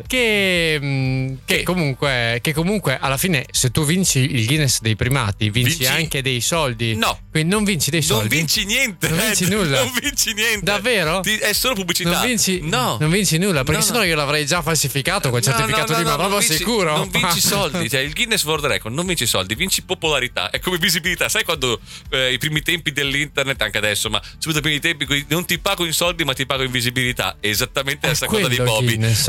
che, 0.06 0.78
mh, 0.80 1.38
che 1.44 1.56
Che? 1.58 1.62
comunque 1.62 2.38
che 2.42 2.52
comunque 2.52 2.98
alla 3.00 3.16
fine 3.16 3.46
se 3.50 3.70
tu 3.70 3.84
vinci 3.84 4.18
il 4.20 4.46
Guinness 4.46 4.80
dei 4.80 4.96
primati 4.96 5.50
vinci, 5.50 5.78
Vinci- 5.78 5.86
anche 5.86 6.22
dei 6.22 6.40
soldi 6.40 6.94
No. 6.96 7.18
quindi 7.30 7.50
non 7.50 7.64
vinci 7.64 7.90
dei 7.90 8.00
Non 8.06 8.08
soldi 8.18 8.36
vinci 8.36 8.64
niente, 8.64 9.08
Non 9.08 9.18
vinci 9.18 9.48
nulla. 9.48 9.82
Non 9.84 9.92
vinci 10.00 10.32
niente. 10.34 10.64
Davvero? 10.64 11.20
Ti- 11.20 11.36
è 11.38 11.52
solo 11.52 11.74
pubblicità. 11.74 12.10
non 12.10 12.26
vinci, 12.26 12.60
No. 12.62 12.96
non 13.00 13.10
vinci 13.10 13.38
nulla 13.38 13.62
perché 13.64 13.80
No, 13.80 13.86
sennò 13.86 13.98
no. 13.98 14.04
io 14.04 14.14
l'avrei 14.16 14.46
già 14.46 14.62
falsificato 14.62 15.30
quel 15.30 15.42
certificato 15.42 15.92
no, 15.92 15.98
no, 15.98 16.08
no, 16.08 16.14
proprio 16.16 16.28
non 16.28 16.38
vinci- 16.40 16.56
sicuro 16.56 16.96
Non 16.96 17.08
vinci 17.10 17.40
soldi, 17.46 17.88
cioè 17.90 18.00
il 18.00 18.12
Guinness 18.12 18.44
World 18.44 18.66
Record 18.66 18.94
non 18.94 19.06
vinci 19.06 19.26
soldi, 19.26 19.54
vinci 19.54 19.82
popolarità. 19.82 20.50
È 20.50 20.58
come 20.58 20.78
visibilità. 20.78 21.28
Sai 21.28 21.44
quando 21.44 21.80
eh, 22.10 22.32
i 22.32 22.38
primi 22.38 22.62
tempi 22.62 22.92
dell'internet, 22.92 23.60
anche 23.62 23.78
adesso, 23.78 24.08
ma 24.10 24.20
soprattutto 24.38 24.58
i 24.58 24.60
primi 24.60 24.80
tempi, 24.80 25.24
non 25.28 25.44
ti 25.44 25.58
pago 25.58 25.84
in 25.84 25.92
soldi, 25.92 26.24
ma 26.24 26.32
ti 26.32 26.46
pago 26.46 26.62
in 26.62 26.70
visibilità. 26.70 27.36
È 27.40 27.46
esattamente 27.48 28.06
la 28.06 28.14
stessa 28.14 28.30
cosa 28.30 28.48
di 28.48 28.56
Bobby. 28.56 28.86
Guinness. 28.86 29.28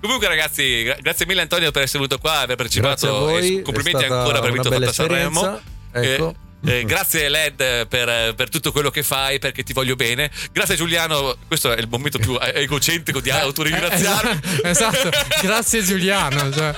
Comunque, 0.00 0.28
ragazzi, 0.28 0.82
gra- 0.84 0.96
grazie 1.00 1.26
mille, 1.26 1.42
Antonio, 1.42 1.70
per 1.70 1.82
essere 1.82 1.98
venuto 1.98 2.18
qua, 2.18 2.40
aver 2.40 2.56
partecipato. 2.56 3.18
Voi, 3.18 3.58
e 3.58 3.62
complimenti 3.62 4.04
ancora 4.04 4.40
per 4.40 4.50
aver 4.50 4.52
vinto 4.52 4.70
Fatta 4.70 4.92
Sanremo. 4.92 5.40
esperienza. 5.40 5.74
Ecco. 5.92 6.28
Eh, 6.30 6.44
eh, 6.78 6.84
grazie 6.84 7.28
Led 7.28 7.86
per, 7.86 8.34
per 8.34 8.48
tutto 8.48 8.72
quello 8.72 8.90
che 8.90 9.02
fai 9.02 9.38
perché 9.38 9.62
ti 9.62 9.72
voglio 9.72 9.94
bene 9.94 10.30
grazie 10.52 10.74
Giuliano 10.74 11.36
questo 11.46 11.70
è 11.72 11.78
il 11.78 11.86
momento 11.86 12.18
più 12.18 12.36
egocentrico 12.40 13.20
di 13.20 13.30
autoringraziarmi 13.30 14.40
esatto 14.64 15.10
grazie 15.42 15.82
Giuliano 15.82 16.50
cioè. 16.52 16.74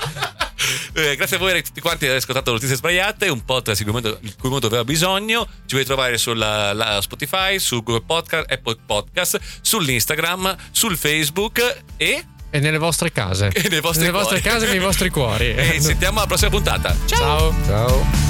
Eh, 0.93 1.15
grazie 1.17 1.37
a 1.37 1.39
voi 1.39 1.63
tutti 1.63 1.81
quanti 1.81 2.01
di 2.01 2.07
aver 2.07 2.19
ascoltato 2.19 2.51
Notizie 2.51 2.75
Sbagliate, 2.75 3.29
un 3.29 3.45
podcast 3.45 3.83
di 3.85 3.91
cui 3.91 4.01
il 4.01 4.35
mondo 4.43 4.67
aveva 4.67 4.85
bisogno. 4.85 5.45
Ci 5.45 5.77
potete 5.77 5.85
trovare 5.85 6.19
sulla 6.19 6.99
Spotify, 7.01 7.61
su 7.61 7.83
Google 7.83 8.05
Podcast, 8.05 8.51
Apple 8.51 8.77
Podcast, 8.85 9.39
sull'Instagram, 9.61 10.57
sul 10.73 10.97
Facebook 10.97 11.83
e... 11.97 12.25
E 12.51 12.61
nelle 12.61 12.79
vostre 12.79 13.13
case. 13.13 13.51
E 13.53 13.63
nelle 13.69 13.81
vostre, 13.81 14.07
nelle 14.07 14.17
vostre 14.17 14.41
case 14.41 14.67
e 14.67 14.71
nei 14.71 14.79
vostri 14.79 15.11
cuori. 15.11 15.55
E 15.55 15.81
sentiamo 15.83 16.19
alla 16.19 16.27
prossima 16.27 16.51
puntata. 16.51 16.97
Ciao. 17.07 17.55
Ciao. 17.67 18.28